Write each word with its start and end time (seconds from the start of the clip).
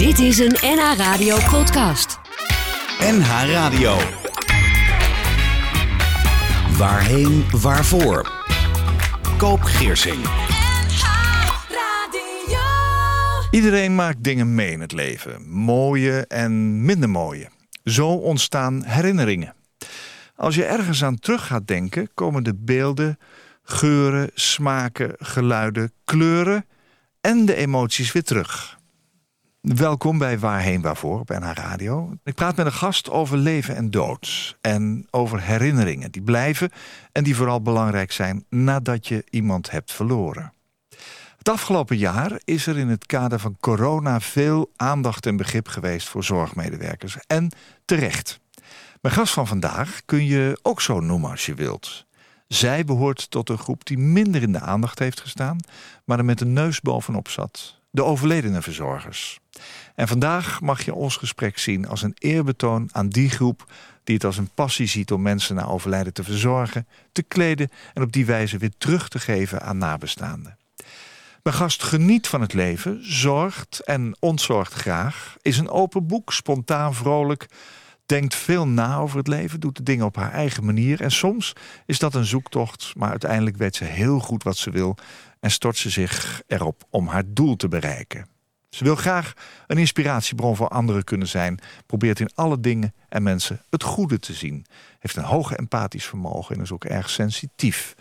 Dit 0.00 0.18
is 0.18 0.38
een 0.38 0.56
NH 0.60 0.96
Radio 0.96 1.36
podcast. 1.50 2.18
NH 3.00 3.50
Radio. 3.52 3.96
Waarheen, 6.78 7.44
waarvoor? 7.50 8.32
Koop 9.38 9.60
Geersing. 9.60 10.24
Iedereen 13.50 13.94
maakt 13.94 14.24
dingen 14.24 14.54
mee 14.54 14.70
in 14.70 14.80
het 14.80 14.92
leven. 14.92 15.48
Mooie 15.48 16.26
en 16.26 16.84
minder 16.84 17.10
mooie. 17.10 17.48
Zo 17.84 18.08
ontstaan 18.08 18.84
herinneringen. 18.84 19.54
Als 20.36 20.54
je 20.54 20.64
ergens 20.64 21.04
aan 21.04 21.18
terug 21.18 21.46
gaat 21.46 21.66
denken, 21.66 22.08
komen 22.14 22.44
de 22.44 22.54
beelden, 22.54 23.18
geuren, 23.62 24.30
smaken, 24.34 25.14
geluiden, 25.18 25.92
kleuren 26.04 26.66
en 27.20 27.46
de 27.46 27.54
emoties 27.54 28.12
weer 28.12 28.24
terug. 28.24 28.78
Welkom 29.60 30.18
bij 30.18 30.38
Waarheen 30.38 30.80
Waarvoor 30.80 31.20
op 31.20 31.28
NH 31.28 31.50
Radio. 31.54 32.14
Ik 32.24 32.34
praat 32.34 32.56
met 32.56 32.66
een 32.66 32.72
gast 32.72 33.10
over 33.10 33.36
leven 33.36 33.76
en 33.76 33.90
dood. 33.90 34.56
En 34.60 35.06
over 35.10 35.42
herinneringen 35.42 36.10
die 36.10 36.22
blijven 36.22 36.70
en 37.12 37.24
die 37.24 37.36
vooral 37.36 37.62
belangrijk 37.62 38.12
zijn 38.12 38.44
nadat 38.48 39.08
je 39.08 39.24
iemand 39.30 39.70
hebt 39.70 39.92
verloren. 39.92 40.52
Het 41.36 41.48
afgelopen 41.48 41.96
jaar 41.96 42.40
is 42.44 42.66
er 42.66 42.78
in 42.78 42.88
het 42.88 43.06
kader 43.06 43.38
van 43.38 43.56
corona 43.60 44.20
veel 44.20 44.70
aandacht 44.76 45.26
en 45.26 45.36
begrip 45.36 45.68
geweest 45.68 46.08
voor 46.08 46.24
zorgmedewerkers. 46.24 47.16
En 47.26 47.50
terecht. 47.84 48.40
Mijn 49.00 49.14
gast 49.14 49.32
van 49.32 49.46
vandaag 49.46 50.00
kun 50.04 50.24
je 50.24 50.58
ook 50.62 50.80
zo 50.80 51.00
noemen 51.00 51.30
als 51.30 51.46
je 51.46 51.54
wilt. 51.54 52.06
Zij 52.48 52.84
behoort 52.84 53.30
tot 53.30 53.48
een 53.48 53.58
groep 53.58 53.84
die 53.84 53.98
minder 53.98 54.42
in 54.42 54.52
de 54.52 54.60
aandacht 54.60 54.98
heeft 54.98 55.20
gestaan, 55.20 55.58
maar 56.04 56.18
er 56.18 56.24
met 56.24 56.40
een 56.40 56.52
neus 56.52 56.80
bovenop 56.80 57.28
zat. 57.28 57.79
De 57.90 58.04
overledene 58.04 58.62
verzorgers. 58.62 59.40
En 59.94 60.08
vandaag 60.08 60.60
mag 60.60 60.84
je 60.84 60.94
ons 60.94 61.16
gesprek 61.16 61.58
zien 61.58 61.88
als 61.88 62.02
een 62.02 62.16
eerbetoon 62.18 62.88
aan 62.92 63.08
die 63.08 63.30
groep 63.30 63.72
die 64.04 64.14
het 64.14 64.24
als 64.24 64.36
een 64.36 64.50
passie 64.54 64.86
ziet 64.86 65.12
om 65.12 65.22
mensen 65.22 65.54
na 65.54 65.66
overlijden 65.66 66.12
te 66.12 66.24
verzorgen, 66.24 66.86
te 67.12 67.22
kleden 67.22 67.70
en 67.94 68.02
op 68.02 68.12
die 68.12 68.26
wijze 68.26 68.58
weer 68.58 68.72
terug 68.78 69.08
te 69.08 69.18
geven 69.18 69.62
aan 69.62 69.78
nabestaanden. 69.78 70.58
Mijn 71.42 71.56
gast 71.56 71.82
geniet 71.82 72.28
van 72.28 72.40
het 72.40 72.52
leven, 72.52 72.98
zorgt 73.02 73.80
en 73.84 74.16
ontzorgt 74.18 74.72
graag, 74.72 75.36
is 75.42 75.58
een 75.58 75.70
open 75.70 76.06
boek, 76.06 76.32
spontaan, 76.32 76.94
vrolijk, 76.94 77.48
denkt 78.06 78.34
veel 78.34 78.66
na 78.66 78.96
over 78.96 79.18
het 79.18 79.28
leven, 79.28 79.60
doet 79.60 79.76
de 79.76 79.82
dingen 79.82 80.06
op 80.06 80.16
haar 80.16 80.32
eigen 80.32 80.64
manier. 80.64 81.00
En 81.00 81.10
soms 81.10 81.52
is 81.86 81.98
dat 81.98 82.14
een 82.14 82.24
zoektocht, 82.24 82.92
maar 82.96 83.10
uiteindelijk 83.10 83.56
weet 83.56 83.76
ze 83.76 83.84
heel 83.84 84.18
goed 84.18 84.42
wat 84.42 84.56
ze 84.56 84.70
wil 84.70 84.96
en 85.40 85.50
stort 85.50 85.76
ze 85.76 85.90
zich 85.90 86.42
erop 86.46 86.84
om 86.90 87.06
haar 87.06 87.24
doel 87.26 87.56
te 87.56 87.68
bereiken. 87.68 88.26
Ze 88.68 88.84
wil 88.84 88.96
graag 88.96 89.32
een 89.66 89.78
inspiratiebron 89.78 90.56
voor 90.56 90.68
anderen 90.68 91.04
kunnen 91.04 91.28
zijn, 91.28 91.60
probeert 91.86 92.20
in 92.20 92.30
alle 92.34 92.60
dingen 92.60 92.94
en 93.08 93.22
mensen 93.22 93.62
het 93.70 93.82
goede 93.82 94.18
te 94.18 94.32
zien, 94.32 94.66
heeft 94.98 95.16
een 95.16 95.24
hoog 95.24 95.52
empathisch 95.52 96.06
vermogen 96.06 96.56
en 96.56 96.62
is 96.62 96.72
ook 96.72 96.84
erg 96.84 97.10
sensitief. 97.10 97.94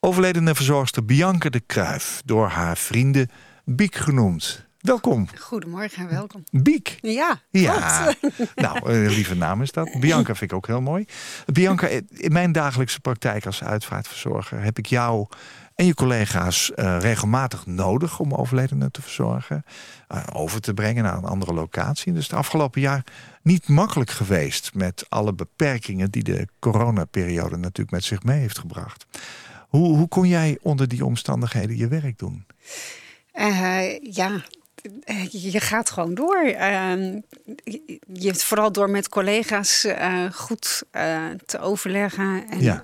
Overledene 0.00 0.54
verzorgster 0.54 1.04
Bianca 1.04 1.48
de 1.48 1.60
Kruif, 1.60 2.22
door 2.24 2.48
haar 2.48 2.76
vrienden 2.76 3.30
Biek 3.64 3.94
genoemd. 3.94 4.65
Welkom. 4.86 5.28
Goedemorgen 5.38 6.02
en 6.02 6.08
welkom. 6.08 6.44
Biek. 6.50 6.98
Ja, 7.02 7.40
Ja, 7.50 8.14
nou, 8.54 8.92
een 8.92 9.08
lieve 9.08 9.34
naam 9.34 9.62
is 9.62 9.72
dat. 9.72 9.96
Bianca 10.00 10.34
vind 10.34 10.50
ik 10.50 10.56
ook 10.56 10.66
heel 10.66 10.80
mooi. 10.80 11.04
Bianca, 11.46 11.88
in 12.08 12.32
mijn 12.32 12.52
dagelijkse 12.52 13.00
praktijk 13.00 13.46
als 13.46 13.64
uitvaartverzorger 13.64 14.62
heb 14.62 14.78
ik 14.78 14.86
jou 14.86 15.26
en 15.74 15.86
je 15.86 15.94
collega's 15.94 16.72
uh, 16.76 16.96
regelmatig 17.00 17.66
nodig 17.66 18.18
om 18.18 18.34
overledenen 18.34 18.92
te 18.92 19.02
verzorgen. 19.02 19.64
Uh, 20.14 20.22
over 20.32 20.60
te 20.60 20.74
brengen 20.74 21.02
naar 21.02 21.16
een 21.16 21.24
andere 21.24 21.52
locatie. 21.52 22.12
Dus 22.12 22.28
de 22.28 22.36
afgelopen 22.36 22.80
jaar 22.80 23.04
niet 23.42 23.68
makkelijk 23.68 24.10
geweest 24.10 24.74
met 24.74 25.06
alle 25.08 25.34
beperkingen 25.34 26.10
die 26.10 26.22
de 26.22 26.48
coronaperiode 26.58 27.56
natuurlijk 27.56 27.90
met 27.90 28.04
zich 28.04 28.22
mee 28.22 28.40
heeft 28.40 28.58
gebracht. 28.58 29.06
Hoe, 29.68 29.96
hoe 29.96 30.08
kon 30.08 30.28
jij 30.28 30.58
onder 30.62 30.88
die 30.88 31.04
omstandigheden 31.04 31.76
je 31.76 31.88
werk 31.88 32.18
doen? 32.18 32.46
Uh, 33.34 33.98
ja, 34.00 34.42
je 35.30 35.60
gaat 35.60 35.90
gewoon 35.90 36.14
door. 36.14 36.44
Uh, 36.44 36.92
je, 38.12 38.34
vooral 38.34 38.72
door 38.72 38.90
met 38.90 39.08
collega's 39.08 39.84
uh, 39.84 40.32
goed 40.32 40.82
uh, 40.92 41.24
te 41.46 41.58
overleggen 41.58 42.48
en 42.48 42.60
ja. 42.60 42.82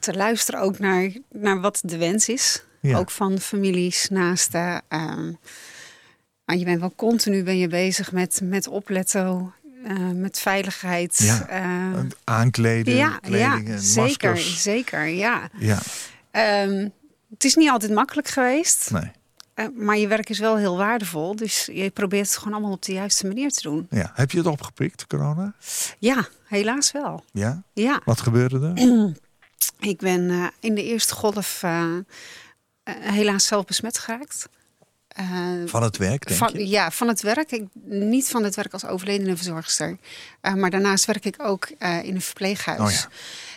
te 0.00 0.14
luisteren 0.14 0.60
ook 0.60 0.78
naar, 0.78 1.10
naar 1.30 1.60
wat 1.60 1.80
de 1.84 1.96
wens 1.96 2.28
is. 2.28 2.64
Ja. 2.80 2.98
Ook 2.98 3.10
van 3.10 3.38
families, 3.38 4.08
naasten. 4.08 4.82
Ehm, 4.88 5.32
je 6.44 6.64
bent 6.64 6.80
wel 6.80 6.92
continu 6.96 7.42
ben 7.42 7.58
je 7.58 7.68
bezig 7.68 8.12
met, 8.12 8.40
met 8.42 8.68
opletten 8.68 9.54
uh, 9.86 10.10
met 10.10 10.38
veiligheid. 10.38 11.18
Ja, 11.18 11.46
uh, 11.50 12.00
aankleden, 12.24 12.94
ja, 12.94 13.18
kleding, 13.18 13.68
ja 13.68 13.78
zeker, 13.78 14.30
maskers. 14.30 14.62
zeker, 14.62 15.06
ja. 15.06 15.50
ja. 15.58 15.78
Um, 16.64 16.92
het 17.30 17.44
is 17.44 17.54
niet 17.54 17.70
altijd 17.70 17.92
makkelijk 17.92 18.28
geweest. 18.28 18.90
Nee. 18.90 19.10
Uh, 19.54 19.66
maar 19.74 19.96
je 19.98 20.08
werk 20.08 20.28
is 20.28 20.38
wel 20.38 20.56
heel 20.56 20.76
waardevol. 20.76 21.36
Dus 21.36 21.68
je 21.72 21.90
probeert 21.90 22.26
het 22.26 22.36
gewoon 22.36 22.52
allemaal 22.52 22.72
op 22.72 22.82
de 22.82 22.92
juiste 22.92 23.26
manier 23.26 23.50
te 23.50 23.62
doen. 23.62 23.86
Ja. 23.90 24.10
Heb 24.14 24.30
je 24.30 24.38
het 24.38 24.46
opgepikt, 24.46 25.06
corona? 25.06 25.54
Ja, 25.98 26.28
helaas 26.44 26.92
wel. 26.92 27.24
Ja? 27.32 27.62
Ja. 27.72 28.00
Wat 28.04 28.20
gebeurde 28.20 28.72
er? 28.74 29.12
Ik 29.88 29.98
ben 29.98 30.52
in 30.60 30.74
de 30.74 30.84
eerste 30.84 31.14
golf 31.14 31.64
helaas 32.84 33.46
zelf 33.46 33.64
besmet 33.64 33.98
geraakt. 33.98 34.48
Van 35.66 35.82
het 35.82 35.96
werk, 35.96 36.26
denk 36.26 36.38
van, 36.38 36.52
je? 36.52 36.68
Ja, 36.68 36.90
van 36.90 37.08
het 37.08 37.22
werk. 37.22 37.50
Ik, 37.50 37.64
niet 37.84 38.28
van 38.28 38.44
het 38.44 38.54
werk 38.54 38.72
als 38.72 38.84
overledene 38.84 39.36
verzorgster. 39.36 39.96
Maar 40.54 40.70
daarnaast 40.70 41.04
werk 41.04 41.24
ik 41.24 41.34
ook 41.38 41.68
in 41.78 42.14
een 42.14 42.20
verpleeghuis. 42.20 42.80
Oh, 42.80 42.90
ja. 42.90 43.08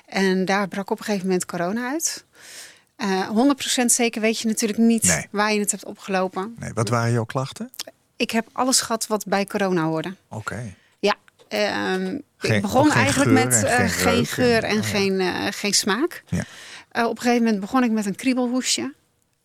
En 0.06 0.46
daar 0.46 0.68
brak 0.68 0.90
op 0.90 1.00
een 1.00 1.06
gegeven 1.06 1.28
moment 1.28 1.46
corona 1.46 1.90
uit. 1.90 2.25
100% 2.98 3.86
zeker 3.86 4.22
weet 4.22 4.40
je 4.40 4.48
natuurlijk 4.48 4.80
niet 4.80 5.04
nee. 5.04 5.28
waar 5.32 5.54
je 5.54 5.60
het 5.60 5.72
hebt 5.72 5.86
opgelopen. 5.86 6.56
Nee, 6.60 6.74
wat 6.74 6.90
waren 6.90 7.12
jouw 7.12 7.24
klachten? 7.24 7.72
Ik 8.16 8.32
heb 8.32 8.48
alles 8.52 8.82
gehad 8.82 9.08
wat 9.08 9.26
bij 9.26 9.46
corona 9.46 9.84
hoorde. 9.84 10.16
Oké. 10.30 10.36
Okay. 10.36 10.76
Ja, 11.00 11.16
um, 11.94 12.22
ik 12.42 12.62
begon 12.62 12.92
eigenlijk 12.92 13.32
met 13.32 13.56
geen, 13.66 13.90
geen 13.90 14.26
geur 14.26 14.64
en, 14.64 14.78
oh, 14.78 14.86
geen, 14.86 15.22
geen 15.54 15.74
smaak. 15.74 16.24
Ja. 16.28 16.46
op 17.06 17.16
een 17.16 17.22
gegeven 17.22 17.44
moment 17.44 17.60
begon 17.60 17.84
ik 17.84 17.92
met 17.92 18.06
een 18.06 18.16
kriebelhoesje. 18.16 18.94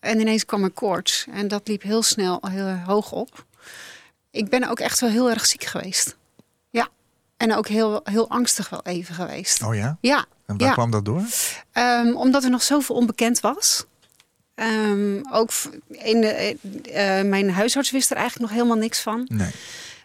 En 0.00 0.21
ineens 0.21 0.44
kwam 0.44 0.65
er 0.65 0.71
koorts. 0.71 1.27
En 1.32 1.49
dat 1.49 1.69
liep 1.69 1.82
heel 1.82 2.03
snel 2.03 2.41
heel 2.49 2.75
hoog 2.75 3.12
op. 3.12 3.44
Ik 4.31 4.49
ben 4.49 4.69
ook 4.69 4.81
echt 4.81 5.00
wel 5.00 5.11
heel 5.11 5.31
erg 5.31 5.47
ziek 5.47 5.65
geweest. 5.65 6.17
En 7.41 7.55
ook 7.55 7.69
heel, 7.69 8.01
heel 8.05 8.31
angstig 8.31 8.69
wel 8.69 8.81
even 8.84 9.15
geweest. 9.15 9.62
Oh 9.62 9.75
ja? 9.75 9.97
Ja. 10.01 10.25
En 10.47 10.59
waar 10.59 10.69
ja. 10.69 10.73
kwam 10.75 10.91
dat 10.91 11.05
door? 11.05 11.23
Um, 11.73 12.17
omdat 12.17 12.45
er 12.45 12.51
nog 12.51 12.62
zoveel 12.62 12.97
onbekend 12.97 13.41
was. 13.41 13.84
Um, 14.55 15.23
ook 15.33 15.50
in 15.89 16.21
de, 16.21 16.56
uh, 16.62 17.31
mijn 17.31 17.50
huisarts 17.50 17.91
wist 17.91 18.11
er 18.11 18.17
eigenlijk 18.17 18.50
nog 18.50 18.59
helemaal 18.59 18.83
niks 18.83 19.00
van. 19.00 19.25
Nee. 19.29 19.50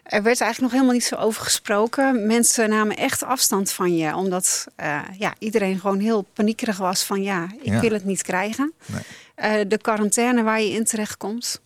Er 0.02 0.22
werd 0.22 0.40
eigenlijk 0.40 0.60
nog 0.60 0.70
helemaal 0.70 0.92
niet 0.92 1.04
zo 1.04 1.14
over 1.16 1.42
gesproken. 1.42 2.26
Mensen 2.26 2.68
namen 2.68 2.96
echt 2.96 3.22
afstand 3.22 3.70
van 3.72 3.96
je. 3.96 4.14
Omdat 4.14 4.66
uh, 4.80 5.00
ja, 5.18 5.34
iedereen 5.38 5.80
gewoon 5.80 5.98
heel 5.98 6.22
paniekerig 6.22 6.76
was 6.76 7.02
van 7.02 7.22
ja, 7.22 7.48
ik 7.60 7.72
Ja. 7.72 7.80
wil 7.80 7.92
het 7.92 8.04
niet 8.04 8.22
krijgen. 8.22 8.72
Nee. 8.86 9.60
Uh, 9.60 9.68
de 9.68 9.78
quarantaine 9.78 10.42
waar 10.42 10.60
je 10.60 10.70
in 10.70 10.84
terecht 10.84 11.16
komt. 11.16 11.60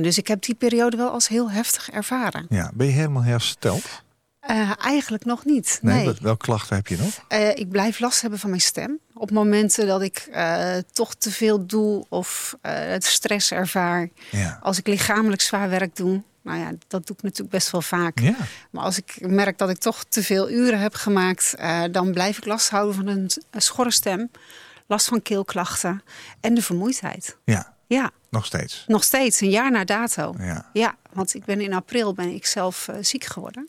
Dus 0.00 0.18
ik 0.18 0.28
heb 0.28 0.42
die 0.42 0.54
periode 0.54 0.96
wel 0.96 1.10
als 1.10 1.28
heel 1.28 1.50
heftig 1.50 1.90
ervaren. 1.90 2.46
Ja. 2.48 2.70
Ben 2.74 2.86
je 2.86 2.92
helemaal 2.92 3.22
hersteld? 3.22 3.84
Uh, 4.50 4.72
eigenlijk 4.78 5.24
nog 5.24 5.44
niet. 5.44 5.78
Nee. 5.82 5.94
Nee. 5.94 6.04
Wat, 6.04 6.18
welke 6.18 6.44
klachten 6.44 6.76
heb 6.76 6.86
je 6.86 6.96
nog? 6.96 7.24
Uh, 7.28 7.48
ik 7.56 7.68
blijf 7.68 7.98
last 7.98 8.20
hebben 8.20 8.38
van 8.38 8.50
mijn 8.50 8.62
stem. 8.62 8.98
Op 9.14 9.30
momenten 9.30 9.86
dat 9.86 10.02
ik 10.02 10.28
uh, 10.30 10.76
toch 10.92 11.14
te 11.14 11.30
veel 11.30 11.66
doe 11.66 12.04
of 12.08 12.56
het 12.62 13.04
stress 13.04 13.52
ervaar. 13.52 14.08
Ja. 14.30 14.58
Als 14.62 14.78
ik 14.78 14.86
lichamelijk 14.86 15.40
zwaar 15.40 15.70
werk 15.70 15.96
doe. 15.96 16.22
Nou 16.42 16.58
ja, 16.58 16.70
dat 16.88 17.06
doe 17.06 17.16
ik 17.16 17.22
natuurlijk 17.22 17.50
best 17.50 17.70
wel 17.70 17.82
vaak. 17.82 18.18
Ja. 18.18 18.34
Maar 18.70 18.84
als 18.84 18.98
ik 18.98 19.16
merk 19.20 19.58
dat 19.58 19.70
ik 19.70 19.78
toch 19.78 20.04
te 20.04 20.22
veel 20.22 20.50
uren 20.50 20.80
heb 20.80 20.94
gemaakt, 20.94 21.54
dan 21.90 22.12
blijf 22.12 22.38
ik 22.38 22.44
last 22.44 22.70
houden 22.70 22.94
van 22.94 23.06
een, 23.06 23.30
een 23.50 23.62
schorre 23.62 23.90
stem, 23.90 24.30
last 24.86 25.06
van 25.06 25.22
keelklachten 25.22 26.02
en 26.40 26.54
de 26.54 26.62
vermoeidheid. 26.62 27.36
Ja. 27.44 27.76
Ja, 27.86 28.10
Nog 28.30 28.46
steeds. 28.46 28.84
nog 28.86 29.04
steeds, 29.04 29.40
een 29.40 29.50
jaar 29.50 29.70
na 29.70 29.84
dato. 29.84 30.34
Ja. 30.38 30.70
Ja, 30.72 30.96
want 31.12 31.34
ik 31.34 31.44
ben 31.44 31.60
in 31.60 31.72
april 31.74 32.14
ben 32.14 32.34
ik 32.34 32.46
zelf 32.46 32.88
ziek 33.00 33.24
geworden. 33.24 33.68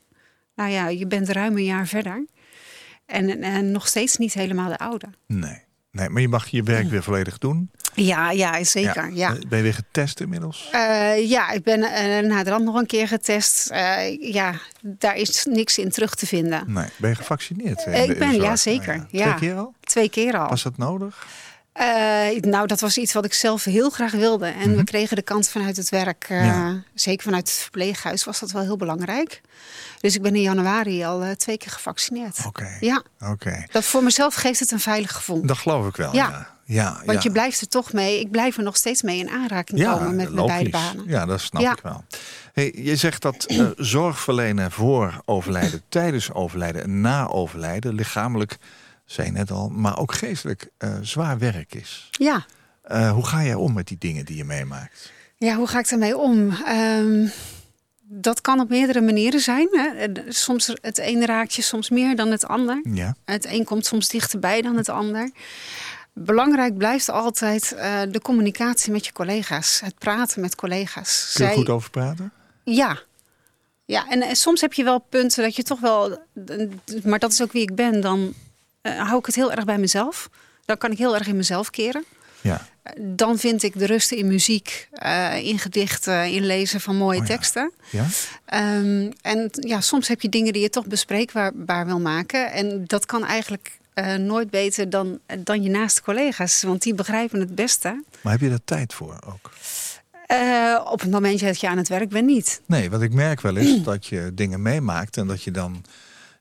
Nou 0.59 0.71
ja, 0.71 0.87
je 0.87 1.07
bent 1.07 1.29
ruim 1.29 1.57
een 1.57 1.63
jaar 1.63 1.87
verder. 1.87 2.25
En, 3.05 3.41
en 3.43 3.71
nog 3.71 3.87
steeds 3.87 4.17
niet 4.17 4.33
helemaal 4.33 4.69
de 4.69 4.77
oude. 4.77 5.07
Nee. 5.27 5.61
nee. 5.91 6.09
Maar 6.09 6.21
je 6.21 6.27
mag 6.27 6.47
je 6.47 6.63
werk 6.63 6.89
weer 6.89 7.03
volledig 7.03 7.37
doen. 7.37 7.71
Ja, 7.93 8.31
ja 8.31 8.63
zeker. 8.63 9.13
Ja. 9.13 9.35
Ben 9.47 9.57
je 9.57 9.63
weer 9.63 9.73
getest 9.73 10.19
inmiddels? 10.19 10.69
Uh, 10.73 11.29
ja, 11.29 11.51
ik 11.51 11.63
ben 11.63 11.79
uh, 11.79 12.29
na 12.29 12.43
de 12.43 12.49
rand 12.49 12.65
nog 12.65 12.75
een 12.75 12.85
keer 12.85 13.07
getest. 13.07 13.71
Uh, 13.71 14.31
ja, 14.33 14.53
daar 14.81 15.15
is 15.15 15.45
niks 15.45 15.77
in 15.77 15.89
terug 15.89 16.15
te 16.15 16.27
vinden. 16.27 16.63
Nee. 16.67 16.87
Ben 16.97 17.09
je 17.09 17.15
gevaccineerd? 17.15 17.85
ik 17.85 18.17
ben, 18.17 18.35
ja 18.35 18.55
zeker. 18.55 18.95
Nou 18.95 19.07
ja. 19.11 19.23
Twee 19.35 19.49
keer 19.49 19.55
al? 19.55 19.73
Twee 19.79 20.09
keer 20.09 20.37
al. 20.37 20.49
Was 20.49 20.63
dat 20.63 20.77
nodig? 20.77 21.27
Uh, 21.79 22.41
nou, 22.41 22.67
dat 22.67 22.79
was 22.79 22.97
iets 22.97 23.13
wat 23.13 23.25
ik 23.25 23.33
zelf 23.33 23.63
heel 23.63 23.89
graag 23.89 24.11
wilde. 24.11 24.45
En 24.47 24.69
we 24.69 24.75
Mhm. 24.75 24.83
kregen 24.83 25.15
de 25.15 25.21
kans 25.21 25.49
vanuit 25.49 25.77
het 25.77 25.89
werk. 25.89 26.27
uh, 26.29 26.45
Ja. 26.45 26.83
Zeker 26.93 27.23
vanuit 27.23 27.47
het 27.49 27.57
verpleeghuis 27.57 28.23
was 28.23 28.39
dat 28.39 28.51
wel 28.51 28.61
heel 28.61 28.77
belangrijk. 28.77 29.41
Dus 29.99 30.15
ik 30.15 30.21
ben 30.21 30.35
in 30.35 30.41
januari 30.41 31.03
al 31.03 31.23
uh, 31.25 31.31
twee 31.31 31.57
keer 31.57 31.71
gevaccineerd. 31.71 32.37
Oké. 32.45 32.77
Ja, 32.79 33.03
Oké. 33.19 33.65
dat 33.71 33.83
voor 33.85 34.03
mezelf 34.03 34.33
geeft 34.35 34.59
het 34.59 34.71
een 34.71 34.79
veilig 34.79 35.11
gevoel. 35.13 35.45
Dat 35.45 35.57
geloof 35.57 35.87
ik 35.87 35.95
wel. 35.95 36.13
Ja. 36.15 36.29
Ja. 36.29 36.57
Ja. 36.65 37.01
Want 37.05 37.23
je 37.23 37.31
blijft 37.31 37.61
er 37.61 37.67
toch 37.67 37.93
mee. 37.93 38.19
Ik 38.19 38.31
blijf 38.31 38.57
er 38.57 38.63
nog 38.63 38.75
steeds 38.77 39.01
mee 39.01 39.17
in 39.19 39.29
aanraking 39.29 39.83
komen 39.83 40.15
met 40.15 40.33
mijn 40.33 40.47
beide 40.47 40.69
banen. 40.69 41.03
Ja, 41.07 41.25
dat 41.25 41.41
snap 41.41 41.61
ik 41.61 41.79
wel. 41.83 42.03
Hey, 42.53 42.73
je 42.75 42.95
zegt 42.95 43.21
dat 43.21 43.43
eh, 43.45 43.65
zorg 43.77 44.19
verlenen 44.19 44.71
voor 44.71 45.21
overlijden, 45.25 45.81
tijdens 45.89 46.31
overlijden 46.33 46.83
en 46.83 47.01
na 47.01 47.27
overlijden, 47.27 47.93
lichamelijk, 47.93 48.57
zei 49.11 49.31
net 49.31 49.51
al, 49.51 49.69
maar 49.69 49.97
ook 49.99 50.13
geestelijk 50.13 50.69
eh, 50.77 50.97
zwaar 51.01 51.37
werk 51.37 51.73
is. 51.75 52.07
Ja. 52.11 52.45
Eh, 52.81 53.11
hoe 53.11 53.25
ga 53.25 53.43
jij 53.43 53.53
om 53.53 53.73
met 53.73 53.87
die 53.87 53.97
dingen 53.97 54.25
die 54.25 54.35
je 54.37 54.43
meemaakt? 54.43 55.11
Ja, 55.37 55.55
hoe 55.55 55.67
ga 55.67 55.79
ik 55.79 55.89
daarmee 55.89 56.17
om? 56.17 56.49
Ehm, 56.65 57.27
dat 58.01 58.41
kan 58.41 58.59
op 58.59 58.69
meerdere 58.69 59.01
manieren 59.01 59.39
zijn. 59.39 59.67
Hè. 59.71 60.07
Soms 60.31 60.73
het 60.81 60.97
ene 60.97 61.25
raakt 61.25 61.53
je 61.53 61.61
soms 61.61 61.89
meer 61.89 62.15
dan 62.15 62.31
het 62.31 62.45
ander. 62.47 62.81
Ja. 62.83 63.15
Het 63.25 63.45
een 63.45 63.63
komt 63.63 63.85
soms 63.85 64.07
dichterbij 64.07 64.61
dan 64.61 64.75
het 64.77 64.89
ander. 64.89 65.31
Belangrijk 66.13 66.77
blijft 66.77 67.09
altijd 67.09 67.71
eh, 67.73 68.01
de 68.09 68.21
communicatie 68.21 68.91
met 68.91 69.05
je 69.05 69.11
collega's. 69.11 69.79
Het 69.79 69.97
praten 69.97 70.41
met 70.41 70.55
collega's. 70.55 71.31
Kun 71.33 71.43
je 71.45 71.51
Zij- 71.51 71.59
goed 71.59 71.69
over 71.69 71.89
praten? 71.89 72.31
Ja. 72.63 72.99
Ja, 73.85 74.07
en, 74.09 74.21
eh, 74.21 74.33
soms 74.33 74.61
heb 74.61 74.73
je 74.73 74.83
wel 74.83 74.99
punten 74.99 75.43
dat 75.43 75.55
je 75.55 75.63
toch 75.63 75.79
wel... 75.79 76.17
Maar 77.03 77.19
dat 77.19 77.31
is 77.31 77.41
ook 77.41 77.51
wie 77.51 77.61
ik 77.61 77.75
ben. 77.75 78.01
Dan 78.01 78.33
eh, 78.81 79.07
hou 79.07 79.19
ik 79.19 79.25
het 79.25 79.35
heel 79.35 79.51
erg 79.51 79.65
bij 79.65 79.77
mezelf. 79.77 80.29
Dan 80.65 80.77
kan 80.77 80.91
ik 80.91 80.97
heel 80.97 81.15
erg 81.15 81.27
in 81.27 81.35
mezelf 81.37 81.69
keren. 81.69 82.03
Ja. 82.41 82.67
Dan 82.97 83.37
vind 83.37 83.63
ik 83.63 83.79
de 83.79 83.85
rust 83.85 84.11
in 84.11 84.27
muziek, 84.27 84.87
eh, 84.91 85.37
in 85.45 85.59
gedichten, 85.59 86.31
in 86.31 86.45
lezen 86.45 86.81
van 86.81 86.95
mooie 86.95 87.19
Oh 87.19 87.27
ja. 87.27 87.33
teksten. 87.33 87.71
Ja? 87.89 88.05
Ehm, 88.45 89.11
en 89.21 89.49
ja, 89.51 89.81
soms 89.81 90.07
heb 90.07 90.21
je 90.21 90.29
dingen 90.29 90.53
die 90.53 90.61
je 90.61 90.69
toch 90.69 90.85
bespreekbaar 90.85 91.85
wil 91.85 91.99
maken. 91.99 92.51
En 92.51 92.83
dat 92.85 93.05
kan 93.05 93.25
eigenlijk 93.25 93.77
eh, 93.93 94.15
nooit 94.15 94.49
beter 94.49 94.89
dan, 94.89 95.19
dan 95.39 95.63
je 95.63 95.69
naaste 95.69 96.01
collega's. 96.01 96.63
Want 96.63 96.81
die 96.81 96.93
begrijpen 96.93 97.39
het 97.39 97.55
beste. 97.55 98.03
Maar 98.21 98.31
heb 98.31 98.41
je 98.41 98.49
daar 98.49 98.63
tijd 98.65 98.93
voor 98.93 99.19
ook? 99.25 99.51
Eh, 100.25 100.81
op 100.91 100.99
het 101.01 101.11
moment 101.11 101.39
dat 101.39 101.59
je 101.59 101.67
aan 101.69 101.77
het 101.77 101.87
werk 101.87 102.09
bent, 102.09 102.25
niet. 102.25 102.61
Nee, 102.65 102.89
wat 102.89 103.01
ik 103.01 103.13
merk 103.13 103.41
wel 103.41 103.55
is 103.55 103.83
dat 103.83 104.05
je 104.05 104.31
dingen 104.33 104.61
meemaakt 104.61 105.17
en 105.17 105.27
dat 105.27 105.43
je 105.43 105.51
dan 105.51 105.85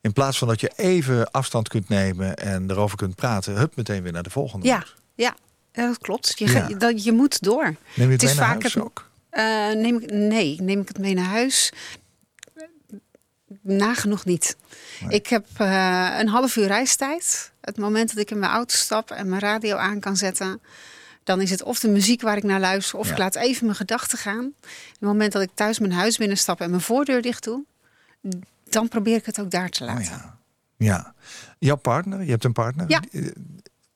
in 0.01 0.13
plaats 0.13 0.39
van 0.39 0.49
dat 0.49 0.61
je 0.61 0.73
even 0.77 1.31
afstand 1.31 1.69
kunt 1.69 1.89
nemen 1.89 2.37
en 2.37 2.71
erover 2.71 2.97
kunt 2.97 3.15
praten, 3.15 3.55
hup 3.57 3.77
meteen 3.77 4.03
weer 4.03 4.13
naar 4.13 4.23
de 4.23 4.31
volgende. 4.31 4.67
Ja, 4.67 4.77
moet. 4.77 4.95
ja, 5.15 5.35
dat 5.73 5.99
klopt. 5.99 6.33
Je, 6.39 6.51
Ja. 6.51 6.69
dat, 6.69 7.05
je 7.05 7.13
moet 7.13 7.43
door. 7.43 7.65
Neem 7.65 7.77
je 7.95 8.03
het, 8.03 8.11
Het 8.11 8.23
is 8.31 8.37
vaak 8.37 8.63
het- 8.63 8.79
ook? 8.81 9.11
Eh, 9.31 9.45
neem 9.73 9.97
ik, 10.01 10.11
nee, 10.13 10.57
neem 10.63 10.81
ik 10.81 10.89
het 10.89 10.99
mee 10.99 11.15
naar 11.15 11.25
huis? 11.25 11.73
Nagenoeg 13.63 14.25
niet. 14.25 14.57
Nee. 15.01 15.11
Ik 15.11 15.27
heb 15.27 15.47
eh, 15.57 16.17
een 16.19 16.29
half 16.29 16.57
uur 16.57 16.67
reistijd. 16.67 17.53
Het 17.61 17.79
moment 17.79 18.09
dat 18.09 18.19
ik 18.19 18.31
in 18.31 18.39
mijn 18.39 18.53
auto 18.53 18.75
stap 18.77 19.11
en 19.11 19.29
mijn 19.29 19.41
radio 19.41 19.77
aan 19.77 20.01
kan 20.01 20.17
zetten... 20.17 20.61
dan 21.25 21.41
is 21.41 21.51
het 21.51 21.63
of 21.63 21.81
de 21.81 21.89
muziek 21.89 22.21
waar 22.23 22.37
ik 22.37 22.43
naar 22.43 22.61
luister... 22.61 22.99
of 22.99 23.07
Ja. 23.07 23.13
ik 23.13 23.19
laat 23.19 23.35
even 23.37 23.65
mijn 23.65 23.77
gedachten 23.79 24.19
gaan. 24.19 24.53
Het 24.91 25.01
moment 25.01 25.33
dat 25.33 25.43
ik 25.43 25.51
thuis 25.55 25.79
mijn 25.79 25.93
huis 25.93 26.17
binnenstap 26.17 26.61
en 26.61 26.71
mijn 26.71 26.83
voordeur 26.83 27.23
dicht 27.23 27.45
doe... 27.45 27.65
dan 28.71 28.89
probeer 28.89 29.17
ik 29.17 29.27
het 29.27 29.41
ook 29.41 29.51
daar 29.51 29.69
te 29.69 29.83
Oh 29.85 29.89
laten. 29.89 30.05
ja. 30.05 30.39
ja. 30.77 31.15
Jouw 31.59 31.77
partner, 31.77 32.23
je 32.25 32.31
hebt 32.31 32.45
een 32.45 32.53
partner. 32.53 32.85
Ja. 32.91 33.03
Eh, 33.13 33.27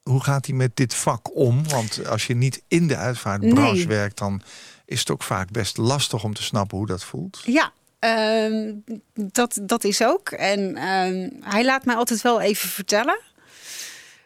Hoe 0.02 0.22
gaat 0.22 0.46
hij 0.46 0.54
met 0.54 0.76
dit 0.76 0.94
vak 0.94 1.36
om? 1.36 1.68
Want 1.68 2.06
als 2.06 2.26
je 2.26 2.34
niet 2.34 2.62
in 2.68 2.88
de 2.88 2.96
uitvaartbranche 2.96 3.72
Nee. 3.74 3.86
werkt, 3.86 4.18
dan 4.18 4.42
is 4.84 5.00
het 5.00 5.10
ook 5.10 5.22
vaak 5.22 5.50
best 5.50 5.76
lastig 5.76 6.24
om 6.24 6.34
te 6.34 6.42
snappen 6.42 6.78
hoe 6.78 6.86
dat 6.86 7.04
voelt. 7.04 7.42
Ja, 7.44 7.72
ehm, 7.98 8.72
dat, 9.14 9.58
dat 9.62 9.84
is 9.84 10.02
ook. 10.04 10.28
En 10.30 10.76
ehm, 10.76 11.28
hij 11.40 11.64
laat 11.64 11.84
mij 11.84 11.94
altijd 11.96 12.22
wel 12.22 12.40
even 12.40 12.68
vertellen. 12.68 13.20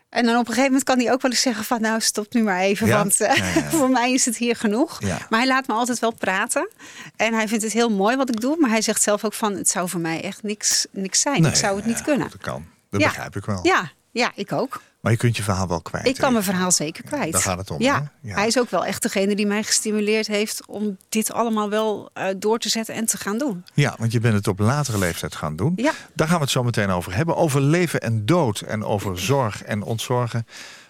En 0.08 0.24
dan 0.24 0.34
op 0.34 0.40
een 0.40 0.46
gegeven 0.46 0.64
moment 0.64 0.84
kan 0.84 0.98
hij 0.98 1.12
ook 1.12 1.22
wel 1.22 1.30
eens 1.30 1.40
zeggen 1.40 1.64
van... 1.64 1.80
nou, 1.80 2.00
stop 2.00 2.32
nu 2.32 2.42
maar 2.42 2.60
even, 2.60 2.86
Ja? 2.86 2.96
want 2.96 3.20
eh, 3.20 3.36
Ja, 3.36 3.44
ja, 3.44 3.54
ja. 3.54 3.70
voor 3.78 3.90
mij 3.90 4.12
is 4.12 4.24
het 4.24 4.36
hier 4.36 4.56
genoeg. 4.56 5.00
Maar 5.00 5.26
hij 5.28 5.46
laat 5.46 5.66
me 5.66 5.74
altijd 5.74 5.98
wel 5.98 6.12
praten. 6.14 6.68
En 7.16 7.34
hij 7.34 7.48
vindt 7.48 7.64
het 7.64 7.72
heel 7.72 7.90
mooi 7.90 8.16
wat 8.16 8.28
ik 8.28 8.40
doe. 8.40 8.56
Maar 8.58 8.70
hij 8.70 8.82
zegt 8.82 9.02
zelf 9.02 9.24
ook 9.24 9.34
van... 9.34 9.54
het 9.54 9.68
zou 9.68 9.88
voor 9.88 10.00
mij 10.00 10.22
echt 10.22 10.42
niks, 10.42 10.86
niks 10.90 11.20
zijn. 11.20 11.44
ik 11.44 11.54
zou 11.54 11.76
het 11.76 11.86
niet 11.86 11.98
ja, 11.98 12.04
kunnen. 12.04 12.30
Dat 12.30 12.40
kan. 12.40 12.66
Dat 12.90 13.00
begrijp 13.00 13.36
ik 13.36 13.44
wel. 13.44 13.58
Ja, 13.62 13.92
ja, 14.10 14.32
ik 14.34 14.52
ook. 14.52 14.80
Maar 15.06 15.14
je 15.14 15.20
kunt 15.20 15.36
je 15.36 15.42
verhaal 15.42 15.68
wel 15.68 15.80
kwijt. 15.82 16.06
Ik 16.06 16.16
kan 16.16 16.32
mijn 16.32 16.44
verhaal 16.44 16.72
zeker 16.72 17.04
kwijt. 17.04 17.32
daar 17.32 17.40
gaat 17.40 17.58
het 17.58 17.70
om, 17.70 17.80
Ja. 17.80 17.94
hè? 17.94 18.28
Ja. 18.28 18.34
hij 18.34 18.46
is 18.46 18.58
ook 18.58 18.70
wel 18.70 18.84
echt 18.84 19.02
degene 19.02 19.34
die 19.36 19.46
mij 19.46 19.62
gestimuleerd 19.62 20.26
heeft... 20.26 20.66
om 20.66 20.96
dit 21.08 21.32
allemaal 21.32 21.70
wel 21.70 22.10
eh, 22.12 22.26
door 22.36 22.58
te 22.58 22.68
zetten 22.68 22.94
en 22.94 23.06
te 23.06 23.16
gaan 23.16 23.38
doen. 23.38 23.64
Ja, 23.74 23.94
want 23.98 24.12
je 24.12 24.20
bent 24.20 24.34
het 24.34 24.48
op 24.48 24.58
latere 24.58 24.98
leeftijd 24.98 25.34
gaan 25.34 25.56
doen. 25.56 25.72
Ja. 25.76 25.92
Daar 26.14 26.26
gaan 26.28 26.36
we 26.36 26.42
het 26.42 26.52
zo 26.52 26.62
meteen 26.62 26.90
over 26.90 27.14
hebben. 27.14 27.36
Over 27.36 27.60
leven 27.60 28.00
en 28.00 28.26
dood 28.26 28.60
en 28.60 28.84
over 28.84 29.18
zorg 29.20 29.62
en 29.62 29.82
ontzorgen. 29.82 30.46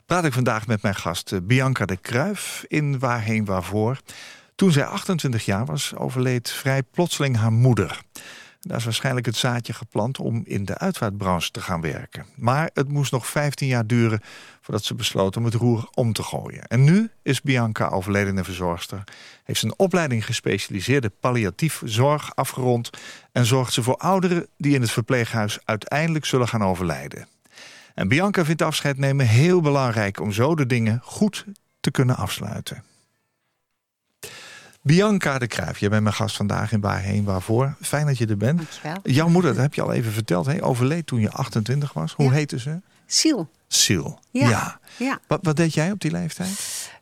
Praat 0.07 0.25
ik 0.25 0.33
vandaag 0.33 0.67
met 0.67 0.83
mijn 0.83 0.95
gast 0.95 1.33
eh, 1.33 1.39
Bianca 1.43 1.85
de 1.85 1.97
Kruif 1.97 2.65
in 2.69 2.99
Waarheen 2.99 3.45
Waarvoor. 3.45 4.01
Toen 4.55 4.73
zij 4.73 4.85
28 4.85 5.45
jaar 5.45 5.65
was, 5.65 5.93
overleed 5.97 6.51
vrij 6.51 6.83
plotseling 6.83 7.37
haar 7.37 7.53
moeder. 7.53 8.01
Daar 8.67 8.79
is 8.79 8.85
waarschijnlijk 8.85 9.27
het 9.27 9.37
zaadje 9.37 9.73
geplant 9.73 10.19
om 10.19 10.43
in 10.45 10.65
de 10.65 10.79
uitvaartbranche 10.79 11.51
te 11.51 11.61
gaan 11.61 11.81
werken. 11.81 12.27
Maar 12.37 12.71
het 12.75 12.89
moest 12.89 13.13
nog 13.13 13.27
15 13.27 13.69
jaar 13.69 13.87
duren 13.87 14.21
voordat 14.61 14.85
ze 14.85 14.95
besloot 14.95 15.37
om 15.37 15.45
het 15.45 15.55
roer 15.55 15.89
om 15.95 16.13
te 16.13 16.23
gooien. 16.23 16.67
En 16.67 16.85
nu 16.85 17.11
is 17.23 17.43
Bianca 17.43 17.89
overledene 17.89 18.45
verzorgster. 18.45 19.05
Heeft 19.45 19.63
een 19.63 19.79
opleiding 19.79 20.25
gespecialiseerde 20.25 21.13
palliatief 21.21 21.83
zorg 21.85 22.35
afgerond... 22.35 22.91
en 23.33 23.45
zorgt 23.45 23.73
ze 23.73 23.83
voor 23.83 23.97
ouderen 23.97 24.47
die 24.57 24.75
in 24.75 24.81
het 24.81 24.91
verpleeghuis 24.91 25.59
uiteindelijk 25.65 26.25
zullen 26.25 26.49
gaan 26.49 26.65
overlijden. 26.65 27.29
En 27.95 28.09
Bianca 28.09 28.45
vindt 28.45 28.63
afscheid 28.63 28.99
nemen 28.99 29.27
heel 29.27 29.61
belangrijk... 29.61 30.21
om 30.21 30.33
zo 30.33 30.55
de 30.55 30.67
dingen 30.67 31.01
goed 31.03 31.45
te 31.81 31.91
kunnen 31.91 32.17
afsluiten. 32.17 32.85
Bianca 34.87 35.39
de 35.39 35.47
Kruijf, 35.47 35.79
jij 35.79 35.89
bent 35.89 36.03
mijn 36.03 36.15
gast 36.15 36.37
vandaag 36.37 36.73
in 36.73 36.81
Waarheen 36.81 37.25
Waarvoor. 37.25 37.75
Fijn 37.83 38.07
dat 38.07 38.19
je 38.19 38.27
er 38.27 38.37
bent. 38.37 38.57
Dankjewel. 38.59 39.01
Jouw 39.03 39.29
moeder, 39.29 39.53
dat 39.53 39.63
heb 39.63 39.75
je 39.75 39.83
al 39.83 39.93
even 39.93 40.13
verteld, 40.13 40.47
hè? 40.47 40.65
overleed 40.65 41.07
toen 41.07 41.21
je 41.21 41.31
28 41.31 41.93
was. 41.93 42.13
Hoe 42.13 42.27
Ja. 42.27 42.33
heette 42.33 42.59
ze? 42.59 42.81
Siel. 43.07 43.49
Sil. 43.83 44.09
Ja. 44.31 44.49
ja. 44.49 44.79
Ja. 44.97 45.19
Wat, 45.27 45.39
wat 45.43 45.57
deed 45.57 45.75
jij 45.75 45.91
op 45.91 46.01
die 46.01 46.11
leeftijd? 46.11 46.49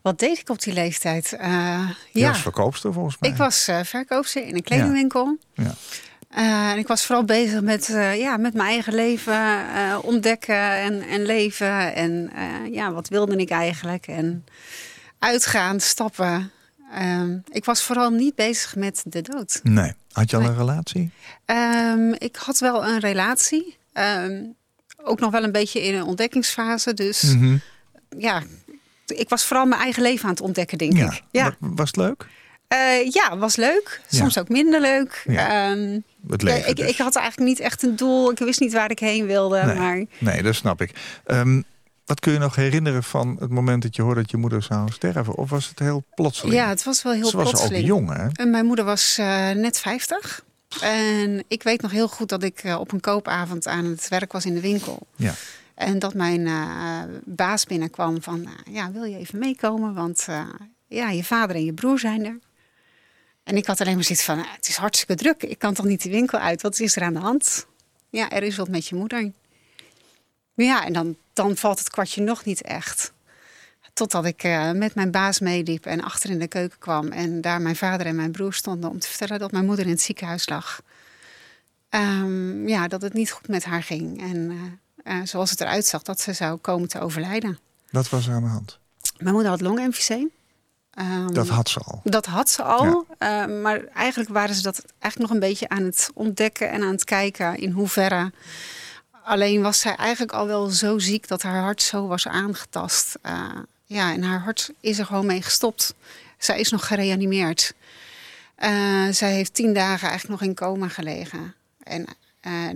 Wat 0.03 0.19
deed 0.19 0.39
ik 0.39 0.49
op 0.49 0.63
die 0.63 0.73
leeftijd? 0.73 1.29
Je 1.31 1.95
ja, 2.13 2.29
was 2.29 2.41
verkoopster 2.41 2.93
volgens 2.93 3.17
mij. 3.21 3.31
ik 3.31 3.37
was 3.37 3.69
eh 3.69 3.81
verkoopster 3.83 4.47
in 4.47 4.55
een 4.55 4.63
kledingwinkel. 4.63 5.39
Ja. 5.55 5.75
Eh, 6.29 6.71
en 6.71 6.79
ik 6.79 6.87
was 6.87 7.05
vooral 7.07 7.25
bezig 7.25 7.61
met, 7.61 7.87
ja, 8.17 8.37
met 8.37 8.55
mijn 8.55 8.69
eigen 8.69 8.95
leven 8.95 9.65
ontdekken 10.03 10.77
en, 10.77 11.03
en 11.03 11.23
leven. 11.23 11.95
En 11.95 12.31
ja, 12.73 12.93
wat 12.93 13.09
wilde 13.09 13.37
ik 13.37 13.51
eigenlijk? 13.51 14.07
En 14.07 14.45
uitgaan, 15.19 15.81
stappen. 15.81 16.51
Ehm, 16.95 17.39
ik 17.51 17.65
was 17.65 17.83
vooral 17.83 18.11
niet 18.11 18.35
bezig 18.35 18.77
met 18.77 19.03
de 19.07 19.21
dood. 19.23 19.61
Nee. 19.63 19.93
Had 20.13 20.31
je 20.31 20.37
al 20.37 20.43
Nee. 20.43 20.51
een 20.51 20.57
relatie? 20.59 21.11
Ehm, 21.45 22.13
ik 22.19 22.37
had 22.37 22.59
wel 22.59 22.85
een 22.87 22.99
relatie. 23.01 23.77
Ehm, 23.93 24.43
ook 25.03 25.21
nog 25.21 25.31
wel 25.31 25.43
een 25.45 25.53
beetje 25.53 25.83
in 25.83 25.95
een 25.95 26.03
ontdekkingsfase. 26.05 26.95
Dus 26.95 27.23
Mhm. 27.23 27.57
ja, 28.19 28.43
ik 29.07 29.29
was 29.29 29.45
vooral 29.45 29.67
mijn 29.67 29.81
eigen 29.81 30.03
leven 30.03 30.25
aan 30.25 30.31
het 30.31 30.41
ontdekken, 30.41 30.79
denk 30.79 30.97
Ja. 30.97 31.05
ik. 31.13 31.23
Ja. 31.31 31.45
Wa- 31.45 31.69
Was 31.75 31.87
het 31.87 31.97
leuk? 31.97 32.27
Eh, 32.69 33.11
ja, 33.11 33.37
was 33.37 33.57
leuk. 33.57 34.01
Soms 34.09 34.39
ook 34.39 34.49
minder 34.49 34.81
leuk. 34.81 35.25
Ja. 35.29 35.77
Het 36.29 36.43
leven 36.43 36.69
ik, 36.71 36.77
dus. 36.77 36.89
ik 36.91 36.97
had 36.99 37.17
eigenlijk 37.17 37.49
niet 37.49 37.61
echt 37.61 37.83
een 37.83 37.97
doel. 37.97 38.31
Ik 38.31 38.39
wist 38.39 38.61
niet 38.61 38.73
waar 38.73 38.91
ik 38.91 38.99
heen 38.99 39.27
wilde. 39.27 39.63
Nee. 39.63 39.77
Maar 39.77 40.05
Nee, 40.19 40.43
dat 40.43 40.55
snap 40.55 40.81
ik. 40.81 40.91
Wat 42.05 42.21
kun 42.21 42.33
je 42.33 42.39
nog 42.39 42.55
herinneren 42.55 43.03
van 43.03 43.37
het 43.41 43.51
moment 43.51 43.83
dat 43.83 43.97
je 43.97 44.03
hoorde 44.03 44.21
dat 44.21 44.31
je 44.31 44.37
moeder 44.37 44.63
zou 44.63 44.91
sterven? 44.91 45.35
Of 45.35 45.51
was 45.51 45.69
het 45.69 45.79
heel 45.79 46.05
plotseling? 46.15 46.55
ja, 46.55 46.69
het 46.69 46.85
was 46.85 47.03
wel 47.03 47.13
heel 47.13 47.29
Ze 47.29 47.37
was 47.37 47.63
ook 47.65 47.77
jong, 47.77 48.17
hè? 48.17 48.29
En 48.33 48.51
mijn 48.51 48.67
moeder 48.67 48.85
was 48.85 49.19
eh, 49.19 49.51
net 49.51 49.79
50. 49.79 50.45
En 50.81 51.45
ik 51.49 51.63
weet 51.63 51.83
nog 51.83 51.91
heel 51.91 52.09
goed 52.09 52.29
dat 52.29 52.43
ik 52.43 52.59
eh, 52.59 52.81
op 52.81 52.93
een 52.93 53.01
koopavond 53.01 53.67
aan 53.67 53.85
het 53.85 54.09
werk 54.09 54.33
was 54.33 54.45
in 54.45 54.55
de 54.55 54.61
winkel. 54.61 55.07
Ja. 55.17 55.35
En 55.75 55.99
dat 55.99 56.15
mijn 56.15 56.47
eh, 56.47 57.03
baas 57.25 57.65
binnenkwam 57.65 58.23
van, 58.23 58.49
ja, 58.71 58.93
wil 58.93 59.05
je 59.05 59.17
even 59.17 59.39
meekomen? 59.39 59.95
Want 59.95 60.27
ja, 60.89 61.11
je 61.11 61.25
vader 61.25 61.57
en 61.57 61.65
je 61.65 61.73
broer 61.73 61.99
zijn 61.99 62.25
er. 62.25 62.39
En 63.45 63.57
ik 63.57 63.67
had 63.67 63.81
alleen 63.81 63.95
maar 63.95 64.05
zoiets 64.05 64.25
van, 64.25 64.39
"Ah, 64.39 64.53
het 64.55 64.69
is 64.69 64.77
hartstikke 64.77 65.15
druk. 65.15 65.43
Ik 65.43 65.59
kan 65.59 65.75
toch 65.75 65.85
niet 65.85 66.03
die 66.03 66.11
winkel 66.11 66.39
uit? 66.39 66.63
Wat 66.63 66.81
is 66.81 66.97
er 66.97 67.03
aan 67.03 67.13
de 67.13 67.19
hand? 67.19 67.67
Ja, 68.11 68.31
er 68.31 68.43
is 68.43 68.57
wat 68.57 68.69
met 68.69 68.87
je 68.87 68.95
moeder. 68.95 69.31
Ja, 70.55 70.85
en 70.85 70.93
dan, 70.93 71.17
dan 71.33 71.57
valt 71.57 71.79
het 71.79 71.91
kwartje 71.91 72.23
nog 72.23 72.45
niet 72.45 72.63
echt. 72.63 73.13
Totdat 73.93 74.25
ik 74.25 74.43
eh, 74.43 74.71
met 74.71 74.95
mijn 74.95 75.11
baas 75.11 75.41
meeliep 75.41 75.87
en 75.87 76.03
achter 76.03 76.31
in 76.31 76.39
de 76.39 76.49
keuken 76.49 76.79
kwam. 76.79 77.09
En 77.09 77.41
daar 77.41 77.61
mijn 77.61 77.77
vader 77.77 78.07
en 78.07 78.17
mijn 78.17 78.33
broer 78.33 78.53
stonden 78.53 78.91
om 78.91 78.99
te 78.99 79.09
vertellen 79.09 79.39
dat 79.39 79.53
mijn 79.53 79.65
moeder 79.65 79.85
in 79.85 79.91
het 79.91 80.01
ziekenhuis 80.01 80.49
lag. 80.49 80.83
Ehm, 81.89 82.69
ja, 82.69 82.89
dat 82.89 83.03
het 83.03 83.13
niet 83.13 83.31
goed 83.31 83.49
met 83.49 83.65
haar 83.65 83.83
ging. 83.83 84.21
En 84.21 84.51
eh, 85.05 85.19
eh, 85.19 85.27
zoals 85.27 85.51
het 85.51 85.61
eruit 85.61 85.87
zag, 85.87 86.03
dat 86.03 86.21
ze 86.21 86.33
zou 86.33 86.57
komen 86.57 86.89
te 86.89 87.01
overlijden. 87.01 87.59
Wat 87.91 88.09
was 88.09 88.27
er 88.27 88.35
aan 88.35 88.43
de 88.43 88.49
hand? 88.49 88.79
Mijn 89.19 89.35
moeder 89.35 89.51
had 89.51 89.61
longemfyseem. 89.61 90.31
Um, 90.99 91.35
dat 91.35 91.49
had 91.49 91.69
ze 91.69 91.81
al. 91.81 92.01
Dat 92.05 92.27
had 92.27 92.51
ze 92.51 92.63
al. 92.63 93.07
Ja. 93.19 93.47
Uh, 93.49 93.63
maar 93.63 93.85
eigenlijk 93.85 94.31
waren 94.31 94.55
ze 94.55 94.63
dat 94.63 94.85
eigenlijk 94.99 95.19
nog 95.19 95.31
een 95.31 95.49
beetje 95.49 95.69
aan 95.69 95.83
het 95.83 96.11
ontdekken 96.15 96.71
en 96.71 96.83
aan 96.83 96.93
het 96.93 97.05
kijken 97.05 97.57
in 97.57 97.71
hoeverre. 97.71 98.33
Alleen 99.25 99.63
was 99.63 99.81
zij 99.81 99.95
eigenlijk 99.95 100.33
al 100.33 100.47
wel 100.47 100.69
zo 100.69 100.99
ziek 100.99 101.29
dat 101.29 101.43
haar 101.43 101.61
hart 101.61 101.83
zo 101.83 102.07
was 102.07 102.29
aangetast. 102.29 103.15
Uh, 103.23 103.51
ja, 103.85 104.13
en 104.13 104.23
haar 104.23 104.41
hart 104.41 104.71
is 104.81 104.99
er 104.99 105.07
gewoon 105.07 105.27
mee 105.27 105.43
gestopt. 105.43 105.95
Zij 106.39 106.61
is 106.61 106.71
nog 106.71 106.87
gereanimeerd. 106.87 107.75
Uh, 108.59 109.09
zij 109.11 109.33
heeft 109.33 109.55
tien 109.55 109.75
dagen 109.75 110.09
eigenlijk 110.09 110.41
nog 110.41 110.49
in 110.49 110.55
coma 110.55 110.89
gelegen. 110.89 111.55
En 111.83 112.07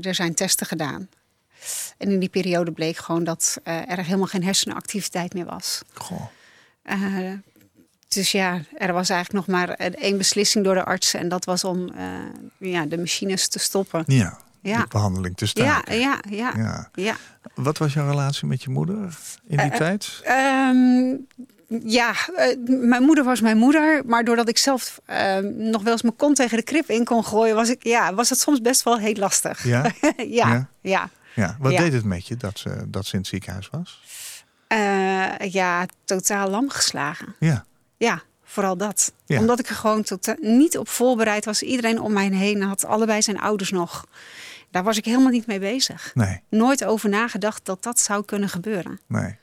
er 0.02 0.14
zijn 0.14 0.34
testen 0.34 0.66
gedaan. 0.66 1.08
En 1.98 2.10
in 2.10 2.18
die 2.18 2.28
periode 2.28 2.72
bleek 2.72 2.96
gewoon 2.96 3.24
dat 3.24 3.60
er 3.62 4.04
helemaal 4.04 4.26
geen 4.26 4.44
hersenactiviteit 4.44 5.34
meer 5.34 5.44
was. 5.44 5.82
Goh. 5.94 6.26
Dus 8.08 8.32
ja, 8.32 8.60
er 8.76 8.92
was 8.92 9.08
eigenlijk 9.08 9.46
nog 9.46 9.56
maar 9.56 9.68
één 9.78 10.18
beslissing 10.18 10.64
door 10.64 10.74
de 10.74 10.84
artsen. 10.84 11.20
En 11.20 11.28
dat 11.28 11.44
was 11.44 11.64
om 11.64 11.92
ja, 12.58 12.86
de 12.86 12.98
machines 12.98 13.48
te 13.48 13.58
stoppen. 13.58 14.04
Ja, 14.06 14.38
ja. 14.62 14.80
de 14.80 14.86
behandeling 14.88 15.36
te 15.36 15.46
staken. 15.46 15.98
Ja, 15.98 16.18
ja, 16.28 16.52
ja, 16.56 16.90
ja. 16.94 17.16
Wat 17.54 17.78
was 17.78 17.92
jouw 17.92 18.08
relatie 18.08 18.48
met 18.48 18.62
je 18.62 18.70
moeder 18.70 19.18
in 19.46 19.56
die 19.56 19.70
uh, 19.70 19.76
tijd? 19.76 20.22
Um, 20.28 21.26
ja, 21.84 22.14
uh, 22.36 22.88
mijn 22.88 23.02
moeder 23.02 23.24
was 23.24 23.40
mijn 23.40 23.56
moeder. 23.56 24.02
Maar 24.06 24.24
doordat 24.24 24.48
ik 24.48 24.58
zelf 24.58 25.00
ehm, 25.04 25.70
nog 25.70 25.82
wel 25.82 25.92
eens 25.92 26.02
mijn 26.02 26.16
kont 26.16 26.36
tegen 26.36 26.56
de 26.56 26.62
krip 26.62 26.90
in 26.90 27.04
kon 27.04 27.24
gooien... 27.24 27.54
was, 27.54 27.68
ik, 27.68 27.84
ja, 27.84 28.14
was 28.14 28.30
het 28.30 28.40
soms 28.40 28.60
best 28.60 28.82
wel 28.82 28.98
heel 28.98 29.14
lastig. 29.14 29.64
Ja? 29.64 29.92
ja, 30.40 30.68
ja. 30.80 31.10
ja. 31.34 31.56
Wat 31.58 31.76
deed 31.76 31.92
het 31.92 32.04
met 32.04 32.26
je 32.26 32.36
dat 32.36 32.58
ze, 32.58 32.84
dat 32.86 33.06
ze 33.06 33.12
in 33.12 33.18
het 33.18 33.28
ziekenhuis 33.28 33.68
was? 33.70 34.06
ja, 35.50 35.86
totaal 36.04 36.50
lam 36.50 36.70
geslagen. 36.70 37.34
Ja. 37.38 37.64
Ja, 37.96 38.22
vooral 38.44 38.76
dat. 38.76 39.12
Ja. 39.26 39.38
Omdat 39.38 39.58
ik 39.58 39.68
er 39.68 39.74
gewoon 39.74 40.02
tot, 40.02 40.34
niet 40.40 40.78
op 40.78 40.88
voorbereid 40.88 41.44
was. 41.44 41.62
Iedereen 41.62 42.00
om 42.00 42.12
mij 42.12 42.28
heen 42.28 42.62
had 42.62 42.84
allebei 42.84 43.22
zijn 43.22 43.40
ouders 43.40 43.70
nog. 43.70 44.06
Daar 44.70 44.84
was 44.84 44.96
ik 44.96 45.04
helemaal 45.04 45.30
niet 45.30 45.46
mee 45.46 45.58
bezig. 45.58 46.10
Nee. 46.14 46.42
Nooit 46.48 46.84
over 46.84 47.08
nagedacht 47.08 47.64
dat 47.64 47.82
dat 47.82 48.00
zou 48.00 48.24
kunnen 48.24 48.48
gebeuren. 48.48 49.00
Nee. 49.06 49.36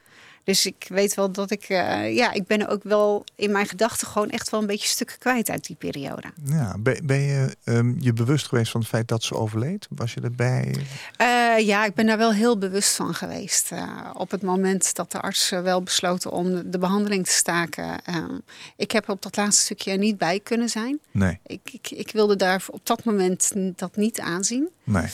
Dus 0.45 0.65
ik 0.65 0.85
weet 0.87 1.13
wel 1.13 1.31
dat 1.31 1.51
ik, 1.51 1.69
uh, 1.69 2.15
ja, 2.15 2.31
ik 2.31 2.47
ben 2.47 2.67
ook 2.67 2.83
wel 2.83 3.25
in 3.35 3.51
mijn 3.51 3.67
gedachten 3.67 4.07
gewoon 4.07 4.29
echt 4.29 4.49
wel 4.49 4.61
een 4.61 4.67
beetje 4.67 4.87
stukken 4.87 5.17
kwijt 5.17 5.49
uit 5.49 5.65
die 5.65 5.75
periode. 5.75 6.27
Ja, 6.43 6.75
ben, 6.79 7.05
ben 7.05 7.19
je 7.19 7.55
um, 7.63 7.95
je 7.99 8.13
bewust 8.13 8.47
geweest 8.47 8.71
van 8.71 8.79
het 8.79 8.89
feit 8.89 9.07
dat 9.07 9.23
ze 9.23 9.35
overleed? 9.35 9.87
Was 9.89 10.13
je 10.13 10.21
erbij? 10.21 10.75
Uh, 11.21 11.65
ja, 11.65 11.85
ik 11.85 11.93
ben 11.93 12.05
daar 12.05 12.17
wel 12.17 12.33
heel 12.33 12.57
bewust 12.57 12.95
van 12.95 13.13
geweest. 13.13 13.71
Uh, 13.71 14.09
op 14.13 14.31
het 14.31 14.41
moment 14.41 14.95
dat 14.95 15.11
de 15.11 15.21
arts 15.21 15.49
wel 15.49 15.83
besloten 15.83 16.31
om 16.31 16.71
de 16.71 16.77
behandeling 16.77 17.25
te 17.25 17.33
staken. 17.33 18.01
ik 18.77 18.91
heb 18.91 19.09
op 19.09 19.21
dat 19.21 19.35
laatste 19.35 19.63
stukje 19.63 19.97
niet 19.97 20.17
bij 20.17 20.39
kunnen 20.39 20.69
zijn. 20.69 20.99
Nee. 21.11 21.39
Ik, 21.45 21.59
ik, 21.71 21.91
ik 21.91 22.11
wilde 22.11 22.35
daar 22.35 22.65
op 22.69 22.85
dat 22.85 23.03
moment 23.03 23.51
dat 23.75 23.95
niet 23.95 24.19
aanzien. 24.19 24.69
Nee. 24.83 25.07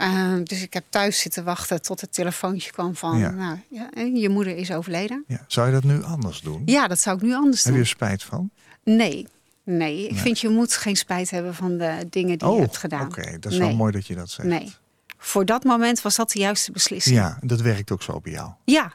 Uh, 0.00 0.34
dus 0.42 0.62
ik 0.62 0.72
heb 0.72 0.84
thuis 0.88 1.20
zitten 1.20 1.44
wachten 1.44 1.82
tot 1.82 2.00
het 2.00 2.12
telefoontje 2.12 2.72
kwam 2.72 2.96
van... 2.96 3.18
Ja. 3.18 3.30
Nou, 3.30 3.58
ja, 3.68 3.90
je 4.14 4.28
moeder 4.28 4.56
is 4.56 4.72
overleden. 4.72 5.24
Ja. 5.26 5.44
Zou 5.46 5.66
je 5.66 5.72
dat 5.72 5.84
nu 5.84 6.02
anders 6.02 6.40
doen? 6.40 6.62
Ja, 6.64 6.88
dat 6.88 7.00
zou 7.00 7.16
ik 7.16 7.22
nu 7.22 7.34
anders 7.34 7.64
Heb 7.64 7.72
doen. 7.72 7.82
je 7.82 7.88
er 7.88 7.94
spijt 7.94 8.22
van? 8.22 8.50
Nee. 8.84 9.26
Nee, 9.64 10.04
ik 10.04 10.10
nee. 10.10 10.20
vind 10.20 10.40
je 10.40 10.48
moet 10.48 10.72
geen 10.72 10.96
spijt 10.96 11.30
hebben 11.30 11.54
van 11.54 11.78
de 11.78 12.06
dingen 12.10 12.38
die 12.38 12.48
oh, 12.48 12.54
je 12.54 12.60
hebt 12.60 12.76
gedaan. 12.76 13.06
oké. 13.06 13.38
Dat 13.38 13.52
is 13.52 13.58
nee. 13.58 13.68
wel 13.68 13.76
mooi 13.76 13.92
dat 13.92 14.06
je 14.06 14.14
dat 14.14 14.30
zegt. 14.30 14.48
Nee. 14.48 14.74
Voor 15.18 15.44
dat 15.44 15.64
moment 15.64 16.02
was 16.02 16.16
dat 16.16 16.30
de 16.30 16.38
juiste 16.38 16.72
beslissing. 16.72 17.16
Ja, 17.16 17.38
dat 17.40 17.60
werkt 17.60 17.90
ook 17.90 18.02
zo 18.02 18.20
bij 18.20 18.32
jou. 18.32 18.50
Ja. 18.64 18.92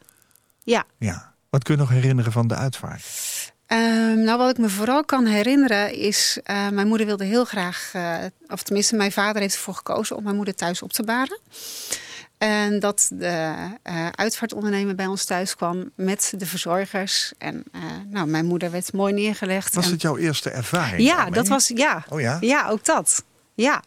Ja. 0.63 0.85
ja. 0.97 1.33
Wat 1.49 1.63
kun 1.63 1.75
je 1.75 1.79
nog 1.79 1.89
herinneren 1.89 2.31
van 2.31 2.47
de 2.47 2.55
uitvaart? 2.55 3.03
Um, 3.73 4.23
nou, 4.23 4.37
wat 4.37 4.49
ik 4.49 4.57
me 4.57 4.69
vooral 4.69 5.03
kan 5.05 5.25
herinneren 5.25 5.93
is, 5.93 6.39
uh, 6.51 6.69
mijn 6.69 6.87
moeder 6.87 7.07
wilde 7.07 7.23
heel 7.25 7.45
graag, 7.45 7.91
uh, 7.95 8.17
of 8.47 8.63
tenminste, 8.63 8.95
mijn 8.95 9.11
vader 9.11 9.41
heeft 9.41 9.55
ervoor 9.55 9.73
gekozen 9.73 10.15
om 10.15 10.23
mijn 10.23 10.35
moeder 10.35 10.55
thuis 10.55 10.81
op 10.81 10.93
te 10.93 11.03
baren. 11.03 11.39
En 12.37 12.79
dat 12.79 13.09
de 13.13 13.53
uh, 13.83 14.07
uitvaartondernemer 14.11 14.95
bij 14.95 15.05
ons 15.05 15.25
thuis 15.25 15.55
kwam 15.55 15.91
met 15.95 16.33
de 16.37 16.45
verzorgers. 16.45 17.33
En 17.37 17.63
nou, 18.07 18.27
mijn 18.27 18.45
moeder 18.45 18.71
werd 18.71 18.93
mooi 18.93 19.13
neergelegd. 19.13 19.75
Was 19.75 19.85
en... 19.85 19.91
het 19.91 20.01
jouw 20.01 20.17
eerste 20.17 20.49
ervaring? 20.49 21.01
Ja, 21.01 21.15
daarmee? 21.15 21.33
dat 21.33 21.47
was, 21.47 21.71
ja. 21.75 22.05
Oh 22.09 22.21
ja? 22.21 22.37
Ja, 22.39 22.69
ook 22.69 22.85
dat. 22.85 23.23
Ja. 23.53 23.83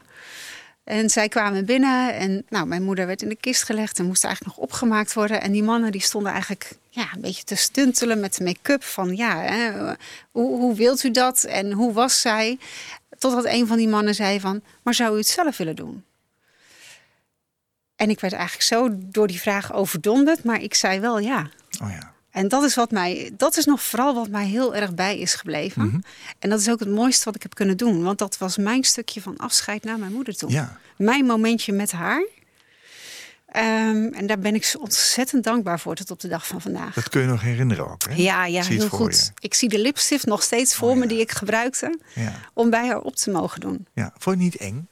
En 0.84 1.10
zij 1.10 1.28
kwamen 1.28 1.64
binnen 1.64 2.14
en 2.14 2.44
nou, 2.48 2.66
mijn 2.66 2.82
moeder 2.82 3.06
werd 3.06 3.22
in 3.22 3.28
de 3.28 3.36
kist 3.36 3.62
gelegd 3.62 3.98
en 3.98 4.06
moest 4.06 4.24
eigenlijk 4.24 4.56
nog 4.56 4.66
opgemaakt 4.66 5.12
worden. 5.12 5.40
En 5.40 5.52
die 5.52 5.62
mannen 5.62 5.92
die 5.92 6.00
stonden 6.00 6.32
eigenlijk 6.32 6.72
ja, 6.90 7.08
een 7.14 7.20
beetje 7.20 7.44
te 7.44 7.54
stuntelen 7.54 8.20
met 8.20 8.36
de 8.36 8.44
make-up 8.44 8.84
van 8.84 9.16
ja, 9.16 9.40
hè, 9.40 9.72
hoe, 10.30 10.56
hoe 10.58 10.74
wilt 10.74 11.02
u 11.02 11.10
dat 11.10 11.44
en 11.44 11.72
hoe 11.72 11.92
was 11.92 12.20
zij? 12.20 12.58
Totdat 13.18 13.44
een 13.44 13.66
van 13.66 13.76
die 13.76 13.88
mannen 13.88 14.14
zei 14.14 14.40
van, 14.40 14.62
maar 14.82 14.94
zou 14.94 15.14
u 15.14 15.18
het 15.18 15.26
zelf 15.26 15.56
willen 15.56 15.76
doen? 15.76 16.04
En 17.96 18.10
ik 18.10 18.20
werd 18.20 18.32
eigenlijk 18.32 18.64
zo 18.64 18.88
door 18.92 19.26
die 19.26 19.40
vraag 19.40 19.72
overdonderd, 19.72 20.44
maar 20.44 20.62
ik 20.62 20.74
zei 20.74 21.00
wel 21.00 21.18
ja. 21.18 21.48
Oh 21.82 21.90
ja. 21.90 22.13
En 22.34 22.48
dat 22.48 22.62
is, 22.62 22.74
wat 22.74 22.90
mij, 22.90 23.30
dat 23.36 23.56
is 23.56 23.64
nog 23.64 23.82
vooral 23.82 24.14
wat 24.14 24.28
mij 24.28 24.46
heel 24.46 24.74
erg 24.74 24.94
bij 24.94 25.18
is 25.18 25.34
gebleven. 25.34 25.86
Mhm. 25.86 25.98
En 26.38 26.50
dat 26.50 26.60
is 26.60 26.68
ook 26.70 26.80
het 26.80 26.88
mooiste 26.88 27.24
wat 27.24 27.34
ik 27.34 27.42
heb 27.42 27.54
kunnen 27.54 27.76
doen. 27.76 28.02
Want 28.02 28.18
dat 28.18 28.38
was 28.38 28.56
mijn 28.56 28.84
stukje 28.84 29.20
van 29.20 29.36
afscheid 29.36 29.84
naar 29.84 29.98
mijn 29.98 30.12
moeder 30.12 30.36
toe. 30.36 30.50
Ja. 30.50 30.78
Mijn 30.96 31.24
momentje 31.24 31.72
met 31.72 31.92
haar. 31.92 32.26
Um, 33.56 34.12
en 34.12 34.26
daar 34.26 34.38
ben 34.38 34.54
ik 34.54 34.64
zo 34.64 34.78
ontzettend 34.78 35.44
dankbaar 35.44 35.80
voor 35.80 35.94
tot 35.94 36.10
op 36.10 36.20
de 36.20 36.28
dag 36.28 36.46
van 36.46 36.60
vandaag. 36.60 36.94
Dat 36.94 37.08
kun 37.08 37.20
je 37.20 37.26
nog 37.26 37.40
herinneren 37.42 37.90
ook, 37.90 38.02
hè? 38.08 38.14
Ja, 38.14 38.46
ja 38.46 38.62
heel 38.64 38.88
goed. 38.88 39.32
je. 39.34 39.46
Ik 39.46 39.54
zie 39.54 39.68
de 39.68 39.78
lipstift 39.78 40.26
nog 40.26 40.42
steeds 40.42 40.74
voor 40.74 40.88
Oh, 40.90 40.94
me 40.96 41.02
ja. 41.02 41.08
die 41.08 41.20
ik 41.20 41.30
gebruikte 41.32 41.98
Ja. 42.14 42.32
om 42.52 42.70
bij 42.70 42.86
haar 42.86 43.00
op 43.00 43.16
te 43.16 43.30
mogen 43.30 43.60
doen. 43.60 43.86
ja. 43.92 44.12
Vond 44.18 44.36
je 44.38 44.42
niet 44.42 44.56
eng? 44.56 44.88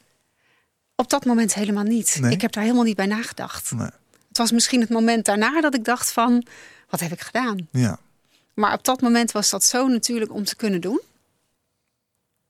Op 0.96 1.10
dat 1.10 1.24
moment 1.24 1.54
helemaal 1.54 1.84
niet. 1.84 2.18
Nee? 2.20 2.32
Ik 2.32 2.40
heb 2.40 2.52
daar 2.52 2.62
helemaal 2.62 2.84
niet 2.84 2.96
bij 2.96 3.06
nagedacht. 3.06 3.72
Nee. 3.72 3.88
Het 4.28 4.38
was 4.38 4.52
misschien 4.52 4.80
het 4.80 4.90
moment 4.90 5.24
daarna 5.24 5.60
dat 5.60 5.74
ik 5.74 5.84
dacht 5.84 6.12
van, 6.12 6.46
wat 6.92 7.00
heb 7.00 7.12
ik 7.12 7.20
gedaan? 7.20 7.68
Ja. 7.70 7.98
Maar 8.54 8.72
op 8.74 8.84
dat 8.84 9.00
moment 9.00 9.32
was 9.32 9.50
dat 9.50 9.64
zo 9.64 9.86
natuurlijk 9.88 10.32
om 10.32 10.44
te 10.44 10.56
kunnen 10.56 10.80
doen. 10.80 11.00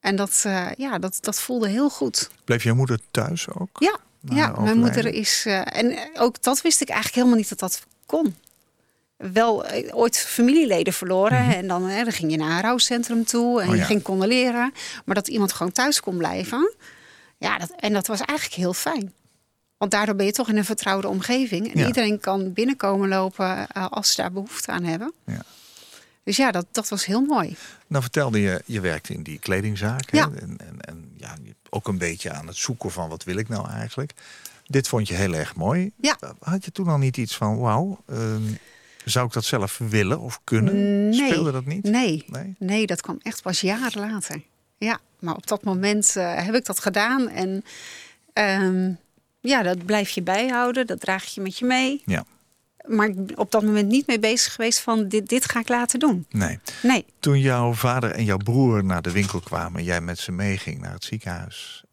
En 0.01 0.17
dat, 0.17 0.43
eh, 0.47 0.67
ja, 0.77 0.99
dat, 0.99 1.19
dat 1.21 1.41
voelde 1.41 1.69
heel 1.69 1.91
goed. 1.91 2.31
Bleef 2.45 2.63
jouw 2.63 2.75
moeder 2.75 2.99
thuis 3.11 3.49
ook? 3.49 3.77
Ja, 3.79 3.99
ja 4.21 4.61
mijn 4.61 4.79
moeder 4.79 5.07
is. 5.07 5.43
eh, 5.47 5.77
en 5.77 5.99
ook 6.15 6.43
dat 6.43 6.63
wist 6.63 6.81
ik 6.81 6.89
eigenlijk 6.89 7.17
helemaal 7.19 7.39
niet 7.39 7.49
dat 7.49 7.59
dat 7.59 7.83
kon. 8.07 8.37
Wel 9.17 9.65
eh, 9.67 9.97
ooit 9.97 10.19
familieleden 10.19 10.93
verloren. 10.93 11.55
En 11.55 11.69
dan, 11.69 11.89
eh, 11.89 12.03
dan 12.05 12.13
ging 12.13 12.31
je 12.31 12.37
naar 12.37 12.51
een 12.57 12.61
rouwcentrum 12.61 13.25
toe 13.25 13.61
en 13.61 13.67
Mhm. 13.67 13.69
Oh, 13.69 13.75
je 13.75 13.81
ja. 13.81 13.87
ging 13.87 14.03
condoleren. 14.03 14.73
Maar 15.05 15.15
dat 15.15 15.29
iemand 15.29 15.53
gewoon 15.53 15.73
thuis 15.73 16.01
kon 16.01 16.17
blijven. 16.17 16.75
Ja, 17.39 17.59
dat, 17.59 17.71
en 17.77 17.93
dat 17.93 18.07
was 18.07 18.21
eigenlijk 18.21 18.59
heel 18.59 18.73
fijn. 18.75 19.13
Want 19.83 19.95
daardoor 19.95 20.15
ben 20.17 20.27
je 20.27 20.33
toch 20.33 20.49
in 20.49 20.57
een 20.57 20.65
vertrouwde 20.65 21.09
omgeving. 21.09 21.73
En 21.75 21.81
Ja. 21.81 21.87
iedereen 21.87 22.21
kan 22.21 22.53
binnenkomen 22.53 23.09
lopen 23.09 23.67
eh, 23.69 23.87
als 23.91 24.11
ze 24.13 24.17
daar 24.21 24.33
behoefte 24.33 24.71
aan 24.71 24.85
hebben. 24.85 25.13
Ja. 25.27 25.43
Dus 26.25 26.37
ja, 26.37 26.51
dat, 26.51 26.67
dat 26.71 26.89
was 26.89 27.05
heel 27.07 27.21
mooi. 27.21 27.57
Nou 27.87 28.03
vertelde 28.03 28.41
je, 28.41 28.63
je 28.67 28.81
werkte 28.81 29.13
in 29.15 29.23
die 29.23 29.39
kledingzaak. 29.39 30.11
hè? 30.11 30.19
En, 30.19 30.57
en, 30.59 30.81
en 30.81 31.13
ja, 31.17 31.35
ook 31.71 31.89
een 31.89 31.99
beetje 31.99 32.31
aan 32.33 32.47
het 32.47 32.57
zoeken 32.57 32.91
van 32.91 33.09
wat 33.09 33.25
wil 33.25 33.37
ik 33.37 33.49
nou 33.49 33.69
eigenlijk. 33.71 34.13
Dit 34.67 34.89
vond 34.89 35.09
je 35.09 35.15
heel 35.15 35.33
erg 35.35 35.55
mooi. 35.57 35.93
Ja. 36.01 36.17
Had 36.41 36.65
je 36.65 36.73
toen 36.73 36.89
al 36.89 36.99
niet 36.99 37.17
iets 37.17 37.37
van, 37.37 37.59
wauw, 37.59 38.03
ehm, 38.09 38.43
zou 39.05 39.27
ik 39.27 39.33
dat 39.33 39.45
zelf 39.45 39.79
willen 39.79 40.21
of 40.21 40.41
kunnen? 40.45 40.75
Nee. 40.75 41.13
Speelde 41.13 41.53
dat 41.53 41.67
niet? 41.67 41.83
Nee. 41.85 42.25
Nee? 42.27 42.55
Nee, 42.59 42.87
dat 42.87 43.01
kwam 43.01 43.19
echt 43.23 43.43
pas 43.43 43.61
jaren 43.61 44.01
later. 44.11 44.43
Ja, 44.79 44.99
maar 45.19 45.35
op 45.35 45.47
dat 45.47 45.65
moment 45.65 46.17
eh, 46.17 46.45
heb 46.45 46.55
ik 46.55 46.65
dat 46.65 46.81
gedaan. 46.81 47.29
En 47.29 47.65
ehm, 48.33 48.93
ja, 49.43 49.63
dat 49.63 49.85
blijf 49.85 50.11
je 50.11 50.23
bijhouden. 50.23 50.87
Dat 50.87 51.01
draag 51.01 51.25
je 51.25 51.41
met 51.41 51.59
je 51.59 51.65
mee. 51.65 52.03
Ja. 52.05 52.25
Maar 52.87 53.11
op 53.35 53.51
dat 53.51 53.63
moment 53.63 53.89
niet 53.89 54.07
mee 54.07 54.19
bezig 54.19 54.53
geweest 54.55 54.79
van 54.81 55.09
dit, 55.09 55.29
dit 55.29 55.45
ga 55.51 55.61
ik 55.61 55.69
laten 55.69 55.99
doen. 55.99 56.27
Nee. 56.31 56.59
Nee. 56.83 57.05
Toen 57.21 57.41
jouw 57.41 57.73
vader 57.73 58.11
en 58.11 58.25
jouw 58.25 58.37
broer 58.37 58.85
naar 58.85 59.03
de 59.03 59.11
winkel 59.11 59.41
kwamen 59.41 59.79
en 59.79 59.85
jij 59.85 60.01
met 60.01 60.19
ze 60.19 60.33
meeging 60.33 60.81
naar 60.81 60.93
het 60.93 61.05
ziekenhuis, 61.05 61.85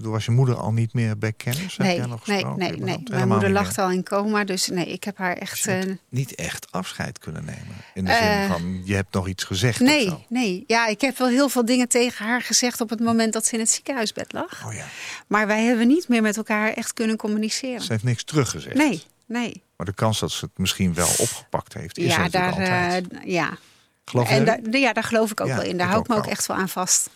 toen 0.00 0.10
was 0.10 0.24
je 0.24 0.30
moeder 0.30 0.54
al 0.56 0.72
niet 0.72 0.92
meer 0.92 1.18
bij 1.18 1.32
kennis? 1.32 1.76
Nee, 1.76 1.96
jij 1.96 2.06
nog 2.06 2.26
nee, 2.26 2.44
nee, 2.44 2.56
nee. 2.70 2.78
Mijn 2.78 3.00
Helemaal 3.04 3.26
moeder 3.26 3.50
lag 3.50 3.78
al 3.78 3.90
in 3.90 4.02
coma. 4.04 4.44
Dus 4.44 4.68
nee, 4.68 4.86
ik 4.86 5.04
heb 5.04 5.18
haar 5.18 5.38
Dus 5.38 5.42
echt... 5.50 5.66
eh, 5.66 5.92
niet 6.08 6.34
echt 6.34 6.66
afscheid 6.72 7.18
kunnen 7.18 7.44
nemen. 7.44 7.76
In 7.94 8.04
de 8.04 8.10
Eh, 8.10 8.40
zin 8.40 8.48
van, 8.50 8.80
je 8.84 8.94
hebt 8.94 9.12
nog 9.14 9.28
iets 9.28 9.44
gezegd 9.44 9.80
of 9.80 9.86
nee, 9.86 10.04
zo. 10.08 10.24
nee. 10.28 10.64
Ja, 10.66 10.86
ik 10.86 11.00
heb 11.00 11.18
wel 11.18 11.28
heel 11.28 11.48
veel 11.48 11.64
dingen 11.64 11.88
tegen 11.88 12.24
haar 12.26 12.42
gezegd 12.42 12.80
op 12.80 12.90
het 12.90 13.00
moment 13.00 13.32
dat 13.32 13.46
ze 13.46 13.54
in 13.54 13.60
het 13.60 13.70
ziekenhuisbed 13.70 14.32
lag. 14.32 14.66
Oh 14.66 14.72
ja, 14.74 14.84
Maar 15.26 15.46
wij 15.46 15.62
hebben 15.64 15.86
niet 15.88 16.08
meer 16.08 16.22
met 16.22 16.36
elkaar 16.36 16.72
echt 16.72 16.92
kunnen 16.92 17.16
communiceren. 17.16 17.82
ze 17.82 17.92
heeft 17.92 18.04
niks 18.04 18.24
teruggezegd. 18.24 18.76
Nee, 18.76 19.02
nee. 19.26 19.62
Maar 19.82 19.90
de 19.90 19.96
kans 20.00 20.20
dat 20.20 20.30
ze 20.30 20.44
het 20.44 20.58
misschien 20.58 20.94
wel 20.94 21.08
opgepakt 21.18 21.74
heeft, 21.74 21.98
is 21.98 22.14
ja, 22.14 22.28
daar, 22.28 22.52
altijd. 22.52 23.08
eh, 23.08 23.24
ja. 23.24 23.56
Geloof 24.04 24.28
En 24.28 24.44
daar, 24.44 24.58
ja, 24.70 24.92
daar 24.92 25.04
geloof 25.04 25.30
ik 25.30 25.40
ook 25.40 25.46
Ja, 25.46 25.56
wel 25.56 25.64
in. 25.64 25.76
Daar 25.78 25.88
hou 25.88 26.00
ik 26.00 26.08
me 26.08 26.16
ook 26.16 26.26
echt 26.26 26.46
wel 26.46 26.56
aan 26.56 26.68
vast. 26.68 27.10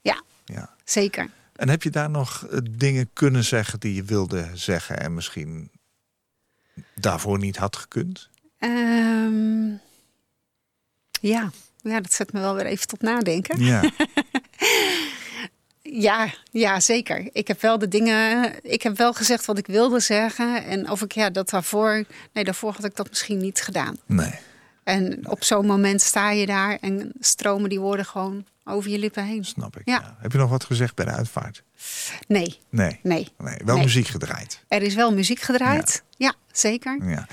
Ja, 0.00 0.22
Ja. 0.44 0.74
zeker. 0.84 1.30
En 1.56 1.68
heb 1.68 1.82
je 1.82 1.90
daar 1.90 2.10
nog 2.10 2.46
eh, 2.46 2.58
dingen 2.70 3.10
kunnen 3.12 3.44
zeggen 3.44 3.80
die 3.80 3.94
je 3.94 4.02
wilde 4.04 4.50
zeggen 4.54 5.00
en 5.00 5.14
misschien 5.14 5.70
daarvoor 6.94 7.38
niet 7.38 7.56
had 7.56 7.76
gekund? 7.76 8.28
Ehm, 8.58 9.68
Ja. 11.20 11.50
ja, 11.82 12.00
dat 12.00 12.12
zet 12.12 12.32
me 12.32 12.40
wel 12.40 12.54
weer 12.54 12.66
even 12.66 12.86
tot 12.86 13.00
nadenken. 13.02 13.60
Ja. 13.64 13.80
Ja, 15.94 16.28
ja, 16.50 16.80
zeker. 16.80 17.28
Ik 17.32 17.48
heb 17.48 17.60
wel 17.60 17.78
de 17.78 17.88
dingen. 17.88 18.52
Ik 18.62 18.82
heb 18.82 18.96
wel 18.96 19.12
gezegd 19.12 19.44
wat 19.44 19.58
ik 19.58 19.66
wilde 19.66 20.00
zeggen. 20.00 20.64
En 20.64 20.90
of 20.90 21.02
ik 21.02 21.12
ja, 21.12 21.30
dat 21.30 21.50
daarvoor. 21.50 22.04
Nee, 22.32 22.44
daarvoor 22.44 22.72
had 22.72 22.84
ik 22.84 22.96
dat 22.96 23.08
misschien 23.08 23.38
niet 23.38 23.60
gedaan. 23.60 23.96
Nee. 24.06 24.34
En 24.84 25.28
op 25.28 25.44
zo'n 25.44 25.66
moment 25.66 26.00
sta 26.00 26.30
je 26.30 26.46
daar 26.46 26.78
en 26.80 27.12
stromen 27.20 27.68
die 27.68 27.80
woorden 27.80 28.04
gewoon 28.06 28.44
over 28.64 28.90
je 28.90 28.98
lippen 28.98 29.24
heen. 29.24 29.44
Snap 29.44 29.76
ik. 29.76 29.82
Ja. 29.84 29.92
Ja. 30.00 30.16
Heb 30.20 30.32
je 30.32 30.38
nog 30.38 30.50
wat 30.50 30.64
gezegd 30.64 30.94
bij 30.94 31.04
de 31.04 31.10
uitvaart? 31.10 31.62
Nee, 32.28 32.58
Nee. 32.70 33.00
nee. 33.02 33.28
Nee, 33.38 33.56
wel 33.64 33.74
Nee. 33.74 33.84
muziek 33.84 34.06
gedraaid. 34.06 34.64
Er 34.68 34.82
is 34.82 34.94
wel 34.94 35.12
muziek 35.14 35.40
gedraaid. 35.40 36.02
Ja, 36.16 36.34
zeker. 36.52 36.98
Ja. 37.08 37.26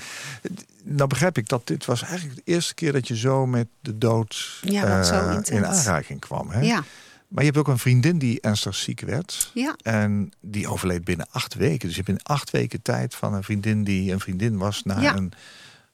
Nou 0.84 1.08
begrijp 1.08 1.38
ik 1.38 1.48
dat 1.48 1.66
dit 1.66 1.84
was 1.84 2.02
eigenlijk 2.02 2.34
de 2.44 2.52
eerste 2.52 2.74
keer 2.74 2.92
dat 2.92 3.08
je 3.08 3.16
zo 3.16 3.46
met 3.46 3.66
de 3.80 3.98
dood 3.98 4.58
Ja, 4.62 4.96
wat 4.96 5.06
zo 5.06 5.14
eh, 5.14 5.38
in 5.56 5.66
aanraking 5.66 6.20
kwam. 6.20 6.50
Hè? 6.50 6.60
Ja, 6.60 6.84
Maar 7.30 7.44
je 7.44 7.50
hebt 7.50 7.58
ook 7.58 7.68
een 7.68 7.78
vriendin 7.78 8.18
die 8.18 8.40
ernstig 8.40 8.74
ziek 8.74 9.00
werd. 9.00 9.50
ja, 9.54 9.76
En 9.82 10.32
die 10.40 10.68
overleed 10.68 11.04
binnen 11.04 11.26
acht 11.30 11.54
weken. 11.54 11.86
Dus 11.88 11.96
je 11.96 12.02
hebt 12.04 12.18
in 12.18 12.24
acht 12.24 12.50
weken 12.50 12.82
tijd 12.82 13.14
van 13.14 13.34
een 13.34 13.42
vriendin 13.42 13.84
die 13.84 14.12
een 14.12 14.20
vriendin 14.20 14.58
was... 14.58 14.82
naar 14.82 15.02
Ja. 15.02 15.16
een 15.16 15.32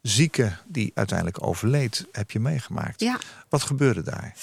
zieke 0.02 0.52
die 0.66 0.90
uiteindelijk 0.94 1.46
overleed, 1.46 2.06
heb 2.12 2.30
je 2.30 2.40
meegemaakt. 2.40 3.00
ja. 3.00 3.18
Wat 3.48 3.62
gebeurde 3.62 4.02
daar? 4.02 4.34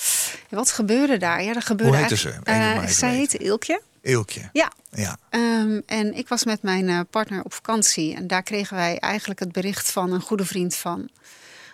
Wat 0.49 0.71
gebeurde 0.71 1.17
daar? 1.17 1.43
Ja, 1.43 1.55
er 1.55 1.61
gebeurde 1.61 1.91
Hoe 1.91 2.01
heette 2.01 2.17
ze? 2.17 2.29
Eh, 2.43 2.85
zij 2.85 3.15
heette 3.15 3.37
Ilkje. 3.37 3.81
Eelkje. 4.01 4.49
Ja. 4.53 4.71
Ja. 4.91 5.17
Ehm, 5.29 5.79
en 5.85 6.13
ik 6.17 6.27
was 6.27 6.43
met 6.45 6.61
mijn 6.61 6.89
eh, 6.89 6.99
partner 7.09 7.43
op 7.43 7.53
vakantie. 7.53 8.15
En 8.15 8.27
daar 8.27 8.43
kregen 8.43 8.75
wij 8.75 8.99
eigenlijk 8.99 9.39
het 9.39 9.51
bericht 9.51 9.91
van 9.91 10.11
een 10.11 10.21
goede 10.21 10.45
vriend 10.45 10.75
van... 10.75 11.09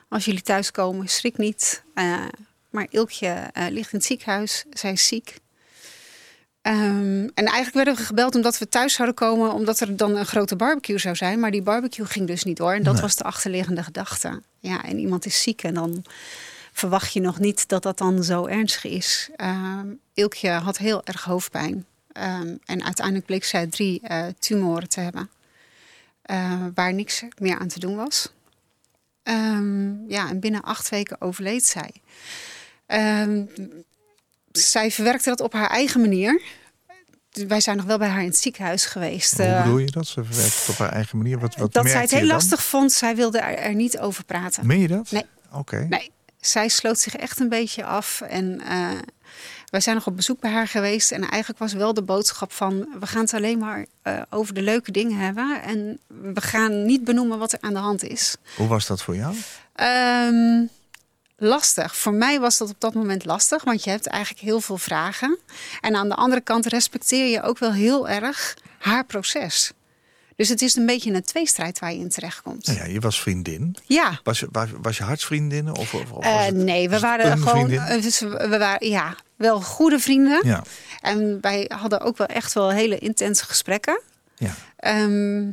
als 0.09 0.25
jullie 0.25 0.41
thuiskomen, 0.41 1.07
schrik 1.07 1.37
niet. 1.37 1.83
Eh, 1.93 2.25
maar 2.69 2.87
Ilkje 2.89 3.27
eh, 3.27 3.65
ligt 3.69 3.91
in 3.91 3.97
het 3.97 4.07
ziekenhuis. 4.07 4.65
Zij 4.69 4.91
is 4.91 5.07
ziek. 5.07 5.37
Ehm, 6.61 7.27
en 7.33 7.45
eigenlijk 7.45 7.73
werden 7.73 7.95
we 7.95 8.01
gebeld 8.03 8.35
omdat 8.35 8.57
we 8.57 8.67
thuis 8.69 8.93
zouden 8.93 9.15
komen... 9.15 9.53
omdat 9.53 9.79
er 9.79 9.97
dan 9.97 10.15
een 10.15 10.25
grote 10.25 10.55
barbecue 10.55 10.97
zou 10.97 11.15
zijn. 11.15 11.39
Maar 11.39 11.51
die 11.51 11.61
barbecue 11.61 12.05
ging 12.05 12.27
dus 12.27 12.43
niet 12.43 12.57
door. 12.57 12.73
En 12.73 12.83
dat 12.83 12.93
Nee. 12.93 13.01
was 13.01 13.15
de 13.15 13.23
achterliggende 13.23 13.83
gedachte. 13.83 14.41
Ja, 14.59 14.83
en 14.83 14.99
iemand 14.99 15.25
is 15.25 15.41
ziek 15.41 15.63
en 15.63 15.73
dan 15.73 16.03
verwacht 16.73 17.13
je 17.13 17.19
nog 17.19 17.39
niet 17.39 17.67
dat 17.67 17.83
dat 17.83 17.97
dan 17.97 18.23
zo 18.23 18.45
ernstig 18.45 18.83
is. 18.85 19.29
Ehm 19.35 19.87
Ilkje 20.13 20.49
had 20.49 20.77
heel 20.77 21.01
erg 21.05 21.23
hoofdpijn. 21.23 21.85
Ehm, 22.11 22.55
en 22.65 22.83
uiteindelijk 22.83 23.25
bleek 23.25 23.43
zij 23.43 23.67
drie 23.67 24.01
eh, 24.01 24.25
tumoren 24.39 24.89
te 24.89 24.99
hebben. 24.99 25.29
eh, 26.21 26.65
waar 26.73 26.93
niks 26.93 27.23
meer 27.37 27.59
aan 27.59 27.67
te 27.67 27.79
doen 27.79 27.95
was. 27.95 28.29
Ja, 30.07 30.29
en 30.29 30.39
binnen 30.39 30.61
acht 30.61 30.89
weken 30.89 31.21
overleed 31.21 31.65
zij. 31.65 31.91
Ehm, 32.89 33.43
zij 34.51 34.91
verwerkte 34.91 35.29
dat 35.29 35.41
op 35.41 35.53
haar 35.53 35.69
eigen 35.69 36.01
manier. 36.01 36.41
Wij 37.47 37.61
zijn 37.61 37.77
nog 37.77 37.85
wel 37.85 37.97
bij 37.97 38.07
haar 38.07 38.21
in 38.21 38.27
het 38.27 38.37
ziekenhuis 38.37 38.85
geweest. 38.85 39.37
Hoe 39.37 39.45
eh, 39.45 39.63
bedoel 39.63 39.77
je 39.77 39.91
dat? 39.91 40.07
Ze 40.07 40.23
verwerkt 40.23 40.59
het 40.59 40.69
op 40.69 40.77
haar 40.77 40.91
eigen 40.91 41.17
manier. 41.17 41.39
Wat, 41.39 41.55
wat 41.55 41.73
dat 41.73 41.89
zij 41.89 42.01
het 42.01 42.11
heel 42.11 42.25
lastig 42.25 42.63
vond. 42.63 42.91
Zij 42.91 43.15
wilde 43.15 43.39
er, 43.39 43.57
er 43.57 43.73
niet 43.73 43.99
over 43.99 44.23
praten. 44.23 44.67
Meen 44.67 44.79
je 44.79 44.87
dat? 44.87 45.11
Nee. 45.11 45.25
Oké. 45.51 45.85
Nee, 45.89 46.11
zij 46.41 46.67
sloot 46.67 46.99
zich 46.99 47.15
echt 47.15 47.39
een 47.39 47.49
beetje 47.49 47.83
af. 47.83 48.21
En 48.21 48.61
eh, 48.61 48.89
wij 49.69 49.79
zijn 49.79 49.95
nog 49.95 50.07
op 50.07 50.15
bezoek 50.15 50.39
bij 50.39 50.51
haar 50.51 50.67
geweest. 50.67 51.11
En 51.11 51.21
eigenlijk 51.21 51.59
was 51.59 51.73
wel 51.73 51.93
de 51.93 52.03
boodschap 52.03 52.51
van... 52.51 52.87
we 52.99 53.07
gaan 53.07 53.21
het 53.21 53.33
alleen 53.33 53.59
maar 53.59 53.85
eh, 54.01 54.21
over 54.29 54.53
de 54.53 54.61
leuke 54.61 54.91
dingen 54.91 55.17
hebben. 55.17 55.61
En 55.63 55.99
we 56.07 56.41
gaan 56.41 56.85
niet 56.85 57.03
benoemen 57.03 57.39
wat 57.39 57.51
er 57.51 57.61
aan 57.61 57.73
de 57.73 57.79
hand 57.79 58.03
is. 58.03 58.35
Hoe 58.55 58.67
was 58.67 58.87
dat 58.87 59.01
voor 59.01 59.15
jou? 59.15 59.35
Ehm, 59.75 60.65
lastig. 61.39 61.95
Voor 61.97 62.13
mij 62.13 62.39
was 62.39 62.57
dat 62.57 62.69
op 62.69 62.75
dat 62.79 62.93
moment 62.93 63.25
lastig. 63.25 63.63
Want 63.63 63.83
je 63.83 63.89
hebt 63.89 64.07
eigenlijk 64.07 64.43
heel 64.43 64.61
veel 64.61 64.77
vragen. 64.77 65.37
En 65.81 65.95
aan 65.95 66.09
de 66.09 66.15
andere 66.15 66.41
kant 66.41 66.65
respecteer 66.65 67.25
je 67.27 67.41
ook 67.41 67.57
wel 67.59 67.73
heel 67.73 68.09
erg 68.09 68.57
haar 68.79 69.05
proces. 69.05 69.71
Dus 70.35 70.49
het 70.49 70.61
is 70.61 70.75
een 70.75 70.85
beetje 70.85 71.13
een 71.13 71.23
tweestrijd 71.23 71.79
waar 71.79 71.93
je 71.93 71.99
in 71.99 72.09
terechtkomt. 72.09 72.65
Nou 72.67 72.79
ja, 72.79 72.85
je 72.85 72.99
was 72.99 73.21
vriendin. 73.21 73.75
Ja. 73.85 74.19
Was 74.23 74.39
je, 74.39 74.47
was, 74.51 74.67
was 74.81 74.97
je 74.97 75.03
hartsvriendin? 75.03 75.75
Of, 75.77 75.93
of, 75.93 76.11
of 76.11 76.23
Eh, 76.23 76.47
nee, 76.47 76.89
we 76.89 76.99
waren 76.99 77.37
gewoon. 77.37 77.71
eh, 77.71 78.01
dus 78.01 78.19
we 78.19 78.47
we 78.49 78.57
waren 78.57 78.87
ja, 78.89 79.15
wel 79.35 79.61
goede 79.61 79.99
vrienden. 79.99 80.41
Ja, 80.47 80.63
En 81.01 81.37
wij 81.41 81.71
hadden 81.75 81.99
ook 82.01 82.17
wel 82.17 82.27
echt 82.27 82.53
wel 82.53 82.69
hele 82.71 82.97
intense 82.97 83.45
gesprekken. 83.45 84.01
ja. 84.37 84.55
Ehm, 84.77 85.51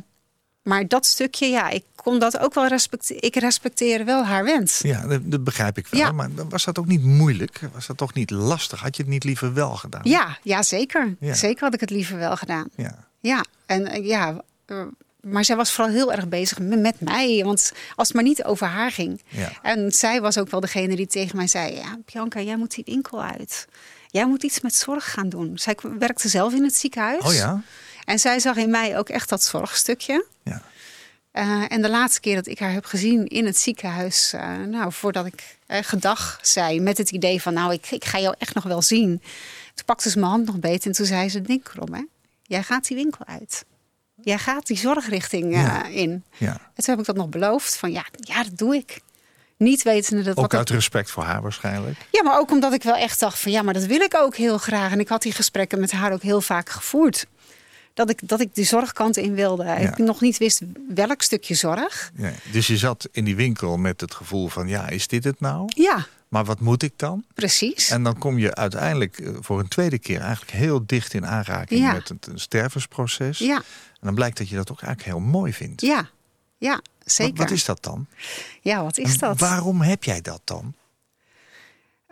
maar 0.67 0.87
dat 0.87 1.05
stukje, 1.05 1.47
ja, 1.47 1.69
ik 1.69 1.83
kon 1.95 2.19
dat 2.19 2.39
ook 2.39 2.53
wel 2.53 2.67
respecteren. 2.67 3.23
Ik 3.23 3.35
respecteer 3.35 4.05
wel 4.05 4.23
haar 4.23 4.43
wens. 4.43 4.79
ja 4.79 5.07
dat, 5.07 5.21
dat 5.23 5.43
begrijp 5.43 5.77
ik 5.77 5.87
wel. 5.87 6.01
Ja. 6.01 6.11
Maar 6.11 6.29
was 6.49 6.65
dat 6.65 6.79
ook 6.79 6.85
niet 6.85 7.03
moeilijk? 7.03 7.59
Was 7.73 7.87
dat 7.87 7.97
toch 7.97 8.13
niet 8.13 8.29
lastig? 8.29 8.79
Had 8.79 8.95
je 8.95 9.01
het 9.01 9.11
niet 9.11 9.23
liever 9.23 9.53
wel 9.53 9.75
gedaan? 9.75 10.01
Ja, 10.03 10.37
ja 10.43 10.63
zeker. 10.63 11.15
Ja. 11.19 11.33
Zeker 11.33 11.63
had 11.63 11.73
ik 11.73 11.79
het 11.79 11.89
liever 11.89 12.17
wel 12.17 12.37
gedaan. 12.37 12.69
Ja. 12.75 13.07
Ja, 13.19 13.45
en 13.65 13.87
eh, 13.87 14.05
ja. 14.05 14.41
eh, 14.65 14.81
maar 15.21 15.45
zij 15.45 15.55
was 15.55 15.71
vooral 15.71 15.93
heel 15.93 16.11
erg 16.11 16.27
bezig 16.27 16.59
met 16.59 16.79
met 16.79 16.99
mij. 16.99 17.41
Want 17.43 17.71
als 17.95 18.07
het 18.07 18.15
maar 18.15 18.25
niet 18.25 18.43
over 18.43 18.67
haar 18.67 18.91
ging. 18.91 19.21
Ja. 19.27 19.51
En 19.61 19.91
zij 19.91 20.21
was 20.21 20.37
ook 20.37 20.49
wel 20.49 20.59
degene 20.59 20.95
die 20.95 21.07
tegen 21.07 21.37
mij 21.37 21.47
zei: 21.47 21.75
Ja, 21.75 21.97
Bianca, 22.05 22.41
jij 22.41 22.57
moet 22.57 22.75
die 22.75 22.83
winkel 22.85 23.23
uit. 23.23 23.67
Jij 24.07 24.27
moet 24.27 24.43
iets 24.43 24.61
met 24.61 24.75
zorg 24.75 25.11
gaan 25.11 25.29
doen. 25.29 25.57
Zij 25.57 25.77
werkte 25.99 26.29
zelf 26.29 26.53
in 26.53 26.63
het 26.63 26.75
ziekenhuis. 26.75 27.23
Oh 27.23 27.33
ja? 27.33 27.61
En 28.05 28.19
zij 28.19 28.39
zag 28.39 28.55
in 28.55 28.69
mij 28.69 28.97
ook 28.97 29.09
echt 29.09 29.29
dat 29.29 29.43
zorgstukje. 29.43 30.25
Eh, 31.37 31.63
en 31.67 31.81
de 31.81 31.89
laatste 31.89 32.19
keer 32.19 32.35
dat 32.35 32.47
ik 32.47 32.59
haar 32.59 32.71
heb 32.71 32.85
gezien 32.85 33.25
in 33.27 33.45
het 33.45 33.57
ziekenhuis, 33.57 34.33
eh, 34.33 34.55
nou, 34.57 34.91
voordat 34.93 35.25
ik 35.25 35.57
eh, 35.67 35.79
gedag 35.83 36.39
zei 36.41 36.79
met 36.81 36.97
het 36.97 37.11
idee 37.11 37.41
van, 37.41 37.53
nou, 37.53 37.73
ik, 37.73 37.91
ik 37.91 38.05
ga 38.05 38.19
jou 38.19 38.35
echt 38.37 38.53
nog 38.53 38.63
wel 38.63 38.81
zien. 38.81 39.21
Toen 39.73 39.85
pakte 39.85 40.09
ze 40.09 40.19
mijn 40.19 40.31
hand 40.31 40.45
nog 40.45 40.59
beet 40.59 40.85
en 40.85 40.91
toen 40.91 41.05
zei 41.05 41.29
ze, 41.29 41.41
denk 41.41 41.71
erom, 41.75 41.93
hè. 41.93 42.01
Jij 42.43 42.63
gaat 42.63 42.87
die 42.87 42.97
winkel 42.97 43.25
uit. 43.25 43.65
Jij 44.23 44.37
gaat 44.37 44.67
die 44.67 44.77
zorgrichting 44.77 45.53
Ja. 45.53 45.85
in. 45.85 46.23
ja. 46.37 46.49
En 46.51 46.83
toen 46.83 46.85
heb 46.85 46.99
ik 46.99 47.05
dat 47.05 47.15
nog 47.15 47.29
beloofd, 47.29 47.75
van 47.77 47.91
ja, 47.91 48.05
ja 48.19 48.43
dat 48.43 48.57
doe 48.57 48.75
ik. 48.75 48.99
Niet 49.57 49.83
wetende 49.83 50.23
dat 50.23 50.37
Ook 50.37 50.53
uit 50.53 50.69
ik- 50.69 50.75
respect 50.75 51.11
voor 51.11 51.23
haar 51.23 51.41
waarschijnlijk. 51.41 51.97
Ja, 52.11 52.23
maar 52.23 52.39
ook 52.39 52.51
omdat 52.51 52.73
ik 52.73 52.83
wel 52.83 52.95
echt 52.95 53.19
dacht 53.19 53.39
van 53.39 53.51
ja, 53.51 53.61
maar 53.61 53.73
dat 53.73 53.85
wil 53.85 53.99
ik 54.01 54.15
ook 54.15 54.35
heel 54.35 54.57
graag. 54.57 54.91
En 54.91 54.99
ik 54.99 55.07
had 55.07 55.21
die 55.21 55.31
gesprekken 55.31 55.79
met 55.79 55.91
haar 55.91 56.11
ook 56.13 56.21
heel 56.21 56.41
vaak 56.41 56.69
gevoerd. 56.69 57.25
Dat 57.97 58.09
ik, 58.09 58.19
dat 58.23 58.39
ik 58.39 58.55
die 58.55 58.65
zorgkant 58.65 59.17
in 59.17 59.33
wilde. 59.33 59.63
Ik 59.79 59.97
nog 59.97 60.21
niet 60.21 60.37
wist 60.37 60.61
welk 60.95 61.21
stukje 61.21 61.53
zorg. 61.55 62.11
Ja. 62.15 62.31
Dus 62.51 62.67
je 62.67 62.77
zat 62.77 63.07
in 63.11 63.23
die 63.23 63.35
winkel 63.35 63.77
met 63.77 64.01
het 64.01 64.13
gevoel 64.13 64.47
van... 64.47 64.67
ja, 64.67 64.87
is 64.89 65.07
dit 65.07 65.23
het 65.23 65.39
nou? 65.39 65.65
Ja, 65.75 66.05
Maar 66.27 66.45
wat 66.45 66.59
moet 66.59 66.83
ik 66.83 66.93
dan? 66.95 67.23
precies. 67.33 67.89
En 67.89 68.03
dan 68.03 68.17
kom 68.17 68.37
je 68.37 68.55
uiteindelijk 68.55 69.19
eh, 69.19 69.33
voor 69.39 69.59
een 69.59 69.67
tweede 69.67 69.99
keer... 69.99 70.19
eigenlijk 70.19 70.51
heel 70.51 70.83
dicht 70.85 71.13
in 71.13 71.25
aanraking 71.25 71.79
Ja. 71.81 71.93
met 71.93 72.07
het 72.09 72.27
een 72.27 72.39
stervensproces. 72.39 73.37
Ja, 73.37 73.55
En 73.55 73.63
dan 73.99 74.15
blijkt 74.15 74.37
dat 74.37 74.49
je 74.49 74.55
dat 74.55 74.71
ook 74.71 74.81
eigenlijk 74.81 75.17
heel 75.17 75.25
mooi 75.27 75.53
vindt. 75.53 75.81
ja, 75.81 76.09
ja, 76.57 76.73
Wat, 76.73 76.83
zeker. 77.11 77.35
wat 77.35 77.51
is 77.51 77.65
dat 77.65 77.83
dan? 77.83 78.05
Ja, 78.61 78.83
wat 78.83 78.97
is 78.97 79.11
En 79.13 79.17
dat? 79.19 79.39
Waarom 79.39 79.81
heb 79.81 80.03
jij 80.03 80.21
dat 80.21 80.41
dan? 80.43 80.73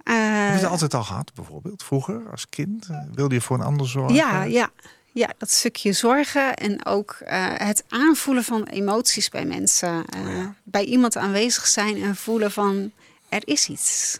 Eh, 0.03 0.13
Heb 0.15 0.53
je 0.53 0.59
het 0.61 0.65
altijd 0.65 0.93
al 0.93 1.03
gehad, 1.03 1.33
bijvoorbeeld? 1.33 1.83
Vroeger, 1.83 2.21
als 2.31 2.49
kind? 2.49 2.87
Eh, 2.89 2.97
Wilde 3.13 3.35
je 3.35 3.41
voor 3.41 3.57
een 3.57 3.65
ander 3.65 3.87
zorgen? 3.87 4.15
ja, 4.15 4.43
ja, 4.43 4.69
ja, 5.15 5.29
dat 5.37 5.51
stukje 5.51 5.93
zorgen 5.93 6.53
en 6.53 6.85
ook 6.85 7.11
eh, 7.25 7.45
het 7.53 7.83
aanvoelen 7.89 8.43
van 8.43 8.63
emoties 8.63 9.29
bij 9.29 9.45
mensen. 9.45 10.05
Eh, 10.05 10.45
Bij 10.63 10.83
iemand 10.83 11.17
aanwezig 11.17 11.67
zijn 11.67 12.03
en 12.03 12.15
voelen 12.15 12.51
van 12.51 12.91
er 13.29 13.41
is 13.45 13.67
iets. 13.69 14.19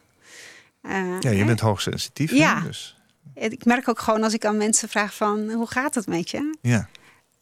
Eh, 0.81 0.91
Ja, 1.19 1.29
je 1.29 1.37
hè? 1.37 1.45
bent 1.45 1.59
hoogsensitief. 1.59 2.29
hè? 2.29 2.35
Ja. 2.37 2.59
Dus, 2.59 2.97
Ik 3.33 3.65
merk 3.65 3.87
ook 3.89 3.99
gewoon 3.99 4.23
als 4.23 4.33
ik 4.33 4.45
aan 4.45 4.57
mensen 4.57 4.89
vraag 4.89 5.15
van 5.15 5.51
hoe 5.51 5.67
gaat 5.67 5.95
het 5.95 6.07
met 6.07 6.29
je? 6.29 6.57
ja. 6.61 6.87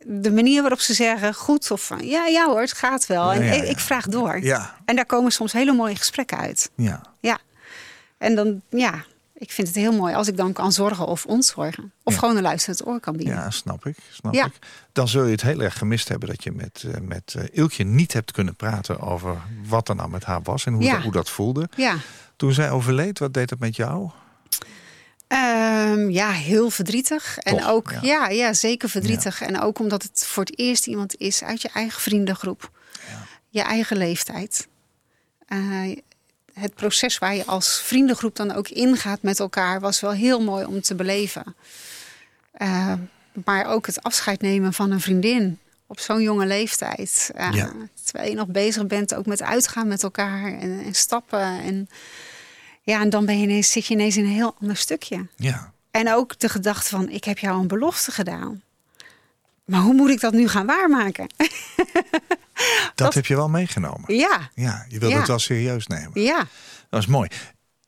De 0.06 0.32
manier 0.32 0.62
waarop 0.62 0.80
ze 0.80 0.94
zeggen 0.94 1.34
goed 1.34 1.72
of 1.72 1.86
van 1.86 2.06
ja, 2.08 2.26
ja 2.26 2.46
hoor, 2.48 2.62
het 2.62 2.74
gaat 2.74 3.06
wel. 3.08 3.34
Ja, 3.34 3.40
en 3.40 3.46
ja, 3.46 3.52
ik, 3.54 3.64
ik 3.70 3.80
vraag 3.80 4.06
door. 4.08 4.44
Ja, 4.44 4.78
En 4.86 4.96
daar 4.96 5.06
komen 5.06 5.32
soms 5.32 5.52
hele 5.54 5.74
mooie 5.74 5.96
gesprekken 5.96 6.38
uit. 6.38 6.70
ja. 6.76 7.02
Ja. 7.20 7.40
En 8.18 8.36
dan, 8.36 8.62
ja, 8.70 9.06
ik 9.44 9.52
vind 9.52 9.68
het 9.68 9.78
heel 9.78 9.92
mooi 9.94 10.14
als 10.16 10.28
ik 10.28 10.38
dan 10.38 10.54
kan 10.54 10.72
zorgen 10.72 11.06
of 11.08 11.26
ontzorgen. 11.26 11.92
Of 12.04 12.14
Ja. 12.14 12.20
gewoon 12.20 12.36
een 12.36 12.42
luisterend 12.42 12.88
oor 12.88 13.00
kan 13.00 13.16
bieden. 13.18 13.36
Ja, 13.36 13.50
snap 13.50 13.86
ik. 13.86 13.96
Snap 14.12 14.34
Ja. 14.34 14.46
ik. 14.46 14.54
Dan 14.92 15.08
zul 15.08 15.26
je 15.26 15.32
het 15.32 15.42
heel 15.42 15.60
erg 15.62 15.78
gemist 15.78 16.08
hebben 16.08 16.30
dat 16.30 16.44
je 16.44 16.52
met, 16.52 16.84
eh, 16.94 17.02
met 17.02 17.34
eh, 17.38 17.44
Ilkje 17.52 17.84
niet 17.84 18.14
hebt 18.14 18.32
kunnen 18.32 18.56
praten 18.56 19.00
over 19.00 19.38
wat 19.68 19.90
er 19.90 19.96
nou 19.96 20.10
met 20.10 20.24
haar 20.24 20.42
was 20.42 20.66
en 20.66 20.74
hoe, 20.74 20.84
Ja. 20.84 20.94
dat, 20.94 21.04
hoe 21.04 21.12
dat 21.12 21.30
voelde. 21.30 21.70
Ja. 21.76 21.96
Toen 22.36 22.54
zij 22.54 22.72
overleed, 22.72 23.20
wat 23.20 23.34
deed 23.34 23.50
dat 23.50 23.60
met 23.60 23.76
jou? 23.76 24.10
Ehm, 25.28 26.10
ja, 26.10 26.32
heel 26.32 26.70
verdrietig. 26.70 27.38
En 27.38 27.66
ook, 27.66 27.92
ja. 27.92 28.00
ja. 28.02 28.30
Ja, 28.30 28.54
zeker 28.54 28.90
verdrietig. 28.90 29.42
En 29.42 29.60
ook 29.62 29.80
omdat 29.80 30.04
het 30.04 30.26
voor 30.28 30.44
het 30.44 30.60
eerst 30.60 30.88
iemand 30.88 31.16
is 31.18 31.44
uit 31.44 31.62
je 31.62 31.70
eigen 31.74 32.02
vriendengroep. 32.02 32.72
Je 33.50 33.62
eigen 33.62 33.98
leeftijd. 33.98 34.68
Eh, 35.48 35.98
het 36.54 36.74
proces 36.74 37.18
waar 37.18 37.36
je 37.36 37.46
als 37.46 37.82
vriendengroep 37.82 38.36
dan 38.36 38.52
ook 38.52 38.68
ingaat 38.68 39.22
met 39.22 39.40
elkaar... 39.40 39.80
was 39.80 40.00
wel 40.00 40.12
heel 40.12 40.42
mooi 40.42 40.66
om 40.66 40.82
te 40.82 40.96
beleven. 40.96 41.56
Eh, 42.52 42.94
maar 43.46 43.66
ook 43.66 43.86
het 43.86 44.04
afscheid 44.04 44.42
nemen 44.42 44.74
van 44.74 44.92
een 44.92 45.02
vriendin 45.02 45.60
op 45.88 46.00
zo'n 46.00 46.22
jonge 46.22 46.46
leeftijd. 46.46 47.32
Eh, 47.36 47.52
Ja. 47.52 47.72
Terwijl 48.04 48.30
je 48.30 48.36
nog 48.36 48.48
bezig 48.48 48.88
bent 48.88 49.16
ook 49.16 49.26
met 49.26 49.42
uitgaan 49.42 49.88
met 49.88 50.04
elkaar 50.04 50.60
en, 50.60 50.84
en 50.86 50.96
stappen. 50.96 51.62
En 51.62 51.90
Ja, 52.86 53.02
en 53.02 53.10
dan 53.10 53.26
ben 53.26 53.38
je 53.38 53.44
ineens, 53.44 53.72
zit 53.72 53.86
je 53.86 53.94
ineens 53.94 54.18
in 54.18 54.26
een 54.26 54.32
heel 54.32 54.56
ander 54.62 54.78
stukje. 54.78 55.28
Ja. 55.36 55.72
En 55.92 56.14
ook 56.14 56.40
de 56.40 56.50
gedachte 56.50 56.90
van, 56.90 57.10
ik 57.10 57.24
heb 57.24 57.38
jou 57.38 57.60
een 57.60 57.68
belofte 57.68 58.12
gedaan. 58.12 58.62
Maar 59.66 59.82
hoe 59.82 59.94
moet 59.94 60.10
ik 60.10 60.20
dat 60.20 60.34
nu 60.34 60.48
gaan 60.48 60.66
waarmaken? 60.66 61.28
Dat, 62.96 63.14
heb 63.14 63.26
je 63.26 63.36
wel 63.36 63.50
meegenomen. 63.50 64.16
ja, 64.16 64.50
Ja, 64.54 64.86
je 64.88 65.00
wilde 65.00 65.14
Ja. 65.14 65.20
het 65.20 65.28
wel 65.30 65.40
serieus 65.40 65.88
nemen. 65.88 66.22
ja, 66.22 66.46
Dat 66.90 67.02
is 67.02 67.08
mooi. 67.08 67.30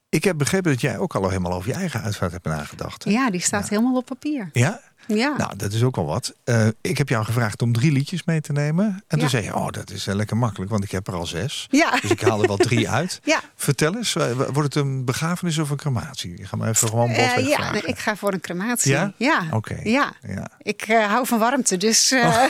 Ik 0.10 0.24
heb 0.24 0.38
begrepen 0.38 0.72
dat 0.72 0.82
jij 0.82 0.98
ook 0.98 1.16
al 1.16 1.28
helemaal 1.30 1.54
over 1.54 1.70
je 1.70 1.76
eigen 1.76 2.02
uitvaart 2.02 2.32
hebt 2.32 2.46
nagedacht. 2.46 3.04
hè? 3.04 3.12
ja, 3.12 3.30
die 3.30 3.42
staat 3.42 3.70
helemaal 3.70 3.96
op 3.96 4.06
papier. 4.06 4.50
Ja? 4.54 4.82
Ja, 5.08 5.34
Nou, 5.38 5.56
dat 5.56 5.72
is 5.74 5.84
ook 5.84 5.96
wel 5.96 6.06
wat. 6.06 6.34
Eh, 6.44 6.68
ik 6.82 6.98
heb 6.98 7.10
jou 7.10 7.26
gevraagd 7.26 7.62
om 7.62 7.74
drie 7.74 7.92
liedjes 7.92 8.24
mee 8.24 8.42
te 8.42 8.52
nemen. 8.52 8.86
En 8.86 9.04
toen 9.08 9.20
Ja. 9.20 9.28
zei 9.28 9.44
je, 9.44 9.56
oh, 9.56 9.68
dat 9.70 9.90
is 9.92 10.08
eh, 10.08 10.16
lekker 10.16 10.38
makkelijk, 10.38 10.72
want 10.72 10.84
ik 10.84 10.92
heb 10.92 11.08
er 11.08 11.14
al 11.14 11.26
zes. 11.26 11.68
ja. 11.72 12.00
Dus 12.02 12.12
ik 12.12 12.22
haal 12.22 12.42
er 12.42 12.48
wel 12.48 12.58
drie 12.58 12.90
uit. 13.00 13.20
ja. 13.24 13.40
Vertel 13.56 13.96
eens, 13.96 14.14
wordt 14.14 14.56
het 14.74 14.76
een 14.76 15.06
begrafenis 15.06 15.58
of 15.58 15.70
een 15.70 15.78
crematie? 15.78 16.34
Ik 16.36 16.46
ga 16.46 16.56
maar 16.58 16.70
even 16.70 16.88
gewoon 16.88 17.10
Eh, 17.10 17.48
ja, 17.48 17.56
vragen. 17.56 17.74
nee, 17.74 17.82
ik 17.82 18.00
ga 18.00 18.16
voor 18.16 18.34
een 18.34 18.40
crematie. 18.42 18.92
Ja? 18.92 19.14
Ja, 19.18 19.48
Oké. 19.52 19.80
ja. 19.84 20.14
Ja. 20.28 20.48
Ik 20.62 20.84
hou 21.08 21.28
van 21.28 21.40
warmte, 21.40 21.78
dus 21.78 22.12
eh, 22.12 22.22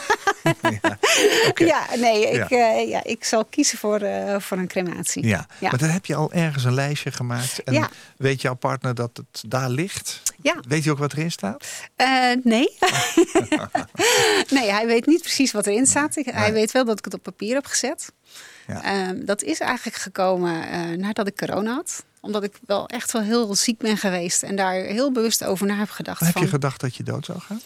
ja. 0.82 0.98
Ja, 1.56 1.86
nee, 2.00 2.30
ik, 2.32 2.50
Ja. 2.50 2.70
ja, 2.72 3.04
ik 3.04 3.24
zal 3.24 3.46
kiezen 3.46 3.78
voor, 3.78 4.02
voor 4.38 4.58
een 4.58 4.68
crematie. 4.68 5.26
Ja. 5.28 5.46
Ja. 5.60 5.70
maar 5.70 5.80
dan 5.80 5.90
heb 5.90 6.06
je 6.06 6.16
al 6.16 6.32
ergens 6.32 6.64
een 6.64 6.74
lijstje 6.74 7.12
gemaakt. 7.12 7.64
En 7.64 7.74
Ja. 7.74 7.90
weet 8.18 8.42
jouw 8.42 8.54
partner 8.54 8.96
dat 8.96 9.10
het 9.18 9.44
daar 9.48 9.70
ligt? 9.70 10.22
Ja. 10.42 10.56
Weet 10.68 10.84
hij 10.84 10.92
ook 10.94 10.98
wat 11.00 11.14
erin 11.14 11.32
staat? 11.32 11.66
Nee. 12.46 12.78
nee, 14.58 14.72
hij 14.72 14.86
weet 14.86 15.06
niet 15.06 15.22
precies 15.22 15.52
wat 15.52 15.68
erin 15.68 15.86
staat. 15.88 16.16
Ik- 16.16 16.26
Hij 16.26 16.54
weet 16.54 16.72
wel 16.72 16.86
dat 16.86 16.98
ik 17.00 17.06
het 17.06 17.14
op 17.14 17.24
papier 17.24 17.54
heb 17.54 17.66
gezet. 17.66 18.12
Ja. 18.68 18.84
Ehm, 18.84 19.26
dat 19.26 19.42
is 19.44 19.60
eigenlijk 19.60 19.98
gekomen 19.98 20.68
eh, 20.70 20.82
nadat 20.98 21.28
ik 21.28 21.36
corona 21.38 21.74
had. 21.74 22.04
Omdat 22.22 22.44
ik 22.44 22.54
wel 22.66 22.88
echt 22.88 23.12
wel 23.12 23.22
heel 23.22 23.56
ziek 23.56 23.78
ben 23.78 23.98
geweest. 23.98 24.44
En 24.44 24.56
daar 24.56 24.74
heel 24.74 25.12
bewust 25.12 25.44
over 25.44 25.68
na 25.68 25.76
heb 25.76 25.90
gedacht. 25.90 26.20
Heb 26.20 26.32
van, 26.32 26.42
je 26.42 26.48
gedacht 26.48 26.82
dat 26.82 26.96
je 26.96 27.04
dood 27.04 27.26
zou 27.26 27.40
gaan? 27.40 27.62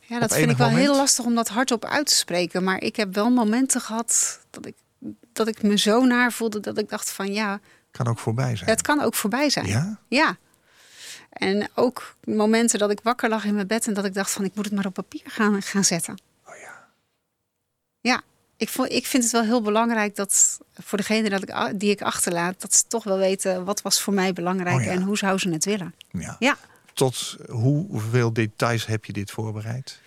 ja, 0.00 0.18
dat 0.18 0.30
op 0.30 0.36
vind 0.36 0.50
ik 0.50 0.56
wel 0.56 0.66
moment? 0.68 0.86
heel 0.86 0.96
lastig 0.96 1.24
om 1.24 1.34
dat 1.34 1.48
hardop 1.48 1.84
uit 1.84 2.06
te 2.06 2.14
spreken. 2.14 2.64
Maar 2.64 2.80
ik 2.82 2.96
heb 2.96 3.14
wel 3.14 3.30
momenten 3.30 3.80
gehad 3.80 4.40
dat 4.50 4.66
ik, 4.66 4.74
dat 5.32 5.48
ik 5.48 5.62
me 5.62 5.78
zo 5.78 6.04
naar 6.04 6.32
voelde. 6.32 6.60
Dat 6.60 6.78
ik 6.78 6.88
dacht 6.88 7.10
van 7.10 7.32
ja, 7.32 7.60
Kan 7.90 8.08
ook 8.08 8.18
voorbij 8.18 8.56
zijn. 8.56 8.70
het 8.70 8.82
kan 8.82 9.00
ook 9.02 9.14
voorbij 9.14 9.50
zijn. 9.50 9.66
Ja? 9.66 9.98
Ja. 10.08 10.36
En 11.32 11.68
ook 11.74 12.16
momenten 12.24 12.78
dat 12.78 12.90
ik 12.90 13.00
wakker 13.02 13.28
lag 13.28 13.44
in 13.44 13.54
mijn 13.54 13.66
bed 13.66 13.86
en 13.86 13.94
dat 13.94 14.04
ik 14.04 14.14
dacht 14.14 14.30
van 14.30 14.44
ik 14.44 14.54
moet 14.54 14.64
het 14.64 14.74
maar 14.74 14.86
op 14.86 14.94
papier 14.94 15.20
gaan, 15.24 15.62
gaan 15.62 15.84
zetten. 15.84 16.18
Oh 16.46 16.54
ja. 16.56 16.88
Ja, 18.00 18.22
ik, 18.56 18.68
vond, 18.68 18.92
ik 18.92 19.06
vind 19.06 19.22
het 19.22 19.32
wel 19.32 19.42
heel 19.42 19.62
belangrijk 19.62 20.16
dat 20.16 20.58
voor 20.74 20.98
degene 20.98 21.28
dat 21.30 21.42
ik, 21.42 21.80
die 21.80 21.90
ik 21.90 22.02
achterlaat, 22.02 22.60
dat 22.60 22.74
ze 22.74 22.86
toch 22.88 23.04
wel 23.04 23.18
weten 23.18 23.64
wat 23.64 23.82
was 23.82 24.00
voor 24.02 24.12
mij 24.14 24.32
belangrijk 24.32 24.76
Oh 24.78 24.84
ja. 24.84 24.90
en 24.90 25.02
hoe 25.02 25.16
zou 25.18 25.38
ze 25.38 25.50
het 25.50 25.64
willen. 25.64 25.94
ja. 26.10 26.36
Ja, 26.38 26.56
Tot 26.94 27.36
hoeveel 27.50 28.32
details 28.32 28.86
heb 28.86 29.04
je 29.04 29.12
dit 29.12 29.30
voorbereid? 29.30 30.00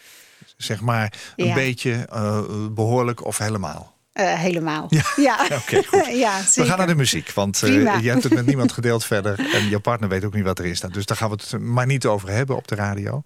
Zeg 0.57 0.81
maar 0.81 1.33
een 1.35 1.45
Ja. 1.47 1.53
beetje 1.53 1.91
eh, 2.09 2.67
behoorlijk 2.71 3.25
of 3.25 3.37
helemaal. 3.37 3.94
Eh, 4.15 4.33
helemaal. 4.33 4.87
Ja. 4.89 5.03
ja. 5.15 5.47
Oké, 5.51 5.81
ja 6.25 6.41
We 6.53 6.65
gaan 6.65 6.77
naar 6.77 6.87
de 6.87 6.95
muziek, 6.95 7.31
want 7.31 7.63
eh, 7.63 8.01
je 8.01 8.09
hebt 8.09 8.23
het 8.23 8.33
met 8.33 8.45
niemand 8.51 8.71
gedeeld 8.71 9.05
verder. 9.05 9.53
En 9.53 9.69
je 9.69 9.79
partner 9.79 10.09
weet 10.09 10.25
ook 10.25 10.33
niet 10.33 10.43
wat 10.43 10.59
erin 10.59 10.75
staat. 10.75 10.93
Dus 10.93 11.05
daar 11.05 11.17
gaan 11.17 11.29
we 11.29 11.35
het 11.35 11.61
maar 11.61 11.85
niet 11.85 12.05
over 12.05 12.29
hebben 12.29 12.55
op 12.55 12.67
de 12.67 12.75
radio. 12.75 13.21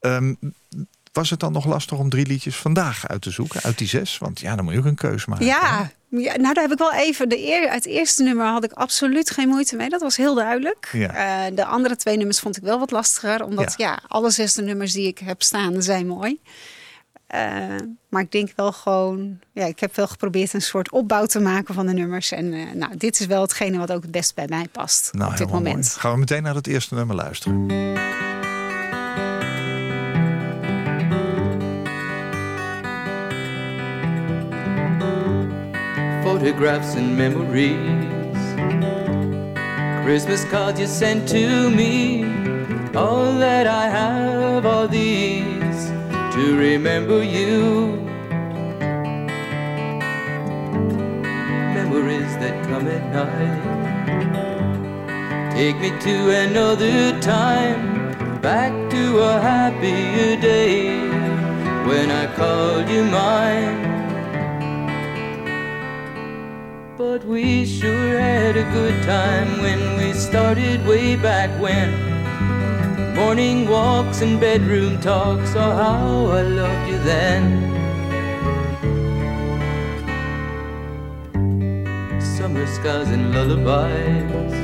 Ehm, 0.00 0.34
was 1.12 1.30
het 1.30 1.40
dan 1.40 1.52
nog 1.52 1.66
lastig 1.66 1.98
om 1.98 2.10
drie 2.10 2.26
liedjes 2.26 2.56
vandaag 2.56 3.08
uit 3.08 3.22
te 3.22 3.30
zoeken? 3.30 3.62
Uit 3.62 3.78
die 3.78 3.88
zes? 3.88 4.18
Want 4.18 4.40
ja, 4.40 4.56
dan 4.56 4.64
moet 4.64 4.72
je 4.72 4.78
ook 4.78 4.84
een 4.84 4.94
keus 4.94 5.26
maken. 5.26 5.46
Ja, 5.46 5.90
ja, 6.08 6.36
nou 6.36 6.54
daar 6.54 6.62
heb 6.62 6.72
ik 6.72 6.78
wel 6.78 6.92
even. 6.92 7.28
De 7.28 7.38
eer, 7.38 7.72
het 7.72 7.86
eerste 7.86 8.22
nummer 8.22 8.46
had 8.46 8.64
ik 8.64 8.72
absoluut 8.72 9.30
geen 9.30 9.48
moeite 9.48 9.76
mee. 9.76 9.88
Dat 9.88 10.00
was 10.00 10.16
heel 10.16 10.34
duidelijk. 10.34 10.88
Ja. 10.92 11.14
Eh, 11.46 11.56
de 11.56 11.64
andere 11.64 11.96
twee 11.96 12.16
nummers 12.16 12.40
vond 12.40 12.56
ik 12.56 12.62
wel 12.62 12.78
wat 12.78 12.90
lastiger. 12.90 13.44
Omdat 13.44 13.74
ja. 13.76 13.98
alle 14.08 14.30
zesde 14.30 14.62
nummers 14.62 14.92
die 14.92 15.06
ik 15.06 15.18
heb 15.18 15.42
staan 15.42 15.82
zijn 15.82 16.06
mooi. 16.06 16.40
Eh, 17.30 17.76
maar 18.08 18.22
ik 18.22 18.32
denk 18.32 18.52
wel 18.56 18.72
gewoon... 18.72 19.38
Ja, 19.52 19.64
ik 19.64 19.80
heb 19.80 19.96
wel 19.96 20.06
geprobeerd 20.06 20.52
een 20.52 20.62
soort 20.62 20.90
opbouw 20.90 21.26
te 21.26 21.40
maken 21.40 21.74
van 21.74 21.86
de 21.86 21.92
nummers. 21.92 22.32
En 22.32 22.52
eh, 22.52 22.72
nou, 22.74 22.96
dit 22.96 23.20
is 23.20 23.26
wel 23.26 23.42
hetgene 23.42 23.78
wat 23.78 23.92
ook 23.92 24.02
het 24.02 24.10
best 24.10 24.34
bij 24.34 24.46
mij 24.48 24.66
past 24.72 25.12
Nou, 25.12 25.24
op 25.24 25.30
dit 25.30 25.38
helemaal 25.38 25.60
moment. 25.60 25.84
mooi. 25.86 25.98
Gaan 26.00 26.12
we 26.12 26.18
meteen 26.18 26.42
naar 26.42 26.54
het 26.54 26.66
eerste 26.66 26.94
nummer 26.94 27.16
luisteren. 27.16 27.66
photographs 36.22 36.94
and 36.96 37.16
memories. 37.16 37.76
Christmas 40.04 40.44
cards 40.46 40.78
you 40.80 40.86
sent 40.88 41.28
to 41.28 41.70
me. 41.70 42.24
All 42.94 43.38
that 43.38 43.66
I 43.66 43.86
have 43.88 44.66
are 44.66 44.88
these 44.88 45.59
to 46.40 46.56
remember 46.56 47.22
you. 47.22 47.96
Memories 51.78 52.32
that 52.42 52.56
come 52.64 52.86
at 52.88 53.04
night. 53.12 53.60
Take 55.52 55.76
me 55.80 55.90
to 56.00 56.16
another 56.46 57.20
time, 57.20 57.82
back 58.40 58.72
to 58.90 59.18
a 59.18 59.32
happier 59.50 60.40
day 60.40 60.98
when 61.88 62.10
I 62.10 62.24
called 62.40 62.88
you 62.88 63.04
mine. 63.04 63.78
But 66.96 67.22
we 67.24 67.66
sure 67.66 68.18
had 68.18 68.56
a 68.56 68.64
good 68.72 69.02
time 69.02 69.60
when 69.60 69.80
we 69.98 70.14
started 70.14 70.86
way 70.86 71.16
back 71.16 71.50
when. 71.60 72.09
Morning 73.20 73.68
walks 73.68 74.22
and 74.22 74.40
bedroom 74.40 74.98
talks, 74.98 75.54
oh 75.54 75.60
how 75.60 76.26
I 76.38 76.40
loved 76.40 76.88
you 76.90 76.98
then. 77.00 77.42
Summer 82.18 82.66
skies 82.66 83.10
and 83.10 83.34
lullabies. 83.34 84.56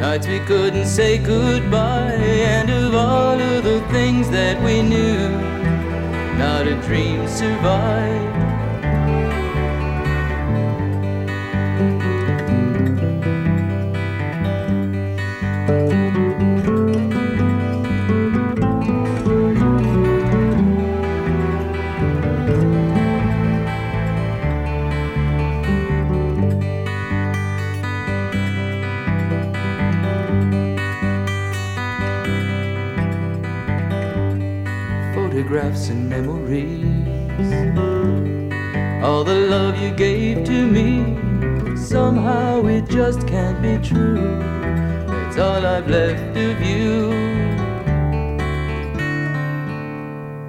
Nights 0.00 0.28
we 0.28 0.38
couldn't 0.50 0.86
say 0.86 1.18
goodbye, 1.18 2.14
and 2.54 2.70
of 2.70 2.94
all 2.94 3.40
of 3.40 3.64
the 3.64 3.80
things 3.90 4.30
that 4.30 4.62
we 4.62 4.80
knew, 4.80 5.28
not 6.38 6.68
a 6.68 6.76
dream 6.86 7.26
survived. 7.26 8.43
Photographs 35.44 35.90
and 35.90 36.08
memories. 36.08 36.84
All 39.04 39.24
the 39.24 39.34
love 39.34 39.78
you 39.78 39.90
gave 39.90 40.44
to 40.44 40.66
me, 40.66 41.76
somehow 41.76 42.64
it 42.66 42.88
just 42.88 43.26
can't 43.28 43.60
be 43.60 43.76
true. 43.86 44.40
It's 45.26 45.36
all 45.36 45.66
I've 45.66 45.88
left 45.88 46.34
of 46.36 46.62
you. 46.62 47.10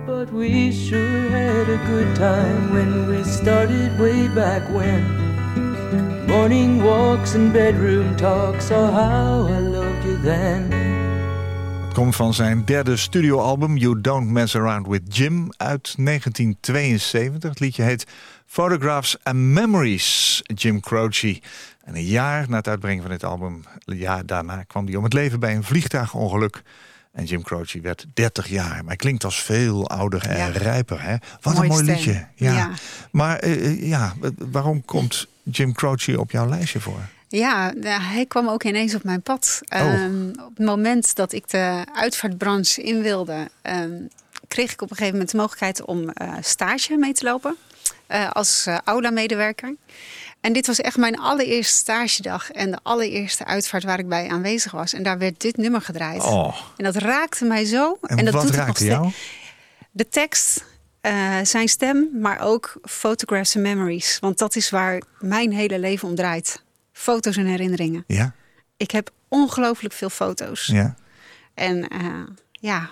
But 0.06 0.32
we 0.32 0.72
sure 0.72 1.30
had 1.30 1.68
a 1.70 1.78
good 1.88 2.16
time 2.16 2.74
when 2.74 3.08
we 3.08 3.24
started 3.26 4.00
way 4.00 4.30
back 4.30 4.64
when. 4.70 6.26
Morning 6.26 6.82
walks 6.82 7.36
and 7.36 7.52
bedroom 7.52 8.16
talks, 8.16 8.72
oh 8.72 8.88
how 8.88 9.48
I 9.48 9.60
loved 9.60 10.06
you 10.06 10.18
then. 10.18 10.85
Komt 11.96 12.16
van 12.16 12.34
zijn 12.34 12.66
derde 12.66 12.98
studioalbum 12.98 13.78
You 13.78 14.02
Don't 14.02 14.30
Mess 14.30 14.56
Around 14.56 14.88
With 14.88 15.16
Jim 15.18 15.50
uit 15.58 15.94
1972. 15.98 17.50
Het 17.50 17.60
liedje 17.60 17.84
heet 17.84 18.06
Photographs 18.46 19.18
and 19.24 19.36
Memories, 19.36 20.42
Jim 20.54 20.80
Croce. 20.80 21.42
En 21.84 21.96
een 21.96 22.04
jaar 22.06 22.50
na 22.50 22.58
het 22.58 22.68
uitbrengen 22.68 23.02
van 23.02 23.12
dit 23.12 23.24
album, 23.24 23.64
een 23.86 23.98
jaar 23.98 24.26
daarna 24.26 24.64
kwam 24.64 24.86
hij 24.86 24.96
om 24.96 25.04
het 25.04 25.14
leven 25.14 25.40
bij 25.40 25.56
een 25.56 25.64
vliegtuigongeluk. 25.64 26.62
En 27.14 27.24
Jim 27.26 27.44
Croce 27.44 27.82
werd 27.82 28.06
30 28.14 28.48
jaar. 28.48 28.76
Maar 28.76 28.84
hij 28.86 28.96
klinkt 28.96 29.24
als 29.24 29.42
veel 29.44 29.90
ouder 29.90 30.28
en 30.28 30.38
Ja. 30.38 30.48
rijper. 30.48 31.02
Hè? 31.02 31.16
Wat 31.42 31.58
een 31.58 31.68
mooi 31.68 31.84
stem. 31.84 31.96
liedje. 31.96 32.28
Ja. 32.36 32.54
Ja. 32.54 32.72
Maar 33.12 33.38
eh, 33.40 33.66
eh, 33.66 33.88
ja, 33.90 34.14
waarom 34.52 34.86
komt 34.86 35.28
Jim 35.44 35.74
Croce 35.74 36.20
op 36.20 36.32
jouw 36.32 36.50
lijstje 36.50 36.80
voor? 36.80 37.00
Ja, 37.38 37.74
hij 37.82 38.26
kwam 38.28 38.50
ook 38.50 38.64
ineens 38.64 38.96
op 38.96 39.04
mijn 39.04 39.22
pad. 39.22 39.60
Oh. 39.70 39.80
Ehm, 39.80 40.30
op 40.30 40.58
het 40.58 40.66
moment 40.66 41.16
dat 41.16 41.32
ik 41.32 41.50
de 41.50 41.86
uitvaartbranche 41.94 42.82
in 42.82 43.02
wilde, 43.02 43.50
ehm, 43.62 44.02
kreeg 44.48 44.72
ik 44.72 44.82
op 44.82 44.90
een 44.90 44.96
gegeven 44.96 45.18
moment 45.18 45.32
de 45.32 45.38
mogelijkheid 45.38 45.86
om 45.86 46.10
eh, 46.10 46.34
stage 46.42 46.98
mee 46.98 47.14
te 47.14 47.24
lopen 47.24 47.56
eh, 48.08 48.32
als 48.32 48.66
eh, 48.66 48.78
aula-medewerker. 48.84 49.76
En 50.42 50.54
dit 50.54 50.68
was 50.68 50.80
echt 50.80 50.98
mijn 50.98 51.20
allereerste 51.20 51.78
stagedag 51.78 52.52
en 52.52 52.72
de 52.72 52.80
allereerste 52.84 53.46
uitvaart 53.46 53.84
waar 53.84 54.00
ik 54.00 54.08
bij 54.08 54.30
aanwezig 54.30 54.72
was. 54.72 54.94
En 54.94 55.04
daar 55.04 55.18
werd 55.18 55.42
dit 55.42 55.58
nummer 55.58 55.82
gedraaid. 55.82 56.24
Oh, 56.24 56.56
En 56.78 56.84
dat 56.84 56.96
raakte 56.96 57.46
mij 57.46 57.66
zo. 57.66 57.98
en, 58.02 58.26
dat 58.26 58.34
wat 58.34 58.42
doet 58.42 58.52
het 58.52 58.60
nog 58.60 58.66
raakte 58.66 58.86
jou? 58.86 59.12
De 59.92 60.08
tekst, 60.08 60.66
zijn 61.44 61.68
stem, 61.68 62.10
maar 62.14 62.40
ook 62.40 62.74
photographs 62.82 63.56
en 63.56 63.62
memories. 63.62 64.18
Want 64.20 64.38
dat 64.38 64.56
is 64.56 64.70
waar 64.70 65.02
mijn 65.20 65.54
hele 65.54 65.80
leven 65.80 66.08
om 66.08 66.16
draait. 66.16 66.64
Foto's 66.98 67.38
en 67.38 67.46
herinneringen. 67.46 68.04
Ja, 68.08 68.34
Ik 68.78 68.92
heb 68.92 69.12
ongelooflijk 69.28 69.94
veel 69.94 70.10
foto's. 70.10 70.66
ja, 70.66 70.96
En 71.54 71.88
eh, 71.88 72.22
ja, 72.52 72.90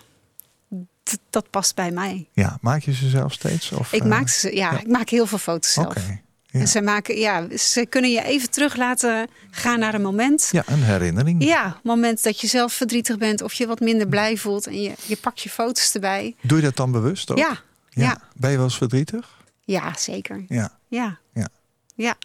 dat 1.29 1.49
past 1.49 1.75
bij 1.75 1.91
mij. 1.91 2.27
ja. 2.33 2.57
Maak 2.61 2.81
je 2.81 2.93
ze 2.93 3.09
zelf 3.09 3.33
steeds? 3.33 3.71
Of, 3.71 3.93
Ik 3.93 4.01
eh, 4.01 4.07
maak, 4.07 4.27
ze, 4.29 4.55
ja, 4.55 4.71
ja. 4.71 4.79
ik 4.79 4.87
maak 4.87 5.09
heel 5.09 5.25
veel 5.25 5.37
foto's 5.37 5.73
zelf. 5.73 5.85
Oké. 5.87 6.21
Ja. 6.45 6.59
En 6.59 6.67
ze, 6.67 6.81
maken, 6.81 7.17
ja, 7.17 7.57
ze 7.57 7.85
kunnen 7.85 8.11
je 8.11 8.23
even 8.23 8.49
terug 8.49 8.75
laten 8.75 9.27
gaan 9.51 9.79
naar 9.79 9.93
een 9.93 10.01
moment. 10.01 10.49
ja, 10.51 10.63
een 10.65 10.83
herinnering. 10.83 11.43
Ja, 11.43 11.65
een 11.65 11.73
moment 11.83 12.23
dat 12.23 12.41
je 12.41 12.47
zelf 12.47 12.73
verdrietig 12.73 13.17
bent 13.17 13.41
of 13.41 13.53
je 13.53 13.67
wat 13.67 13.79
minder 13.79 14.07
blij 14.07 14.37
voelt. 14.37 14.67
En 14.67 14.81
je, 14.81 14.93
je 15.05 15.17
pakt 15.17 15.41
je 15.41 15.49
foto's 15.49 15.93
erbij. 15.93 16.35
Doe 16.41 16.57
je 16.57 16.63
dat 16.63 16.75
dan 16.75 16.91
bewust 16.91 17.31
ook? 17.31 17.37
Ja, 17.37 17.59
ja. 17.89 18.17
Ben 18.35 18.49
je 18.51 18.55
wel 18.55 18.65
eens 18.65 18.77
verdrietig? 18.77 19.41
ja, 19.65 19.93
zeker. 19.97 20.45
Ja. 20.47 20.77
Ja. 20.87 21.17
Ja. 21.33 21.47
Ja. 21.95 22.15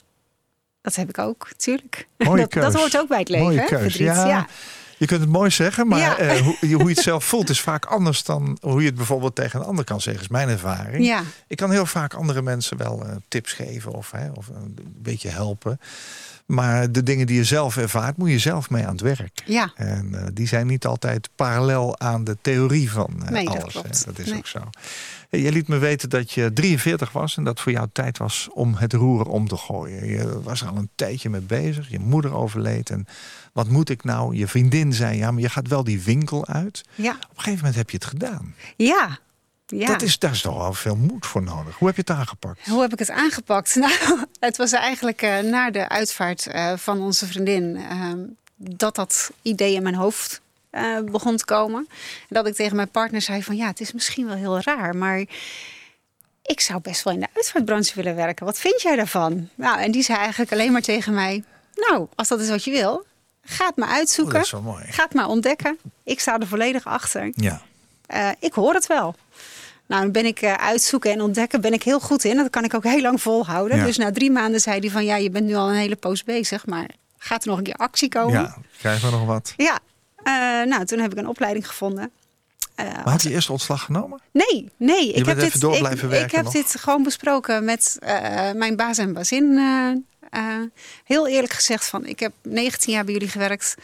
Dat 0.88 0.96
heb 0.96 1.09
ik 1.09 1.18
ook, 1.18 1.48
tuurlijk. 1.57 2.09
Mooie 2.18 2.40
dat, 2.48 2.62
dat 2.62 2.74
hoort 2.74 2.98
ook 2.98 3.09
bij 3.09 3.18
het 3.18 3.29
leven. 3.29 3.46
Mooie 3.46 3.61
hè, 3.61 3.66
keus. 3.66 3.81
verdriet. 3.81 4.07
Ja, 4.07 4.27
Ja. 4.27 4.46
Je 4.98 5.07
kunt 5.07 5.20
het 5.20 5.31
mooi 5.31 5.51
zeggen, 5.51 5.88
maar 5.88 5.98
Ja. 5.98 6.16
eh, 6.18 6.40
hoe, 6.40 6.57
je- 6.61 6.74
hoe 6.74 6.88
je 6.88 6.94
het 6.94 7.05
zelf 7.12 7.24
voelt 7.24 7.48
is 7.51 7.61
vaak 7.61 7.85
anders 7.85 8.22
dan 8.24 8.59
hoe 8.61 8.81
je 8.81 8.87
het 8.87 8.94
bijvoorbeeld 8.94 9.35
tegen 9.35 9.61
een 9.61 9.66
ander 9.66 9.85
kan 9.85 10.01
zeggen, 10.01 10.22
is 10.22 10.29
mijn 10.29 10.48
ervaring. 10.48 11.05
Ja. 11.05 11.22
Ik 11.46 11.57
kan 11.57 11.70
heel 11.70 11.87
vaak 11.87 12.14
andere 12.14 12.42
mensen 12.42 12.77
wel 12.77 13.05
eh, 13.07 13.16
tips 13.29 13.53
geven 13.53 13.92
of, 13.92 14.11
hè, 14.11 14.31
of 14.35 14.48
een 14.48 14.79
beetje 14.96 15.29
helpen. 15.29 15.81
Maar 16.48 16.92
de 16.92 17.02
dingen 17.02 17.26
die 17.26 17.37
je 17.37 17.44
zelf 17.44 17.76
ervaart, 17.76 18.16
moet 18.16 18.30
je 18.30 18.38
zelf 18.38 18.70
mee 18.70 18.84
aan 18.87 18.92
het 18.92 19.00
werk. 19.00 19.42
Ja. 19.46 19.72
En 19.76 20.14
eh, 20.14 20.26
die 20.32 20.46
zijn 20.46 20.66
niet 20.66 20.87
altijd 20.87 21.28
parallel 21.34 21.98
aan 21.98 22.24
de 22.24 22.37
theorie 22.42 22.90
van 22.90 23.22
eh, 23.24 23.28
Nee, 23.30 23.44
dat 23.44 23.61
alles. 23.61 23.72
klopt. 23.72 23.98
hè. 23.98 24.04
Dat 24.12 24.18
is 24.18 24.26
Nee. 24.30 24.38
ook 24.38 24.46
zo. 24.46 24.58
Je 25.30 25.52
liet 25.52 25.68
me 25.68 25.78
weten 25.78 26.08
dat 26.08 26.32
je 26.32 26.52
43 26.52 27.12
was 27.12 27.37
en 27.37 27.44
dat 27.44 27.61
voor 27.61 27.72
jou 27.72 27.88
tijd 27.92 28.18
was 28.18 28.48
om 28.54 28.74
het 28.74 28.92
roer 28.92 29.26
om 29.26 29.48
te 29.48 29.56
gooien. 29.56 30.06
Je 30.06 30.42
was 30.42 30.61
er 30.62 30.68
al 30.68 30.76
een 30.76 30.90
tijdje 30.94 31.30
mee 31.30 31.40
bezig. 31.40 31.88
Je 31.90 31.98
moeder 31.98 32.34
overleed. 32.34 32.90
En 32.90 33.06
wat 33.52 33.68
moet 33.68 33.88
ik 33.90 34.04
nou? 34.04 34.37
Je 34.37 34.46
vriendin 34.48 34.92
zei, 34.92 35.16
ja, 35.18 35.30
maar 35.30 35.42
je 35.42 35.48
gaat 35.48 35.68
wel 35.68 35.84
die 35.84 36.02
winkel 36.02 36.46
uit. 36.46 36.84
Ja. 36.94 37.11
Op 37.11 37.16
een 37.20 37.26
gegeven 37.37 37.56
moment 37.56 37.74
heb 37.74 37.90
je 37.90 37.96
het 37.96 38.06
gedaan. 38.06 38.54
Ja. 38.76 39.18
Ja. 39.70 39.87
Dat 39.87 40.02
is, 40.02 40.18
daar 40.18 40.31
is 40.31 40.40
toch 40.40 40.57
wel 40.57 40.72
veel 40.72 40.96
moed 40.96 41.26
voor 41.26 41.42
nodig. 41.42 41.76
Hoe 41.76 41.87
heb 41.87 41.96
je 41.96 42.02
het 42.07 42.18
aangepakt? 42.18 42.66
Hoe 42.66 42.81
heb 42.81 42.92
ik 42.92 42.98
het 42.98 43.11
aangepakt? 43.11 43.74
Nou, 43.81 43.92
het 44.40 44.57
was 44.57 44.72
eigenlijk 44.72 45.22
eh, 45.22 45.38
na 45.38 45.70
de 45.70 45.88
uitvaart 45.88 46.46
eh, 46.46 46.72
van 46.76 47.00
onze 47.00 47.26
vriendin 47.26 47.76
eh, 47.76 48.12
dat 48.57 48.94
dat 48.94 49.31
idee 49.42 49.74
in 49.74 49.83
mijn 49.83 49.94
hoofd 49.94 50.40
eh, 50.70 50.98
begon 51.04 51.37
te 51.37 51.44
komen. 51.44 51.87
En 52.20 52.26
dat 52.28 52.46
ik 52.46 52.54
tegen 52.54 52.76
mijn 52.76 52.90
partner 52.90 53.20
zei 53.22 53.42
van 53.42 53.57
ja, 53.57 53.66
het 53.66 53.81
is 53.81 53.92
misschien 53.92 54.26
wel 54.26 54.37
heel 54.37 54.61
raar, 54.61 54.96
maar 54.96 55.24
ik 56.42 56.61
zou 56.61 56.81
best 56.81 57.02
wel 57.02 57.12
in 57.12 57.20
de 57.20 57.26
uitvaartbranche 57.35 57.94
willen 57.94 58.14
werken. 58.14 58.46
Wat 58.46 58.59
vind 58.59 58.83
jij 58.83 58.96
daarvan? 58.96 59.48
Nou, 59.54 59.81
en 59.81 59.90
die 59.90 60.02
zei 60.02 60.18
eigenlijk 60.18 60.52
alleen 60.52 60.72
maar 60.72 60.83
tegen 60.83 61.14
mij, 61.14 61.44
nou, 61.74 62.07
als 62.14 62.28
dat 62.28 62.40
is 62.40 62.48
wat 62.48 62.64
je 62.64 62.70
wil, 62.70 63.07
ga 63.42 63.66
het 63.66 63.76
maar 63.76 63.88
Oh, 63.88 63.94
uitzoeken. 63.94 64.35
dat 64.35 64.44
is 64.44 64.50
wel 64.50 64.61
mooi. 64.62 64.85
Ga 64.88 65.02
het 65.04 65.14
maar 65.14 65.28
ontdekken. 65.28 65.78
Ik 66.04 66.20
sta 66.20 66.38
er 66.38 66.46
volledig 66.46 66.85
achter. 66.87 67.33
Ja. 67.35 67.62
Ik 68.40 68.52
hoor 68.52 68.74
het 68.74 68.87
wel. 68.87 69.14
Nou, 69.88 70.03
dan 70.03 70.12
ben 70.12 70.24
ik 70.27 70.40
eh, 70.40 70.53
uitzoeken 70.53 71.12
en 71.12 71.20
ontdekken 71.20 71.61
ben 71.61 71.72
ik 71.72 71.83
heel 71.83 72.01
goed 72.01 72.24
in. 72.24 72.37
Dat 72.37 72.51
kan 72.51 72.64
ik 72.64 72.74
ook 72.74 72.85
heel 72.85 73.01
lang 73.01 73.22
volhouden. 73.22 73.77
Ja. 73.77 73.85
Dus 73.85 73.96
na 73.96 74.11
drie 74.11 74.31
maanden 74.31 74.61
zei 74.61 74.81
hij 74.81 74.90
van... 74.90 75.05
ja, 75.05 75.16
je 75.16 75.31
bent 75.31 75.46
nu 75.46 75.55
al 75.55 75.68
een 75.68 75.74
hele 75.74 75.96
poos 75.96 76.24
bezig... 76.24 76.66
maar 76.66 76.90
gaat 77.18 77.42
er 77.42 77.48
nog 77.48 77.59
een 77.59 77.64
keer 77.64 77.74
actie 77.74 78.09
komen? 78.09 78.40
ja, 78.40 78.57
krijgen 78.79 79.11
we 79.11 79.16
nog 79.16 79.27
wat. 79.27 79.55
Ja. 79.57 79.79
Eh, 80.16 80.33
nou, 80.68 80.85
toen 80.85 80.98
heb 80.98 81.12
ik 81.12 81.18
een 81.18 81.29
opleiding 81.29 81.68
gevonden. 81.68 82.11
Eh, 82.74 82.85
Maar 82.85 83.09
had 83.09 83.22
je 83.22 83.31
eerst 83.31 83.51
ontslag 83.51 83.83
genomen? 83.83 84.20
nee, 84.33 84.70
nee. 84.77 85.09
ik 85.09 85.14
bent 85.14 85.27
heb 85.27 85.37
even 85.37 85.51
dit, 85.51 85.61
door 85.61 85.72
ik, 85.72 85.79
blijven 85.79 86.05
ik 86.05 86.11
werken 86.11 86.37
heb 86.37 86.44
nog? 86.44 86.53
dit 86.53 86.77
gewoon 86.81 87.03
besproken 87.03 87.64
met 87.64 87.96
mijn 88.57 88.77
baas 88.77 88.98
en 88.98 89.12
bazin. 89.12 89.61
heel 91.05 91.29
eerlijk 91.29 91.53
gezegd 91.53 91.87
van... 91.87 92.07
ik 92.07 92.20
heb 92.20 92.33
19 92.42 92.92
jaar 92.92 93.05
bij 93.05 93.12
jullie 93.12 93.29
gewerkt... 93.29 93.74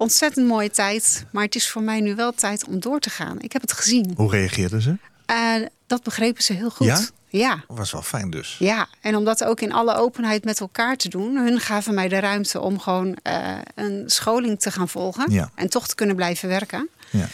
Ontzettend 0.00 0.46
mooie 0.46 0.70
tijd, 0.70 1.26
maar 1.32 1.44
het 1.44 1.54
is 1.54 1.70
voor 1.70 1.82
mij 1.82 2.00
nu 2.00 2.14
wel 2.14 2.32
tijd 2.32 2.66
om 2.66 2.80
door 2.80 3.00
te 3.00 3.10
gaan. 3.10 3.40
Ik 3.40 3.52
heb 3.52 3.62
het 3.62 3.72
gezien. 3.72 4.12
Hoe 4.16 4.30
reageerden 4.30 4.82
ze? 4.82 4.96
Eh, 5.28 5.54
dat 5.86 6.02
begrepen 6.02 6.42
ze 6.42 6.52
heel 6.52 6.70
goed. 6.70 6.86
Ja? 6.86 7.00
Ja. 7.28 7.64
Was 7.66 7.92
wel 7.92 8.02
fijn 8.02 8.30
dus. 8.30 8.56
Ja, 8.58 8.88
en 9.00 9.16
om 9.16 9.24
dat 9.24 9.44
ook 9.44 9.60
in 9.60 9.72
alle 9.72 9.94
openheid 9.94 10.44
met 10.44 10.60
elkaar 10.60 10.96
te 10.96 11.08
doen. 11.08 11.36
Hun 11.36 11.60
gaven 11.60 11.94
mij 11.94 12.08
de 12.08 12.18
ruimte 12.18 12.60
om 12.60 12.78
gewoon 12.78 13.16
eh, 13.22 13.58
een 13.74 14.02
scholing 14.06 14.60
te 14.60 14.70
gaan 14.70 14.88
volgen. 14.88 15.32
Ja. 15.32 15.50
En 15.54 15.68
toch 15.68 15.88
te 15.88 15.94
kunnen 15.94 16.16
blijven 16.16 16.48
werken. 16.48 16.88
Ja. 17.10 17.28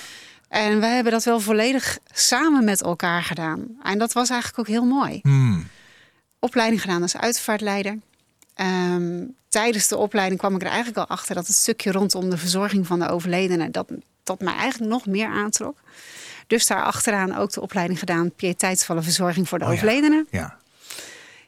En 0.49 0.81
wij 0.81 0.95
hebben 0.95 1.13
dat 1.13 1.25
wel 1.25 1.41
volledig 1.41 1.99
samen 2.13 2.65
met 2.65 2.83
elkaar 2.83 3.23
gedaan. 3.23 3.67
En 3.83 3.99
dat 3.99 4.13
was 4.13 4.31
eigenlijk 4.31 4.61
ook 4.61 4.75
heel 4.75 4.85
mooi. 4.85 5.19
Hmm. 5.23 5.67
Opleiding 6.39 6.81
gedaan 6.81 7.03
als 7.03 7.17
uitvaartleider. 7.17 7.99
Ehm, 8.55 9.25
tijdens 9.49 9.89
de 9.89 9.97
opleiding 9.97 10.41
kwam 10.41 10.55
ik 10.55 10.61
er 10.63 10.67
eigenlijk 10.67 10.99
al 10.99 11.17
achter 11.17 11.35
dat 11.35 11.47
het 11.47 11.57
stukje 11.57 11.93
rondom 11.93 12.31
de 12.31 12.39
verzorging 12.39 12.87
van 12.87 12.99
de 12.99 13.09
overledene, 13.09 13.71
dat, 13.71 13.91
dat 14.23 14.41
mij 14.41 14.55
eigenlijk 14.55 14.93
nog 14.93 15.07
meer 15.07 15.29
aantrok. 15.29 15.79
Dus 16.47 16.67
daar 16.67 16.83
achteraan 16.83 17.35
ook 17.37 17.53
de 17.53 17.61
opleiding 17.61 17.99
gedaan, 17.99 18.33
pieteitsvolle 18.33 19.03
verzorging 19.03 19.49
voor 19.49 19.59
de 19.59 19.65
Oh 19.65 19.71
ja. 19.71 19.77
overledene. 19.77 20.27
Ja. 20.31 20.57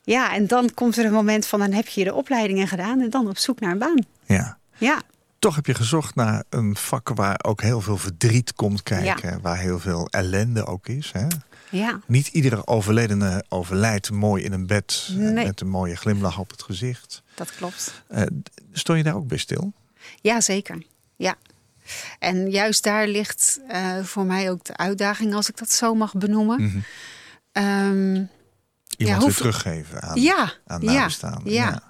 Ja, 0.02 0.34
en 0.34 0.46
dan 0.46 0.74
komt 0.74 0.96
er 0.98 1.04
een 1.04 1.12
moment 1.12 1.46
van 1.46 1.58
dan 1.58 1.72
heb 1.72 1.86
je 1.88 2.04
de 2.04 2.14
opleidingen 2.14 2.68
gedaan 2.68 3.00
en 3.00 3.10
dan 3.10 3.28
op 3.28 3.38
zoek 3.38 3.60
naar 3.60 3.72
een 3.72 3.78
baan. 3.78 4.04
ja. 4.24 4.58
Ja, 4.78 5.02
Toch 5.38 5.54
heb 5.56 5.66
je 5.66 5.74
gezocht 5.74 6.14
naar 6.14 6.44
een 6.50 6.76
vak 6.76 7.08
waar 7.08 7.38
ook 7.44 7.60
heel 7.62 7.80
veel 7.80 7.96
verdriet 7.96 8.52
komt 8.54 8.82
kijken. 8.82 9.40
Waar 9.42 9.58
heel 9.58 9.78
veel 9.78 10.06
ellende 10.10 10.66
ook 10.66 10.88
is. 10.88 11.12
Hè? 11.12 11.26
ja, 11.70 12.00
Niet 12.06 12.26
iedere 12.26 12.66
overledene 12.66 13.44
overlijdt 13.48 14.10
mooi 14.10 14.44
in 14.44 14.52
een 14.52 14.66
bed. 14.66 15.06
eh, 15.10 15.16
Nee. 15.16 15.44
Met 15.46 15.60
een 15.60 15.68
mooie 15.68 15.96
glimlach 15.96 16.38
op 16.38 16.50
het 16.50 16.62
gezicht. 16.62 17.22
dat 17.34 17.54
klopt. 17.56 18.02
Eh, 18.08 18.22
stond 18.72 18.98
je 18.98 19.04
daar 19.04 19.14
ook 19.14 19.26
bij 19.28 19.38
stil? 19.38 19.72
Ja, 20.20 20.40
zeker. 20.40 20.82
Ja. 21.16 21.34
En 22.18 22.50
juist 22.50 22.82
daar 22.82 23.06
ligt 23.06 23.60
eh, 23.68 24.02
voor 24.02 24.24
mij 24.24 24.50
ook 24.50 24.64
de 24.64 24.76
uitdaging, 24.76 25.34
als 25.34 25.48
ik 25.48 25.56
dat 25.56 25.70
zo 25.72 25.94
mag 25.94 26.14
benoemen. 26.14 26.62
Mhm. 26.62 26.78
Ehm, 27.52 28.22
Iemand 28.96 29.16
hoe- 29.22 29.26
weer 29.26 29.34
teruggeven 29.36 30.02
aan, 30.02 30.20
ja, 30.20 30.52
aan 30.66 30.80
ja, 30.80 30.92
nabestaanden. 30.92 31.52
ja. 31.52 31.82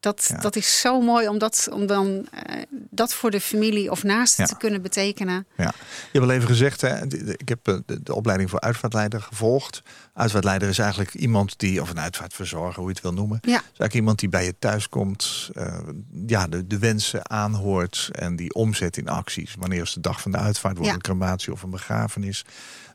Dat, 0.00 0.26
Ja. 0.28 0.40
dat 0.40 0.56
is 0.56 0.80
zo 0.80 1.00
mooi 1.00 1.28
om, 1.28 1.38
dat, 1.38 1.68
om 1.72 1.86
dan 1.86 2.26
eh, 2.32 2.62
dat 2.90 3.14
voor 3.14 3.30
de 3.30 3.40
familie 3.40 3.90
of 3.90 4.02
naasten 4.02 4.44
Ja. 4.44 4.50
te 4.50 4.56
kunnen 4.56 4.82
betekenen. 4.82 5.46
Ja. 5.56 5.72
Je 6.12 6.18
hebt 6.18 6.24
al 6.24 6.30
even 6.30 6.48
gezegd, 6.48 6.80
hè, 6.80 7.04
ik 7.36 7.48
heb 7.48 7.68
eh, 7.68 7.74
de, 7.86 8.02
de 8.02 8.14
opleiding 8.14 8.50
voor 8.50 8.60
uitvaartleider 8.60 9.20
gevolgd. 9.22 9.82
Uitvaartleider 10.14 10.68
is 10.68 10.78
eigenlijk 10.78 11.14
iemand 11.14 11.58
die, 11.58 11.80
of 11.82 11.90
een 11.90 12.00
uitvaartverzorger, 12.00 12.74
hoe 12.78 12.84
je 12.88 12.92
het 12.94 13.02
wil 13.02 13.12
noemen. 13.12 13.38
Ja, 13.42 13.48
is 13.56 13.60
eigenlijk 13.62 13.94
iemand 13.94 14.18
die 14.18 14.28
bij 14.28 14.44
je 14.44 14.54
thuis 14.58 14.88
komt, 14.88 15.50
eh, 15.54 15.78
ja, 16.26 16.46
de, 16.46 16.66
de 16.66 16.78
wensen 16.78 17.30
aanhoort 17.30 18.08
en 18.12 18.36
die 18.36 18.54
omzet 18.54 18.96
in 18.96 19.08
acties. 19.08 19.54
Wanneer 19.58 19.82
is 19.82 19.92
de 19.92 20.00
dag 20.00 20.20
van 20.20 20.30
de 20.30 20.38
uitvaart? 20.38 20.76
Wordt 20.76 20.92
een 20.92 21.00
crematie 21.00 21.52
of 21.52 21.62
een 21.62 21.70
begrafenis? 21.70 22.44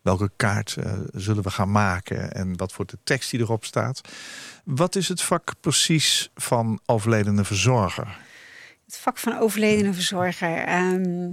Welke 0.05 0.31
kaart 0.35 0.75
eh, 0.79 0.93
zullen 1.13 1.43
we 1.43 1.49
gaan 1.49 1.71
maken 1.71 2.31
en 2.33 2.57
wat 2.57 2.75
wordt 2.75 2.91
de 2.91 2.97
tekst 3.03 3.31
die 3.31 3.39
erop 3.39 3.65
staat? 3.65 4.01
Wat 4.63 4.95
is 4.95 5.07
het 5.07 5.21
vak 5.21 5.53
precies 5.59 6.29
van 6.35 6.79
overledene 6.85 7.43
verzorger? 7.43 8.17
het 8.85 8.97
vak 8.97 9.17
van 9.17 9.37
overledene 9.39 9.93
verzorger. 9.93 10.57
ehm, 10.63 11.31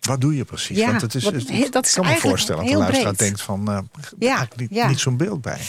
Wat 0.00 0.20
doe 0.20 0.36
je 0.36 0.44
precies? 0.44 0.76
Ja, 0.78 0.86
Want 0.86 1.00
het 1.00 1.14
is, 1.14 1.24
wat- 1.24 1.32
het- 1.32 1.48
he- 1.50 1.68
dat 1.68 1.84
is 1.86 1.96
ik 1.96 2.02
kan 2.02 2.12
me 2.12 2.18
voorstellen 2.18 2.62
dat 2.64 2.72
de 2.72 2.78
luisteraar 2.78 3.04
breed. 3.14 3.18
denkt 3.28 3.42
van, 3.42 3.68
eh 3.70 3.78
Ja, 4.18 4.48
niet, 4.56 4.70
ja. 4.70 4.88
niet 4.88 4.98
zo'n 4.98 5.16
beeld 5.16 5.42
bij. 5.42 5.60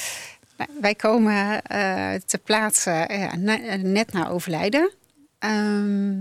nou, 0.58 0.70
wij 0.82 0.96
komen 0.96 1.62
eh 1.62 2.14
te 2.26 2.38
plaatsen 2.38 3.08
na- 3.44 3.76
net 3.76 4.12
na 4.14 4.30
overlijden. 4.30 4.94
Ehm, 5.40 6.20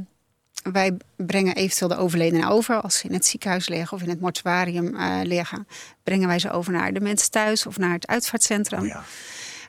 wij 0.72 0.96
brengen 1.16 1.54
eventueel 1.54 1.88
de 1.88 1.96
overledene 1.96 2.48
over. 2.48 2.80
Als 2.80 2.98
ze 2.98 3.06
in 3.06 3.12
het 3.12 3.26
ziekenhuis 3.26 3.68
liggen 3.68 3.96
of 3.96 4.02
in 4.02 4.08
het 4.08 4.20
mortuarium 4.20 4.94
eh, 4.94 5.20
liggen, 5.22 5.66
brengen 6.02 6.28
wij 6.28 6.38
ze 6.38 6.50
over 6.50 6.72
naar 6.72 6.92
de 6.92 7.00
mensen 7.00 7.30
thuis 7.30 7.66
of 7.66 7.78
naar 7.78 7.92
het 7.92 8.06
uitvaartcentrum. 8.06 8.80
Oh 8.80 8.86
ja. 8.86 9.02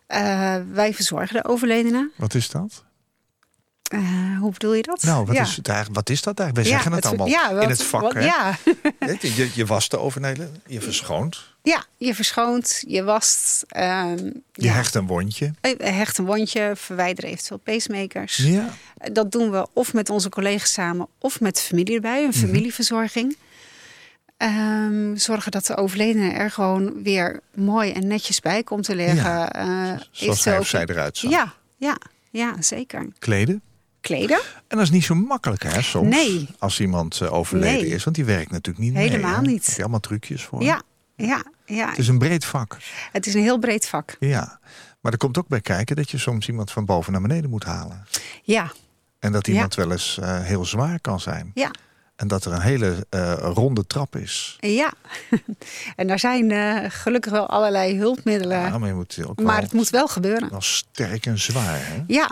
Eh, 0.07 0.63
wij 0.71 0.93
verzorgen 0.93 1.35
de 1.35 1.49
overledene. 1.49 2.09
Wat 2.15 2.33
is 2.33 2.49
dat? 2.49 2.83
Eh, 3.89 4.37
hoe 4.39 4.51
bedoel 4.51 4.73
je 4.73 4.81
dat? 4.81 5.03
Nou, 5.03 5.25
wat, 5.25 5.35
Ja. 5.35 5.41
is, 5.41 5.55
het 5.55 5.87
wat 5.91 6.09
is 6.09 6.21
dat 6.21 6.39
eigenlijk? 6.39 6.55
Wij 6.55 6.63
Ja, 6.63 6.69
zeggen 6.83 6.91
het, 6.91 7.05
allemaal 7.05 7.27
ja, 7.27 7.53
wat- 7.53 7.63
in 7.63 7.69
het 7.69 7.83
vak. 7.83 8.01
wat- 8.01 8.13
hè? 8.13 8.19
ja. 8.25 8.57
Je, 9.21 9.49
je, 9.53 9.65
wast 9.65 9.91
de 9.91 9.99
overledene, 9.99 10.49
je 10.67 10.81
verschoont, 10.81 11.47
ja, 11.63 11.83
je 11.97 12.15
verschoont, 12.15 12.83
je 12.87 13.03
wast, 13.03 13.63
ehm, 13.67 14.29
je 14.53 14.67
hecht 14.69 14.95
een 14.95 15.07
wondje. 15.07 15.53
eh, 15.61 15.95
hecht 15.95 16.17
een 16.17 16.25
wondje, 16.25 16.71
verwijder 16.75 17.23
eventueel 17.23 17.59
pacemakers. 17.59 18.35
Ja. 18.37 18.69
Eh, 18.97 19.13
Dat 19.13 19.31
doen 19.31 19.51
we 19.51 19.67
of 19.73 19.93
met 19.93 20.09
onze 20.09 20.29
collega's 20.29 20.73
samen 20.73 21.07
of 21.19 21.39
met 21.39 21.55
de 21.55 21.61
familie 21.61 21.95
erbij, 21.95 22.23
een 22.23 22.33
familieverzorging. 22.33 23.37
Ehm, 24.37 25.15
zorgen 25.15 25.51
dat 25.51 25.65
de 25.65 25.75
overledene 25.77 26.31
er 26.31 26.51
gewoon 26.51 27.03
weer 27.03 27.39
mooi 27.53 27.91
en 27.91 28.07
netjes 28.07 28.39
bij 28.39 28.63
komt 28.63 28.83
te 28.83 28.95
liggen. 28.95 29.15
Ja, 29.23 29.51
Eh, 29.53 29.99
Zoals 30.11 30.45
hij 30.45 30.57
ook- 30.59 30.65
zij 30.65 30.85
eruit 30.85 31.17
zag. 31.17 31.31
Ja, 31.31 31.53
ja, 31.77 31.97
Ja, 32.31 32.55
zeker. 32.61 33.07
Kleden? 33.19 33.61
Kleden? 34.01 34.39
En 34.67 34.77
dat 34.77 34.79
is 34.85 34.89
niet 34.89 35.03
zo 35.03 35.15
makkelijk, 35.15 35.63
hè, 35.63 35.81
soms? 35.81 36.15
Nee. 36.15 36.47
Als 36.59 36.79
iemand 36.79 37.19
uh, 37.23 37.33
overleden 37.33 37.81
Nee. 37.81 37.89
is, 37.93 38.03
want 38.03 38.15
die 38.15 38.25
werkt 38.25 38.51
natuurlijk 38.51 38.85
niet 38.85 38.93
Helemaal 38.95 39.29
mee, 39.41 39.45
hè? 39.45 39.51
niet. 39.51 39.65
Heb 39.65 39.75
je 39.75 39.81
allemaal 39.81 39.99
trucjes 39.99 40.43
voor? 40.43 40.63
Ja, 40.63 40.81
ja, 41.15 41.43
ja. 41.65 41.89
Het 41.89 41.97
is 41.97 42.07
een 42.07 42.17
breed 42.19 42.45
vak. 42.45 42.77
Het 43.11 43.25
is 43.27 43.33
een 43.33 43.41
heel 43.41 43.59
breed 43.59 43.87
vak. 43.87 44.15
Ja. 44.19 44.59
Maar 44.99 45.11
er 45.11 45.17
komt 45.17 45.37
ook 45.37 45.47
bij 45.47 45.61
kijken 45.61 45.95
dat 45.95 46.09
je 46.11 46.17
soms 46.17 46.47
iemand 46.47 46.71
van 46.71 46.85
boven 46.85 47.11
naar 47.11 47.21
beneden 47.21 47.49
moet 47.49 47.63
halen. 47.63 48.05
Ja, 48.43 48.71
En 49.19 49.31
dat 49.31 49.47
iemand 49.47 49.75
wel 49.75 49.91
eens 49.91 50.17
eh, 50.21 50.39
heel 50.43 50.65
zwaar 50.65 50.99
kan 50.99 51.19
zijn. 51.19 51.51
ja, 51.53 51.71
En 52.15 52.27
dat 52.27 52.45
er 52.45 52.51
een 52.51 52.61
hele 52.61 53.05
eh, 53.09 53.33
ronde 53.53 53.87
trap 53.87 54.15
is. 54.15 54.57
ja. 54.59 54.93
en 55.95 56.07
daar 56.07 56.19
zijn 56.19 56.51
eh, 56.51 56.85
gelukkig 56.87 57.31
wel 57.31 57.47
allerlei 57.49 57.97
hulpmiddelen. 57.97 58.59
Ja, 58.59 58.77
maar 58.77 58.89
je 58.89 58.95
moet 58.95 59.19
ook 59.27 59.41
maar 59.41 59.61
het 59.61 59.73
moet 59.73 59.89
wel 59.89 60.07
gebeuren. 60.07 60.49
wel 60.49 60.61
sterk 60.61 61.25
en 61.25 61.39
zwaar. 61.39 61.79
Hè? 61.87 62.03
Ja, 62.07 62.31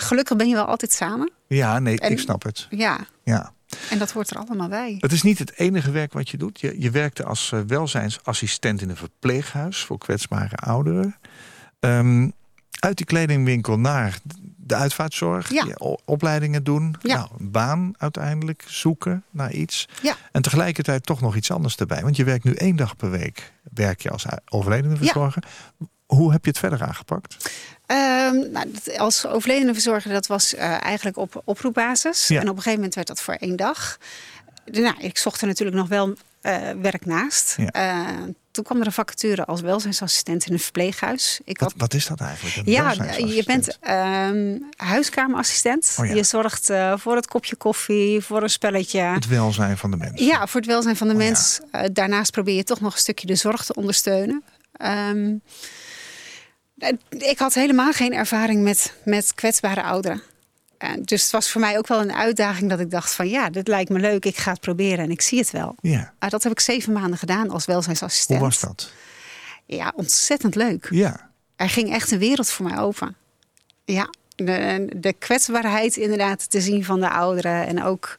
gelukkig 0.00 0.36
ben 0.36 0.48
je 0.48 0.54
wel 0.54 0.64
altijd 0.64 0.92
samen. 0.92 1.30
Ja, 1.46 1.78
nee, 1.78 2.00
En- 2.00 2.10
ik 2.10 2.18
snap 2.18 2.42
het. 2.42 2.66
Ja, 2.70 2.98
Ja. 3.24 3.52
en 3.90 3.98
dat 3.98 4.10
hoort 4.12 4.30
er 4.30 4.36
allemaal 4.36 4.68
bij. 4.68 4.96
Het 5.00 5.12
is 5.12 5.22
niet 5.22 5.38
het 5.38 5.58
enige 5.58 5.90
werk 5.90 6.12
wat 6.12 6.28
je 6.28 6.36
doet. 6.36 6.60
Je, 6.60 6.80
je 6.80 6.90
werkte 6.90 7.24
als 7.24 7.52
eh, 7.52 7.60
welzijnsassistent 7.66 8.80
in 8.82 8.90
een 8.90 8.96
verpleeghuis 8.96 9.78
voor 9.84 9.98
kwetsbare 9.98 10.56
ouderen. 10.56 11.16
Ehm, 11.80 12.30
uit 12.80 12.96
die 12.96 13.06
kledingwinkel 13.06 13.78
naar 13.78 14.18
de 14.56 14.74
uitvaartzorg, 14.74 15.50
Ja. 15.52 15.66
opleidingen 16.04 16.64
doen, 16.64 16.96
Ja. 17.02 17.16
nou, 17.16 17.28
een 17.38 17.50
baan 17.50 17.94
uiteindelijk 17.98 18.64
zoeken 18.66 19.24
naar 19.30 19.52
iets. 19.52 19.88
Ja. 20.02 20.14
En 20.32 20.42
tegelijkertijd 20.42 21.06
toch 21.06 21.20
nog 21.20 21.36
iets 21.36 21.50
anders 21.50 21.76
erbij. 21.76 22.02
Want 22.02 22.16
je 22.16 22.24
werkt 22.24 22.44
nu 22.44 22.52
één 22.54 22.76
dag 22.76 22.96
per 22.96 23.10
week 23.10 23.52
werk 23.74 24.00
je 24.02 24.10
als 24.10 24.24
overledenenverzorger. 24.48 25.42
Hoe 26.06 26.32
heb 26.32 26.44
je 26.44 26.50
het 26.50 26.58
verder 26.58 26.82
aangepakt? 26.82 27.50
Ehm, 27.92 28.50
nou, 28.52 28.66
als 28.96 29.26
overledenenverzorger, 29.26 30.12
dat 30.12 30.26
was 30.26 30.54
eh, 30.54 30.84
eigenlijk 30.84 31.16
op 31.16 31.42
oproepbasis. 31.44 32.28
Ja. 32.28 32.36
En 32.40 32.42
op 32.42 32.48
een 32.48 32.56
gegeven 32.56 32.74
moment 32.78 32.94
werd 32.94 33.06
dat 33.06 33.20
voor 33.20 33.34
één 33.34 33.56
dag. 33.56 33.98
Nou, 34.64 34.94
ik 34.98 35.18
zocht 35.18 35.40
er 35.40 35.46
natuurlijk 35.46 35.76
nog 35.76 35.88
wel 35.88 36.14
eh, 36.40 36.70
werk 36.82 37.06
naast. 37.06 37.54
Ja. 37.56 37.66
Eh, 37.70 38.08
toen 38.50 38.64
kwam 38.64 38.80
er 38.80 38.86
een 38.86 38.92
vacature 38.92 39.44
als 39.44 39.60
welzijnsassistent 39.60 40.46
in 40.46 40.52
een 40.52 40.58
verpleeghuis. 40.58 41.40
Ik 41.44 41.58
Wat, 41.58 41.70
had 41.72 41.80
wat 41.80 41.94
is 41.94 42.06
dat 42.06 42.20
eigenlijk? 42.20 42.56
Een 42.56 42.72
Ja, 42.72 42.84
welzijnsassistent? 42.84 43.34
je 43.36 43.44
bent 43.44 43.78
ehm, 43.80 44.58
huiskamerassistent. 44.88 45.96
Oh 46.00 46.06
ja. 46.06 46.14
Je 46.14 46.22
zorgt 46.22 46.70
eh, 46.70 46.94
voor 46.96 47.16
het 47.16 47.26
kopje 47.26 47.56
koffie, 47.56 48.20
voor 48.20 48.42
een 48.42 48.50
spelletje. 48.50 49.00
het 49.00 49.26
welzijn 49.28 49.78
van 49.78 49.90
de 49.90 49.96
mensen. 49.96 50.26
Ja, 50.26 50.46
voor 50.46 50.60
het 50.60 50.68
welzijn 50.70 50.96
van 50.96 51.08
de 51.08 51.14
Oh 51.14 51.20
ja. 51.20 51.26
mens. 51.26 51.60
Daarnaast 51.92 52.30
probeer 52.32 52.54
je 52.54 52.64
toch 52.64 52.80
nog 52.80 52.92
een 52.92 52.98
stukje 53.00 53.26
de 53.26 53.34
zorg 53.34 53.64
te 53.64 53.74
ondersteunen. 53.74 54.42
Ehm, 54.72 55.26
eh, 55.26 55.32
ik 57.08 57.38
had 57.38 57.54
helemaal 57.54 57.92
geen 57.92 58.12
ervaring 58.14 58.62
met, 58.62 58.94
met 59.04 59.34
kwetsbare 59.34 59.82
ouderen. 59.82 60.22
Eh, 60.78 60.90
dus 61.00 61.22
het 61.22 61.30
was 61.30 61.50
voor 61.50 61.60
mij 61.60 61.78
ook 61.78 61.86
wel 61.86 62.00
een 62.00 62.12
uitdaging 62.14 62.70
dat 62.70 62.80
ik 62.80 62.90
dacht 62.90 63.12
van 63.12 63.28
ja, 63.28 63.50
dit 63.50 63.68
lijkt 63.68 63.90
me 63.90 63.98
leuk, 63.98 64.24
ik 64.24 64.36
ga 64.36 64.50
het 64.50 64.60
proberen 64.60 65.04
en 65.04 65.10
ik 65.10 65.20
zie 65.20 65.38
het 65.38 65.50
wel. 65.50 65.74
Ja. 65.80 66.12
Dat 66.18 66.42
heb 66.42 66.52
ik 66.52 66.60
zeven 66.60 66.92
maanden 66.92 67.18
gedaan 67.18 67.50
als 67.50 67.64
welzijnsassistent. 67.64 68.38
Hoe 68.38 68.48
was 68.48 68.60
dat? 68.60 68.90
Ja, 69.66 69.92
ontzettend 69.96 70.54
leuk. 70.54 70.86
Ja. 70.90 71.30
Er 71.56 71.68
ging 71.68 71.92
echt 71.92 72.10
een 72.10 72.18
wereld 72.18 72.50
voor 72.50 72.66
mij 72.66 72.78
open. 72.78 73.16
Ja, 73.84 74.08
de, 74.34 74.88
de 74.96 75.12
kwetsbaarheid 75.12 75.96
inderdaad 75.96 76.50
te 76.50 76.60
zien 76.60 76.84
van 76.84 77.00
de 77.00 77.10
ouderen. 77.10 77.66
En 77.66 77.82
ook 77.82 78.14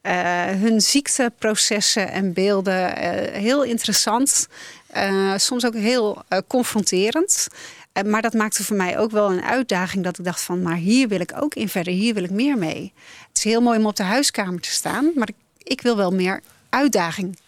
eh, 0.00 0.44
hun 0.46 0.80
ziekteprocessen 0.80 2.10
en 2.10 2.32
beelden. 2.32 2.96
eh, 2.96 3.40
heel 3.40 3.62
interessant. 3.64 4.48
Eh, 4.86 5.34
soms 5.36 5.66
ook 5.66 5.74
heel 5.74 6.22
eh, 6.28 6.38
confronterend. 6.46 7.46
Eh, 7.92 8.04
maar 8.04 8.22
dat 8.22 8.34
maakte 8.34 8.64
voor 8.64 8.76
mij 8.76 8.98
ook 8.98 9.10
wel 9.10 9.32
een 9.32 9.42
uitdaging. 9.42 10.04
Dat 10.04 10.18
ik 10.18 10.24
dacht 10.24 10.40
van, 10.40 10.62
maar 10.62 10.76
hier 10.76 11.08
wil 11.08 11.20
ik 11.20 11.32
ook 11.36 11.54
in 11.54 11.68
verder. 11.68 11.92
Hier 11.92 12.14
wil 12.14 12.24
ik 12.24 12.30
meer 12.30 12.58
mee. 12.58 12.92
Het 13.28 13.36
is 13.36 13.44
heel 13.44 13.60
mooi 13.60 13.78
om 13.78 13.86
op 13.86 13.96
de 13.96 14.02
huiskamer 14.02 14.60
te 14.60 14.70
staan. 14.70 15.10
Maar 15.14 15.28
ik, 15.28 15.34
ik 15.62 15.80
wil 15.80 15.96
wel 15.96 16.10
meer 16.10 16.40
uitdaging. 16.68 17.38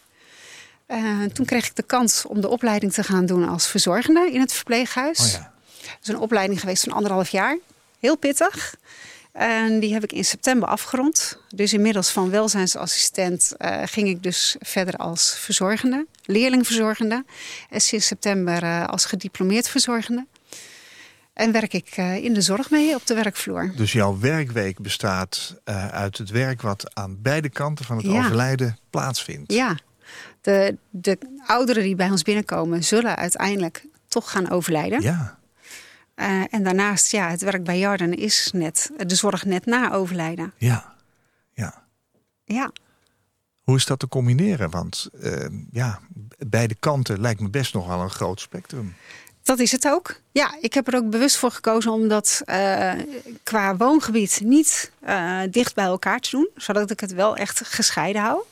Eh, 0.86 1.22
toen 1.32 1.46
kreeg 1.46 1.66
ik 1.66 1.76
de 1.76 1.82
kans 1.82 2.26
om 2.26 2.40
de 2.40 2.48
opleiding 2.48 2.92
te 2.92 3.02
gaan 3.02 3.26
doen 3.26 3.48
als 3.48 3.66
verzorgende 3.66 4.30
in 4.32 4.40
het 4.40 4.52
verpleeghuis. 4.52 5.18
Oh 5.18 5.30
ja. 5.30 5.52
Dat 5.82 5.98
is 6.02 6.08
een 6.08 6.18
opleiding 6.18 6.60
geweest 6.60 6.82
van 6.82 6.92
anderhalf 6.92 7.28
jaar. 7.28 7.58
Heel 7.98 8.16
pittig. 8.16 8.74
En 9.32 9.80
die 9.80 9.92
heb 9.92 10.02
ik 10.04 10.12
in 10.12 10.24
september 10.24 10.68
afgerond. 10.68 11.38
Dus 11.54 11.72
inmiddels 11.72 12.10
van 12.10 12.30
welzijnsassistent 12.30 13.52
eh, 13.56 13.82
ging 13.84 14.08
ik 14.08 14.22
dus 14.22 14.56
verder 14.60 14.96
als 14.96 15.34
verzorgende, 15.38 16.06
leerlingverzorgende. 16.24 17.24
En 17.70 17.80
sinds 17.80 18.06
september 18.06 18.86
als 18.86 19.04
gediplomeerd 19.04 19.68
verzorgende. 19.68 20.26
En 21.32 21.52
werk 21.52 21.72
ik 21.72 21.88
eh, 21.88 22.24
in 22.24 22.34
de 22.34 22.40
zorg 22.40 22.70
mee 22.70 22.94
op 22.94 23.06
de 23.06 23.14
werkvloer. 23.14 23.72
Dus 23.76 23.92
jouw 23.92 24.18
werkweek 24.18 24.78
bestaat 24.78 25.56
eh, 25.64 25.88
uit 25.88 26.18
het 26.18 26.30
werk 26.30 26.62
wat 26.62 26.94
aan 26.94 27.22
beide 27.22 27.48
kanten 27.48 27.84
van 27.84 27.96
het 27.96 28.06
Ja. 28.06 28.18
overlijden 28.18 28.78
plaatsvindt. 28.90 29.52
Ja, 29.52 29.78
de, 30.40 30.76
de 30.90 31.18
ouderen 31.46 31.82
die 31.82 31.94
bij 31.96 32.10
ons 32.10 32.22
binnenkomen 32.22 32.84
zullen 32.84 33.16
uiteindelijk 33.16 33.86
toch 34.08 34.30
gaan 34.30 34.50
overlijden. 34.50 35.00
Ja. 35.00 35.38
Eh, 36.14 36.42
en 36.50 36.62
daarnaast, 36.62 37.10
ja, 37.12 37.28
het 37.30 37.40
werk 37.42 37.64
bij 37.64 37.78
Jarden 37.78 38.14
is 38.14 38.50
net 38.54 38.90
de 39.06 39.14
zorg 39.14 39.44
net 39.44 39.66
na 39.66 39.92
overlijden. 39.92 40.52
Ja. 40.56 40.94
ja. 41.52 41.82
Ja, 42.44 42.70
Hoe 43.62 43.76
is 43.76 43.86
dat 43.86 43.98
te 43.98 44.08
combineren? 44.08 44.70
Want 44.70 45.08
ja, 45.70 45.98
beide 46.46 46.74
kanten 46.74 47.20
lijkt 47.20 47.40
me 47.40 47.50
best 47.50 47.74
nogal 47.74 48.00
een 48.02 48.10
groot 48.10 48.40
spectrum. 48.40 48.94
Dat 49.42 49.58
is 49.58 49.72
het 49.72 49.88
ook. 49.88 50.20
Ja, 50.32 50.56
ik 50.60 50.74
heb 50.74 50.88
er 50.88 50.96
ook 50.96 51.10
bewust 51.10 51.36
voor 51.36 51.50
gekozen 51.50 51.92
om 51.92 52.08
dat 52.08 52.42
eh, 52.44 52.92
qua 53.42 53.76
woongebied 53.76 54.40
niet 54.44 54.90
eh, 55.00 55.40
dicht 55.50 55.74
bij 55.74 55.84
elkaar 55.84 56.20
te 56.20 56.30
doen, 56.30 56.48
zodat 56.56 56.90
ik 56.90 57.00
het 57.00 57.12
wel 57.12 57.36
echt 57.36 57.60
gescheiden 57.64 58.22
hou. 58.22 58.42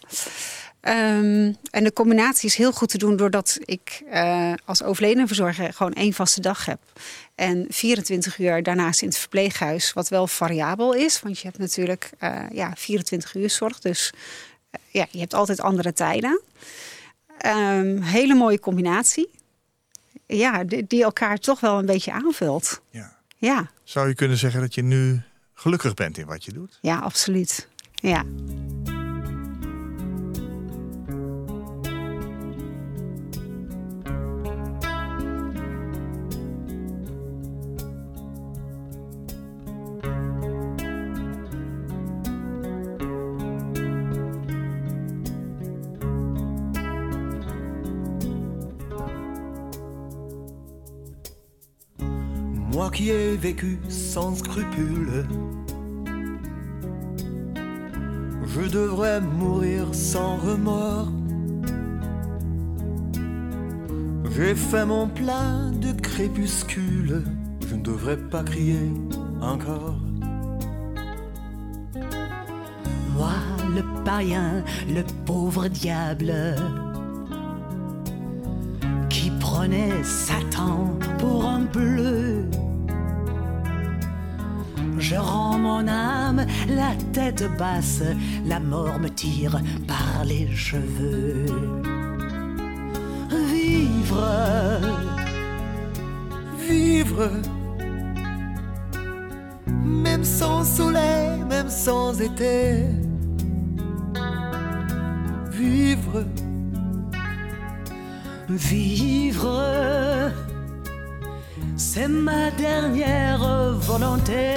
Ehm, 0.80 1.52
en 1.70 1.84
de 1.84 1.92
combinatie 1.92 2.48
is 2.48 2.54
heel 2.54 2.72
goed 2.72 2.88
te 2.88 2.98
doen 2.98 3.16
doordat 3.16 3.58
ik 3.64 4.02
eh, 4.10 4.52
als 4.64 4.82
overledenenverzorger 4.82 5.72
gewoon 5.72 5.92
één 5.92 6.12
vaste 6.12 6.40
dag 6.40 6.64
heb. 6.64 6.78
En 7.34 7.66
24 7.68 8.38
uur 8.38 8.62
daarnaast 8.62 9.02
in 9.02 9.08
het 9.08 9.18
verpleeghuis, 9.18 9.92
wat 9.92 10.08
wel 10.08 10.26
variabel 10.26 10.94
is. 10.94 11.20
Want 11.20 11.38
je 11.38 11.46
hebt 11.46 11.58
natuurlijk 11.58 12.10
ja, 12.52 12.72
24 12.76 13.34
uur 13.34 13.50
zorg. 13.50 13.78
Dus 13.78 14.12
ja, 14.88 15.06
je 15.10 15.18
hebt 15.18 15.34
altijd 15.34 15.60
andere 15.60 15.92
tijden. 15.92 16.40
Ehm, 17.38 18.00
hele 18.00 18.34
mooie 18.34 18.60
combinatie. 18.60 19.30
Ja, 20.36 20.64
die, 20.64 20.86
die 20.86 21.02
elkaar 21.02 21.38
toch 21.38 21.60
wel 21.60 21.78
een 21.78 21.86
beetje 21.86 22.12
aanvult. 22.12 22.80
Ja. 22.90 23.18
Ja, 23.36 23.70
Zou 23.84 24.08
je 24.08 24.14
kunnen 24.14 24.36
zeggen 24.36 24.60
dat 24.60 24.74
je 24.74 24.82
nu 24.82 25.20
gelukkig 25.54 25.94
bent 25.94 26.18
in 26.18 26.26
wat 26.26 26.44
je 26.44 26.52
doet? 26.52 26.78
ja, 26.80 26.98
absoluut. 26.98 27.68
Ja. 27.94 28.24
Qui 52.92 53.10
ai 53.10 53.36
vécu 53.36 53.78
sans 53.88 54.34
scrupule, 54.34 55.26
je 58.46 58.62
devrais 58.62 59.20
mourir 59.20 59.86
sans 59.92 60.36
remords. 60.36 61.12
J'ai 64.36 64.54
fait 64.54 64.86
mon 64.86 65.08
plein 65.08 65.70
de 65.72 65.92
crépuscule, 66.00 67.24
je 67.68 67.74
ne 67.74 67.82
devrais 67.82 68.16
pas 68.16 68.42
crier 68.42 68.90
encore. 69.40 69.98
Moi, 73.16 73.32
le 73.74 74.04
païen, 74.04 74.64
le 74.88 75.02
pauvre 75.26 75.68
diable, 75.68 76.32
qui 79.08 79.30
prenait 79.40 80.02
Satan 80.02 80.98
pour 81.18 81.44
un 81.44 81.60
bleu. 81.60 82.46
Je 85.10 85.16
rends 85.16 85.58
mon 85.58 85.88
âme 85.88 86.46
la 86.68 86.94
tête 87.12 87.42
basse, 87.58 88.00
la 88.46 88.60
mort 88.60 89.00
me 89.00 89.08
tire 89.08 89.60
par 89.88 90.24
les 90.24 90.46
cheveux. 90.54 91.46
Vivre, 93.28 94.80
Vivre, 96.60 97.28
même 99.66 100.22
sans 100.22 100.62
soleil, 100.62 101.40
même 101.48 101.68
sans 101.68 102.20
été. 102.20 102.84
Vivre, 105.50 106.24
vivre, 108.48 110.30
c'est 111.80 112.08
ma 112.08 112.50
dernière 112.50 113.74
volonté. 113.80 114.54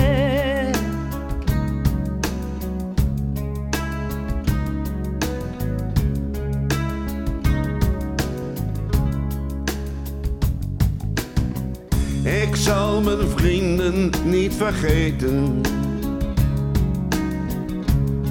Ik 12.24 12.55
zal 12.55 13.01
mijn 13.01 13.28
vrienden 13.36 14.09
niet 14.26 14.53
vergeten. 14.53 15.61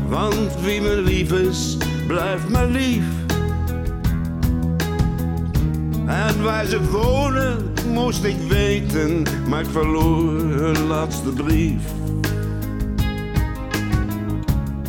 Want 0.08 0.60
wie 0.64 0.80
me 0.80 1.02
lief 1.02 1.32
is, 1.32 1.76
blijft 2.06 2.48
me 2.48 2.66
lief. 2.66 3.04
En 6.06 6.42
waar 6.42 6.66
ze 6.66 6.90
wonen, 6.90 7.71
moest 7.92 8.24
ik 8.24 8.36
weten, 8.48 9.22
maar 9.48 9.60
ik 9.60 9.70
verloor 9.70 10.40
hun 10.40 10.86
laatste 10.86 11.28
brief. 11.28 11.82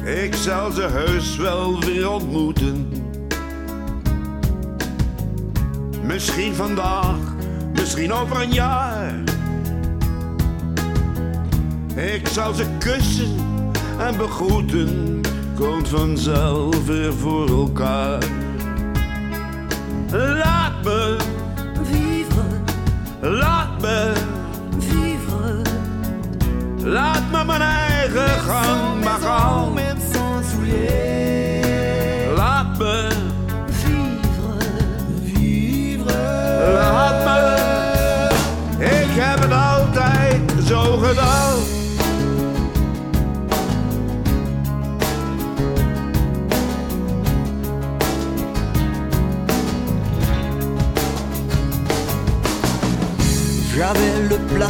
Ik 0.03 0.35
zal 0.35 0.71
ze 0.71 0.81
heus 0.81 1.35
wel 1.35 1.79
weer 1.79 2.09
ontmoeten. 2.09 2.87
Misschien 6.03 6.53
vandaag, 6.53 7.17
misschien 7.73 8.13
over 8.13 8.41
een 8.41 8.53
jaar. 8.53 9.13
Ik 11.95 12.27
zal 12.27 12.53
ze 12.53 12.65
kussen 12.79 13.35
en 13.99 14.17
begroeten, 14.17 15.21
komt 15.55 15.89
vanzelf 15.89 16.85
weer 16.85 17.13
voor 17.13 17.49
elkaar. 17.49 18.23
Laat 20.11 20.83
me 20.83 21.32
Laat 23.23 23.81
me, 23.81 24.11
vivre, 24.79 25.61
laat 26.83 27.31
me 27.31 27.43
mijn 27.45 27.82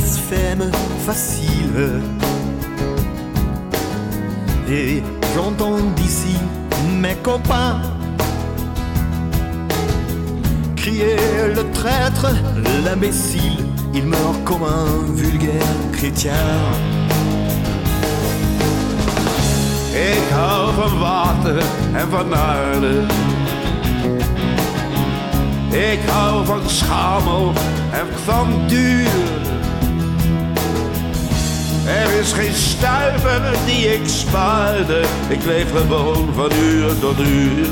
blasphème 0.03 0.71
facile. 1.05 2.01
Et 4.69 5.01
j'entends 5.35 5.79
d'ici 5.95 6.37
mes 6.99 7.15
copains 7.15 7.81
crier 10.75 11.15
le 11.55 11.71
traître, 11.71 12.27
l'imbécile. 12.83 13.65
Il 13.93 14.05
meurt 14.07 14.43
comme 14.43 14.63
un 14.63 15.13
vulgaire 15.13 15.77
chrétien. 15.93 16.33
Ik 19.93 20.27
hou 20.31 20.73
van 20.73 20.99
water 20.99 21.63
en 21.93 22.09
van 22.09 22.35
aarde. 22.35 23.05
Ik 25.69 25.99
hou 26.09 26.45
van 26.45 26.69
schamel 26.69 27.53
en 27.91 28.07
van 28.25 28.47
duur. 28.67 29.52
Er 31.93 32.19
is 32.19 32.31
geen 32.31 32.53
stuiver 32.53 33.41
die 33.65 33.93
ik 33.93 34.01
spaarde. 34.05 35.03
Ik 35.29 35.43
leef 35.45 35.71
gewoon 35.71 36.33
van 36.33 36.51
uur 36.63 36.99
tot 36.99 37.19
uur. 37.19 37.67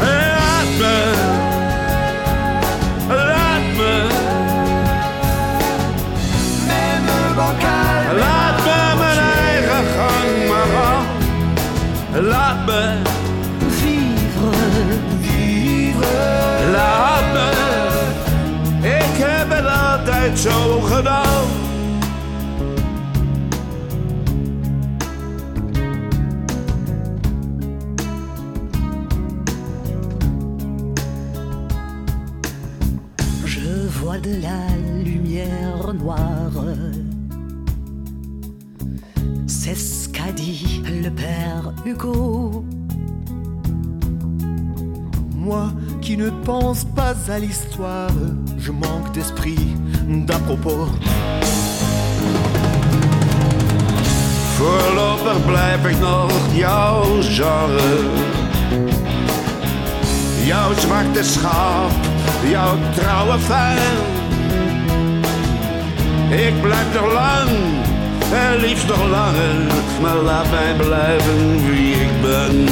Laat 0.00 0.70
me, 0.78 1.12
laat 3.08 3.76
me. 3.76 4.06
Laat 8.18 8.56
me 8.64 8.94
mijn 8.98 9.18
eigen 9.18 9.84
gang 9.96 10.48
maar. 10.48 12.22
Laat 12.22 12.66
me 12.66 12.96
Laat 16.72 17.32
me, 17.32 17.50
ik 18.82 19.24
heb 19.24 19.50
het 19.50 19.66
altijd 19.66 20.38
zo 20.38 20.80
gedaan. 20.80 21.27
Père 41.10 41.72
Hugo. 41.84 42.64
Moi 45.36 45.70
qui 46.00 46.16
ne 46.16 46.30
pense 46.44 46.84
pas 46.84 47.14
à 47.28 47.38
l'histoire, 47.38 48.10
je 48.58 48.72
manque 48.72 49.12
d'esprit, 49.12 49.76
d'à 50.26 50.38
propos. 50.38 50.88
Voorlopig 54.56 55.46
blijf 55.46 55.86
ik 55.86 56.00
nog 56.00 56.32
jouw 56.54 57.02
genre. 57.22 57.98
Jouw 60.44 60.72
zwarte 60.74 61.24
schaap, 61.24 61.90
jouw 62.50 62.76
trouwe 62.94 63.38
fan. 63.38 63.76
Ik 66.30 66.60
blijf 66.62 66.94
nog 66.94 67.12
lang, 67.12 67.50
en 68.32 68.60
liefst 68.60 68.86
nog 68.86 69.08
langer, 69.08 69.56
maar 70.00 70.16
laat 70.16 70.50
mij 70.50 70.74
blijven 70.74 71.70
wie 71.70 71.94
ik 71.94 72.20
ben. 72.20 72.66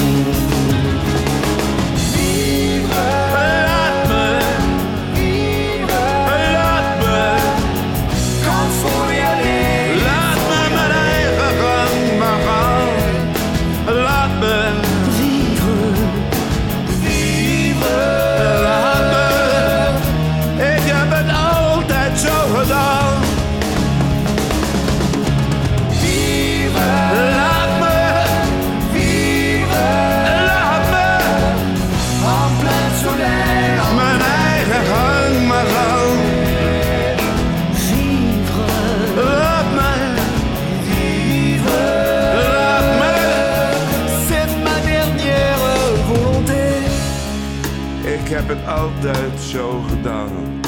Heb 48.46 48.56
het 48.56 48.66
altijd 48.66 49.40
zo 49.40 49.80
gedaan. 49.80 50.60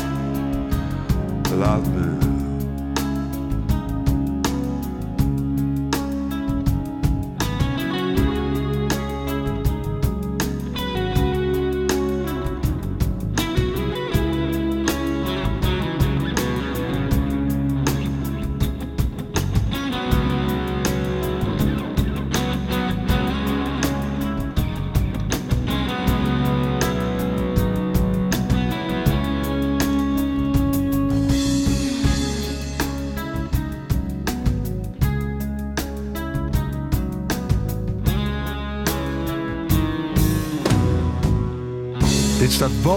Laat 1.59 1.87
me. 1.87 2.07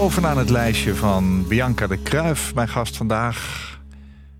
Bovenaan 0.00 0.38
het 0.38 0.50
lijstje 0.50 0.94
van 0.94 1.46
Bianca 1.48 1.86
de 1.86 1.96
Kruif, 1.96 2.54
mijn 2.54 2.68
gast 2.68 2.96
vandaag. 2.96 3.80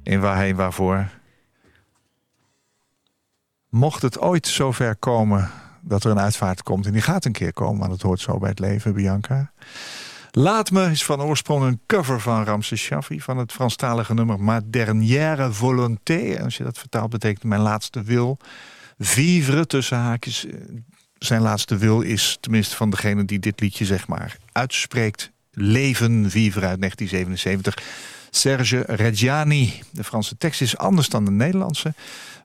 In 0.03 0.21
Waarheen 0.21 0.57
Waarvoor. 0.57 1.09
Mocht 3.69 4.03
het 4.03 4.19
ooit 4.19 4.47
zover 4.47 4.97
komen 4.97 5.51
dat 5.81 6.05
er 6.05 6.11
een 6.11 6.19
uitvaart 6.19 6.63
komt... 6.63 6.87
en 6.87 6.93
die 6.93 7.03
gaat 7.03 7.25
een 7.25 7.33
keer 7.33 7.53
komen, 7.53 7.79
want 7.79 7.93
het 7.93 8.03
hoort 8.03 8.21
zo 8.21 8.39
bij 8.39 8.49
het 8.49 8.59
leven, 8.59 8.95
Bianca... 8.95 9.53
Laat 10.31 10.71
me 10.71 10.91
is 10.91 11.05
van 11.05 11.23
oorsprong 11.23 11.65
een 11.65 11.81
cover 11.87 12.21
van 12.21 12.45
Ramses 12.45 12.81
Shaffi... 12.81 13.21
van 13.21 13.37
het 13.37 13.53
Franstalige 13.53 14.15
nummer 14.15 14.41
Ma 14.41 14.61
dernière 14.65 15.53
volonté. 15.53 16.41
Als 16.43 16.57
je 16.57 16.65
dat 16.65 16.79
vertaalt 16.79 17.11
betekent 17.11 17.45
mijn 17.45 17.61
laatste 17.61 18.03
wil. 18.03 18.39
Vivre 18.99 19.67
tussen 19.67 19.99
haakjes. 19.99 20.47
Zijn 21.19 21.43
laatste 21.43 21.77
wil 21.77 22.01
is, 22.01 22.39
tenminste 22.41 22.77
van 22.77 22.91
degene 22.91 23.25
die 23.25 23.39
dit 23.39 23.61
liedje 23.61 23.85
zeg 23.85 24.09
maar 24.09 24.37
uitspreekt... 24.53 25.32
Leven, 25.53 26.31
Vivre 26.31 26.67
uit 26.67 26.79
1977. 26.81 27.77
Serge 28.31 28.85
Reggiani. 28.87 29.81
De 29.91 30.05
Franse 30.05 30.37
tekst 30.37 30.61
is 30.61 30.77
anders 30.77 31.09
dan 31.09 31.25
de 31.25 31.31
Nederlandse... 31.31 31.95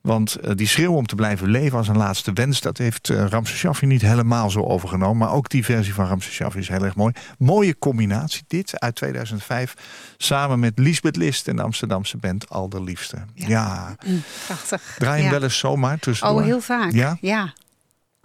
Want 0.01 0.35
eh, 0.35 0.51
die 0.55 0.67
schreeuw 0.67 0.93
om 0.93 1.05
te 1.05 1.15
blijven 1.15 1.47
leven 1.49 1.77
als 1.77 1.87
een 1.87 1.97
laatste 1.97 2.33
wens... 2.33 2.61
dat 2.61 2.77
heeft 2.77 3.09
uh, 3.09 3.25
Ramses 3.25 3.57
Shaffi 3.57 3.85
niet 3.85 4.01
helemaal 4.01 4.49
zo 4.49 4.61
overgenomen. 4.63 5.17
Maar 5.17 5.31
ook 5.31 5.49
die 5.49 5.65
versie 5.65 5.93
van 5.93 6.05
Ramses 6.07 6.33
Shaffi 6.33 6.59
is 6.59 6.67
heel 6.67 6.83
erg 6.83 6.95
mooi. 6.95 7.13
Mooie 7.37 7.77
combinatie 7.79 8.43
dit 8.47 8.79
uit 8.79 8.95
2005. 8.95 9.73
Samen 10.17 10.59
met 10.59 10.79
Lisbeth 10.79 11.15
List 11.15 11.47
en 11.47 11.55
de 11.55 11.61
Amsterdamse 11.61 12.17
band 12.17 12.49
Alderliefste. 12.49 13.17
Ja, 13.33 13.47
ja. 13.47 13.95
Mm, 14.05 14.23
prachtig. 14.45 14.95
Draai 14.97 15.15
hem 15.21 15.25
Ja. 15.25 15.31
wel 15.31 15.43
eens 15.43 15.57
zomaar 15.57 15.99
tussendoor? 15.99 16.39
Oh, 16.39 16.45
heel 16.45 16.61
vaak. 16.61 16.91
Ja? 16.91 17.17
Ja. 17.21 17.53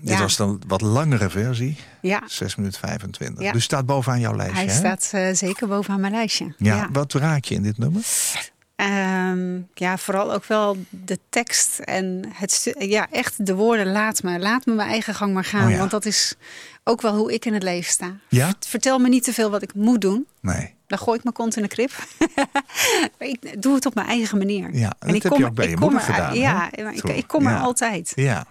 Dit 0.05 0.19
was 0.19 0.37
dan 0.37 0.61
wat 0.67 0.81
langere 0.81 1.31
versie. 1.31 1.77
Ja. 2.01 2.23
6 2.27 2.57
minuten 2.57 2.81
25. 2.81 3.45
Ja. 3.45 3.53
Dus 3.53 3.65
staat 3.65 3.87
bovenaan 3.87 4.21
jouw 4.21 4.37
lijstje, 4.37 4.57
Hij 4.57 4.67
hè? 4.67 4.79
staat 4.79 5.09
eh, 5.13 5.35
zeker 5.35 5.69
bovenaan 5.69 6.01
mijn 6.01 6.13
lijstje. 6.13 6.55
Ja, 6.59 6.89
wat 6.93 7.13
raak 7.13 7.45
je 7.45 7.55
in 7.55 7.63
dit 7.63 7.79
nummer? 7.79 8.03
Ehm, 8.77 9.61
ja, 9.75 9.99
vooral 9.99 10.33
ook 10.33 10.45
wel 10.45 10.77
de 10.91 11.19
tekst 11.29 11.79
en 11.79 12.25
het 12.33 12.75
ja, 12.79 13.07
echt 13.11 13.47
de 13.47 13.55
woorden 13.55 13.93
laat 13.93 14.23
me. 14.23 14.39
Laat 14.39 14.67
me 14.67 14.75
mijn 14.75 14.89
eigen 14.89 15.15
gang 15.15 15.35
maar 15.35 15.45
gaan. 15.45 15.65
Oh 15.65 15.71
ja. 15.71 15.79
Want 15.79 15.91
dat 15.91 16.05
is 16.05 16.35
ook 16.85 17.01
wel 17.01 17.17
hoe 17.17 17.33
ik 17.33 17.45
in 17.45 17.55
het 17.55 17.63
leven 17.63 17.93
sta. 17.93 18.17
Ja? 18.29 18.53
Vertel 18.69 18.99
me 18.99 19.09
niet 19.09 19.25
te 19.25 19.33
veel 19.33 19.51
wat 19.51 19.63
ik 19.63 19.75
moet 19.75 20.01
doen. 20.01 20.27
Nee. 20.41 20.75
Dan 20.87 20.99
gooi 20.99 21.17
ik 21.19 21.23
mijn 21.25 21.35
kont 21.35 21.57
in 21.57 21.63
de 21.63 21.69
krip. 21.69 21.91
ik 23.19 23.63
doe 23.63 23.75
het 23.75 23.87
op 23.87 23.95
mijn 23.95 24.07
eigen 24.07 24.39
manier. 24.39 24.75
Ja, 24.75 24.93
dat 24.99 25.15
ik 25.15 25.23
heb 25.23 25.33
je 25.37 25.45
ook 25.47 25.55
bij 25.55 25.69
je 25.69 25.75
kom 25.77 25.81
moeder 25.91 26.09
er- 26.09 26.15
gedaan, 26.15 26.35
Ja, 26.39 26.73
ik, 26.73 27.03
ik 27.03 27.27
kom 27.27 27.47
er 27.47 27.59
altijd. 27.59 28.13
Ja. 28.15 28.47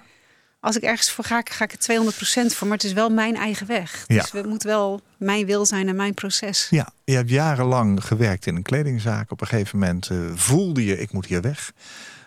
Als 0.61 0.75
ik 0.75 0.83
ergens 0.83 1.11
voor 1.11 1.23
ga, 1.23 1.41
ga 1.43 1.63
ik 1.63 1.71
er 1.71 2.01
200% 2.49 2.55
voor. 2.55 2.67
Maar 2.67 2.77
het 2.77 2.85
is 2.85 2.93
wel 2.93 3.09
mijn 3.09 3.35
eigen 3.35 3.67
weg. 3.67 4.03
Ja. 4.07 4.21
Dus 4.21 4.31
het 4.31 4.45
moet 4.45 4.63
wel 4.63 5.01
mijn 5.17 5.45
wil 5.45 5.65
zijn 5.65 5.87
en 5.87 5.95
mijn 5.95 6.13
proces. 6.13 6.67
Ja, 6.69 6.93
je 7.03 7.15
hebt 7.15 7.29
jarenlang 7.29 8.05
gewerkt 8.05 8.45
in 8.45 8.55
een 8.55 8.61
kledingzaak. 8.61 9.31
Op 9.31 9.41
een 9.41 9.47
gegeven 9.47 9.79
moment 9.79 10.09
eh, 10.09 10.17
voelde 10.33 10.85
je, 10.85 10.99
ik 10.99 11.11
moet 11.11 11.25
hier 11.25 11.41
weg. 11.41 11.71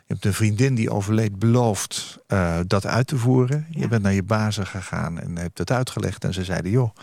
Je 0.06 0.12
hebt 0.12 0.24
een 0.24 0.34
vriendin 0.34 0.74
die 0.74 0.90
overleed 0.90 1.38
beloofd 1.38 2.18
eh, 2.26 2.58
dat 2.66 2.86
uit 2.86 3.06
te 3.06 3.16
voeren. 3.16 3.66
Je 3.70 3.88
bent 3.88 4.02
naar 4.02 4.12
je 4.12 4.22
bazen 4.22 4.66
gegaan 4.66 5.20
en 5.20 5.36
hebt 5.36 5.58
het 5.58 5.70
uitgelegd. 5.70 6.24
En 6.24 6.32
ze 6.32 6.44
zeiden, 6.44 6.70
joh, 6.70 6.96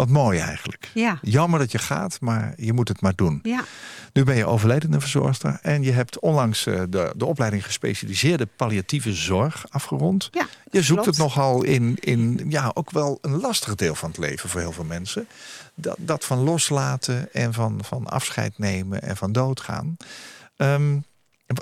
wat 0.00 0.08
mooi 0.08 0.38
eigenlijk. 0.38 0.90
Ja. 0.94 1.18
Jammer 1.22 1.58
dat 1.58 1.72
je 1.72 1.78
gaat, 1.78 2.20
maar 2.20 2.52
je 2.56 2.72
moet 2.72 2.88
het 2.88 3.00
maar 3.00 3.14
doen. 3.14 3.40
Ja. 3.42 3.64
Nu 4.12 4.24
ben 4.24 4.36
je 4.36 4.46
overledene 4.46 5.00
verzorgster. 5.00 5.58
En 5.62 5.82
je 5.82 5.92
hebt 5.92 6.18
onlangs 6.18 6.66
eh, 6.66 6.82
de, 6.88 7.12
de 7.16 7.24
opleiding 7.24 7.64
gespecialiseerde 7.64 8.46
palliatieve 8.56 9.12
zorg 9.12 9.66
afgerond. 9.70 10.28
Ja, 10.30 10.46
Je 10.70 10.82
zoekt 10.82 11.02
klopt. 11.02 11.06
het 11.06 11.26
nogal 11.26 11.62
in, 11.62 11.96
in 12.00 12.46
ja, 12.48 12.70
ook 12.74 12.90
wel 12.90 13.18
een 13.20 13.40
lastig 13.40 13.74
deel 13.74 13.94
van 13.94 14.08
het 14.08 14.18
leven 14.18 14.48
voor 14.48 14.60
heel 14.60 14.72
veel 14.72 14.84
mensen. 14.84 15.26
Dat, 15.74 15.96
dat 15.98 16.24
van 16.24 16.38
loslaten 16.38 17.32
en 17.32 17.52
van, 17.52 17.80
van 17.84 18.06
afscheid 18.06 18.58
nemen 18.58 19.02
en 19.02 19.16
van 19.16 19.32
doodgaan. 19.32 19.96
Ehm, 20.56 20.98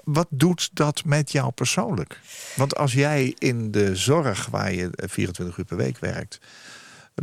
wat 0.04 0.26
doet 0.30 0.70
dat 0.72 1.04
met 1.04 1.32
jou 1.32 1.50
persoonlijk? 1.50 2.20
Want 2.56 2.76
als 2.76 2.92
jij 2.92 3.34
in 3.38 3.70
de 3.70 3.96
zorg, 3.96 4.46
waar 4.46 4.72
je 4.72 4.90
eh, 4.90 5.08
24 5.08 5.56
uur 5.56 5.64
per 5.64 5.76
week 5.76 5.98
werkt, 5.98 6.40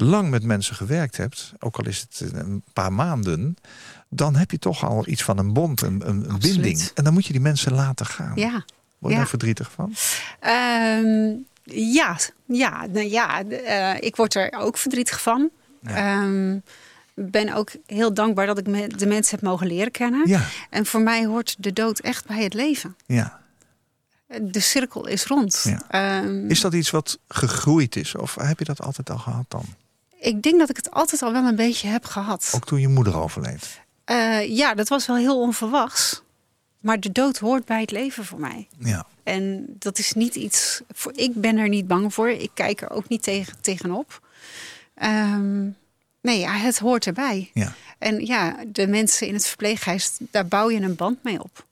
lang 0.02 0.30
met 0.30 0.44
mensen 0.44 0.76
gewerkt 0.76 1.18
hebt, 1.18 1.54
ook 1.60 1.78
al 1.78 1.86
is 1.86 2.00
het 2.10 2.32
een 2.34 2.64
paar 2.74 2.94
maanden, 2.94 3.56
dan 4.10 4.36
heb 4.36 4.52
je 4.52 4.60
toch 4.60 4.86
al 4.86 5.08
iets 5.08 5.24
van 5.24 5.38
een 5.38 5.54
bond, 5.54 5.82
een, 5.82 6.08
een, 6.08 6.40
binding. 6.40 6.92
En 6.94 7.04
dan 7.04 7.14
moet 7.14 7.26
je 7.26 7.32
die 7.32 7.42
mensen 7.42 7.74
laten 7.74 8.06
gaan. 8.06 8.32
Ja. 8.36 8.52
Word 8.52 8.64
je 9.00 9.10
ja. 9.10 9.16
daar 9.16 9.28
verdrietig 9.28 9.72
van? 9.72 9.94
Ehm, 10.40 11.34
ja, 11.94 12.18
ja, 12.46 12.86
nou 12.86 13.10
ja 13.10 13.44
eh, 13.44 14.02
ik 14.02 14.16
word 14.16 14.36
er 14.36 14.52
ook 14.58 14.78
verdrietig 14.78 15.22
van. 15.22 15.50
Ehm, 15.84 16.58
ben 17.14 17.54
ook 17.54 17.72
heel 17.86 18.14
dankbaar 18.14 18.46
dat 18.46 18.58
ik 18.58 18.68
me- 18.68 18.88
de 18.88 19.06
mensen 19.06 19.36
heb 19.36 19.46
mogen 19.48 19.68
leren 19.68 19.92
kennen. 19.92 20.28
Ja, 20.28 20.42
En 20.70 20.86
voor 20.86 21.02
mij 21.02 21.26
hoort 21.26 21.56
de 21.60 21.74
dood 21.74 22.00
echt 22.00 22.26
bij 22.26 22.44
het 22.44 22.54
leven. 22.54 22.96
ja. 23.06 23.44
De 24.42 24.60
cirkel 24.60 25.08
is 25.08 25.26
rond. 25.26 25.62
Ja. 25.64 25.82
Ehm, 25.90 26.50
Is 26.50 26.60
dat 26.62 26.74
iets 26.74 26.90
wat 26.90 27.20
gegroeid 27.28 27.96
is? 27.96 28.16
Of 28.16 28.36
heb 28.36 28.60
je 28.60 28.66
dat 28.66 28.82
altijd 28.82 29.10
al 29.10 29.18
gehad 29.18 29.46
dan? 29.48 29.66
Ik 30.20 30.42
denk 30.42 30.60
dat 30.60 30.70
ik 30.70 30.76
het 30.76 30.92
altijd 30.92 31.22
al 31.22 31.32
wel 31.32 31.44
een 31.44 31.56
beetje 31.56 31.88
heb 31.88 32.06
gehad. 32.06 32.52
Ook 32.56 32.66
toen 32.66 32.80
je 32.80 32.88
moeder 32.88 33.18
overleed? 33.18 33.82
Eh, 34.06 34.56
ja, 34.56 34.74
dat 34.74 34.88
was 34.88 35.06
wel 35.08 35.16
heel 35.16 35.40
onverwachts. 35.40 36.24
Maar 36.80 37.00
de 37.00 37.12
dood 37.12 37.38
hoort 37.38 37.66
bij 37.66 37.82
het 37.82 37.92
leven 37.92 38.26
voor 38.26 38.40
mij. 38.40 38.68
Ja. 38.78 39.06
En 39.24 39.66
dat 39.80 39.98
is 39.98 40.14
niet 40.14 40.36
iets. 40.36 40.82
Voor, 40.94 41.12
ik 41.16 41.34
ben 41.36 41.58
er 41.58 41.70
niet 41.70 41.88
bang 41.88 42.14
voor. 42.14 42.30
Ik 42.30 42.52
kijk 42.54 42.82
er 42.82 42.90
ook 42.90 43.08
niet 43.08 43.24
tegen, 43.24 43.62
tegenop. 43.62 44.22
Ehm, 44.96 45.64
nee, 46.22 46.40
ja, 46.40 46.52
het 46.52 46.80
hoort 46.80 47.06
erbij. 47.06 47.52
ja. 47.54 47.74
En 47.98 48.26
ja, 48.26 48.56
de 48.68 48.88
mensen 48.88 49.28
in 49.28 49.34
het 49.34 49.48
verpleeghuis, 49.48 50.12
daar 50.20 50.48
bouw 50.48 50.70
je 50.70 50.82
een 50.82 50.96
band 50.96 51.24
mee 51.24 51.44
op. 51.44 51.65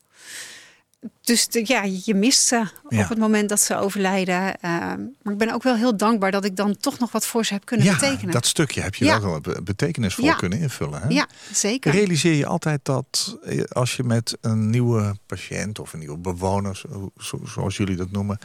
Dus 1.21 1.47
de, 1.47 1.61
ja, 1.65 1.83
je 2.03 2.13
mist 2.13 2.47
ze 2.47 2.55
Ja. 2.89 3.03
op 3.03 3.09
het 3.09 3.17
moment 3.17 3.49
dat 3.49 3.61
ze 3.61 3.75
overlijden. 3.77 4.59
Ehm, 4.59 4.99
maar 5.21 5.33
ik 5.33 5.37
ben 5.39 5.53
ook 5.53 5.63
wel 5.63 5.75
heel 5.75 5.97
dankbaar 5.97 6.31
dat 6.31 6.45
ik 6.45 6.55
dan 6.55 6.77
toch 6.77 6.99
nog 6.99 7.11
wat 7.11 7.25
voor 7.25 7.45
ze 7.45 7.53
heb 7.53 7.65
kunnen 7.65 7.85
ja, 7.85 7.93
betekenen. 7.93 8.31
dat 8.33 8.45
stukje 8.45 8.81
heb 8.81 8.95
je 8.95 9.05
Ja. 9.05 9.21
wel 9.21 9.41
be- 9.41 9.61
betekenisvol 9.63 10.25
Ja. 10.25 10.33
kunnen 10.33 10.59
invullen. 10.59 11.01
Hè? 11.01 11.07
Ja, 11.07 11.27
zeker. 11.51 11.91
Realiseer 11.91 12.33
je 12.33 12.45
altijd 12.45 12.79
dat 12.83 13.37
eh, 13.43 13.63
als 13.63 13.95
je 13.95 14.03
met 14.03 14.37
een 14.41 14.69
nieuwe 14.69 15.15
patiënt 15.25 15.79
of 15.79 15.93
een 15.93 15.99
nieuwe 15.99 16.17
bewoner, 16.17 16.75
zo- 16.75 17.11
zo- 17.17 17.41
zoals 17.45 17.77
jullie 17.77 17.95
dat 17.95 18.11
noemen, 18.11 18.37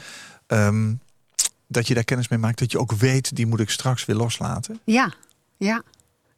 ehm, 0.46 0.92
dat 1.66 1.86
je 1.86 1.94
daar 1.94 2.04
kennis 2.04 2.28
mee 2.28 2.38
maakt, 2.38 2.59
dat 2.59 2.72
je 2.72 2.78
ook 2.78 2.92
weet, 2.92 3.36
die 3.36 3.46
moet 3.46 3.61
ik 3.61 3.70
straks 3.70 4.04
weer 4.04 4.16
loslaten? 4.16 4.80
Ja, 4.84 5.12
ja. 5.56 5.82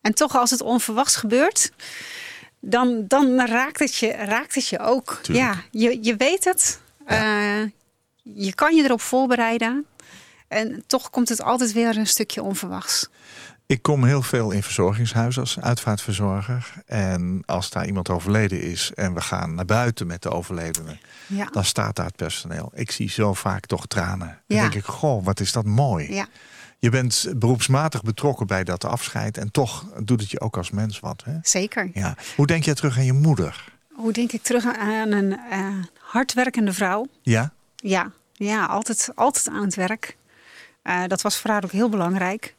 En 0.01 0.15
toch 0.15 0.37
als 0.37 0.51
het 0.51 0.61
onverwachts 0.61 1.17
gebeurt, 1.17 1.73
dan, 2.61 3.05
dan 3.09 3.41
raakt, 3.41 3.79
het 3.79 3.95
je, 3.97 4.11
raakt 4.11 4.55
het 4.55 4.69
je 4.69 4.79
ook. 4.79 5.19
Tuurlijk. 5.23 5.47
Ja, 5.47 5.63
je, 5.71 5.99
je 6.03 6.17
weet 6.17 6.45
het. 6.45 6.81
Eh, 7.07 7.63
je 8.23 8.55
kan 8.55 8.77
je 8.77 8.85
erop 8.85 9.01
voorbereiden. 9.01 9.87
En 10.49 10.85
toch 10.87 11.11
komt 11.11 11.29
het 11.29 11.43
altijd 11.43 11.73
weer 11.73 11.97
een 11.97 12.07
stukje 12.07 12.43
onverwachts. 12.43 13.09
Ik 13.67 13.83
kom 13.83 14.05
heel 14.05 14.23
veel 14.23 14.51
in 14.51 14.63
verzorgingshuizen 14.63 15.43
als 15.43 15.61
uitvaartverzorger. 15.61 16.73
En 16.87 17.43
als 17.47 17.71
daar 17.71 17.87
iemand 17.87 18.09
overleden 18.09 18.63
is 18.63 18.93
en 18.95 19.15
we 19.15 19.21
gaan 19.21 19.55
naar 19.55 19.65
buiten 19.65 20.07
met 20.07 20.23
de 20.23 20.31
overledene, 20.31 20.99
Ja, 21.27 21.45
dan 21.45 21.65
staat 21.65 21.97
daar 21.97 22.07
het 22.07 22.17
personeel. 22.17 22.71
Ik 22.75 22.91
zie 22.91 23.11
zo 23.11 23.35
vaak 23.35 23.67
toch 23.67 23.87
tranen. 23.87 24.43
Dan 24.47 24.59
denk 24.59 24.75
ik, 24.75 24.85
goh, 24.85 25.25
wat 25.25 25.41
is 25.41 25.53
dat 25.53 25.65
mooi. 25.65 26.15
ja. 26.15 26.27
Je 26.81 26.91
bent 26.91 27.27
beroepsmatig 27.37 28.03
betrokken 28.03 28.47
bij 28.47 28.65
dat 28.65 28.85
afscheid. 28.85 29.39
En 29.39 29.51
toch 29.51 29.87
doet 30.05 30.21
het 30.21 30.31
je 30.31 30.41
ook 30.41 30.57
als 30.57 30.71
mens 30.71 31.01
wat. 31.01 31.23
Hè? 31.25 31.33
zeker. 31.43 31.91
Ja. 31.95 32.17
Hoe 32.37 32.47
denk 32.47 32.65
jij 32.65 32.75
terug 32.75 32.97
aan 32.99 33.05
je 33.05 33.13
moeder? 33.13 33.65
Hoe 33.93 34.13
denk 34.13 34.33
ik 34.33 34.43
terug 34.43 34.65
aan 34.77 35.13
een 35.13 35.39
eh, 35.51 35.67
hardwerkende 35.99 36.73
vrouw? 36.73 37.07
Ja? 37.23 37.53
Ja, 37.77 38.11
ja 38.33 38.65
altijd, 38.65 39.09
altijd 39.15 39.49
aan 39.49 39.65
het 39.65 39.75
werk. 39.75 40.17
Eh, 40.83 41.03
dat 41.07 41.23
was 41.23 41.37
voor 41.39 41.51
haar 41.51 41.65
ook 41.65 41.73
heel 41.73 41.89
belangrijk. 41.89 42.55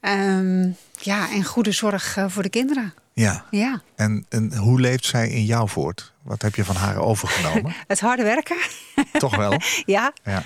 Ehm, 0.00 0.70
ja, 1.00 1.30
en 1.30 1.44
goede 1.44 1.72
zorg 1.72 2.16
eh, 2.16 2.24
voor 2.28 2.42
de 2.42 2.48
kinderen. 2.50 2.94
Ja. 3.12 3.44
Ja, 3.50 3.82
En, 3.94 4.26
en 4.28 4.56
hoe 4.56 4.80
leeft 4.80 5.04
zij 5.04 5.28
in 5.28 5.44
jou 5.44 5.68
voort? 5.68 6.12
Wat 6.22 6.42
heb 6.42 6.54
je 6.54 6.64
van 6.64 6.76
haar 6.76 6.96
overgenomen? 6.96 7.74
het 7.86 8.00
harde 8.00 8.22
werken. 8.22 8.56
toch 9.12 9.36
wel? 9.36 9.60
Ja, 9.84 10.12
Ja. 10.24 10.42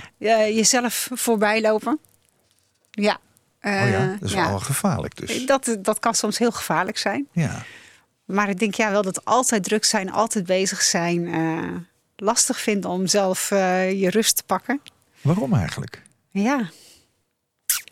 jezelf 0.46 1.08
voorbij 1.12 1.60
lopen. 1.60 1.98
Ja. 2.96 3.18
Oh 3.62 3.72
eh, 3.72 3.90
ja, 3.92 4.06
dat 4.06 4.28
is 4.28 4.32
ja. 4.32 4.48
wel 4.48 4.58
gevaarlijk 4.60 5.16
dus. 5.16 5.46
Dat, 5.46 5.76
dat 5.80 5.98
kan 5.98 6.14
soms 6.14 6.38
heel 6.38 6.50
gevaarlijk 6.52 6.98
zijn. 6.98 7.28
Ja. 7.32 7.64
Maar 8.24 8.48
ik 8.48 8.58
denk 8.58 8.74
ja 8.74 8.90
wel 8.90 9.02
dat 9.02 9.24
altijd 9.24 9.64
druk 9.64 9.84
zijn, 9.84 10.12
altijd 10.12 10.46
bezig 10.46 10.82
zijn. 10.82 11.26
eh, 11.34 11.68
lastig 12.16 12.60
vindt 12.60 12.84
om 12.84 13.06
zelf 13.06 13.50
eh, 13.50 14.00
je 14.00 14.10
rust 14.10 14.36
te 14.36 14.42
pakken. 14.46 14.80
Waarom 15.20 15.54
eigenlijk? 15.54 16.02
Ja. 16.30 16.70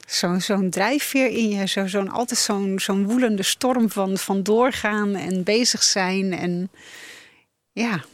Zo- 0.06 0.38
Zo'n 0.38 0.70
drijfveer 0.70 1.26
in 1.30 1.48
je, 1.48 1.66
zo, 1.66 1.86
zo'n, 1.86 2.10
altijd 2.10 2.40
zo'n, 2.40 2.78
zo'n 2.78 3.06
woelende 3.06 3.42
storm 3.42 3.90
van, 3.90 4.18
van 4.18 4.42
doorgaan 4.42 5.14
en 5.14 5.42
bezig 5.44 5.82
zijn. 5.82 6.32
En 6.32 6.70
ja, 7.72 8.04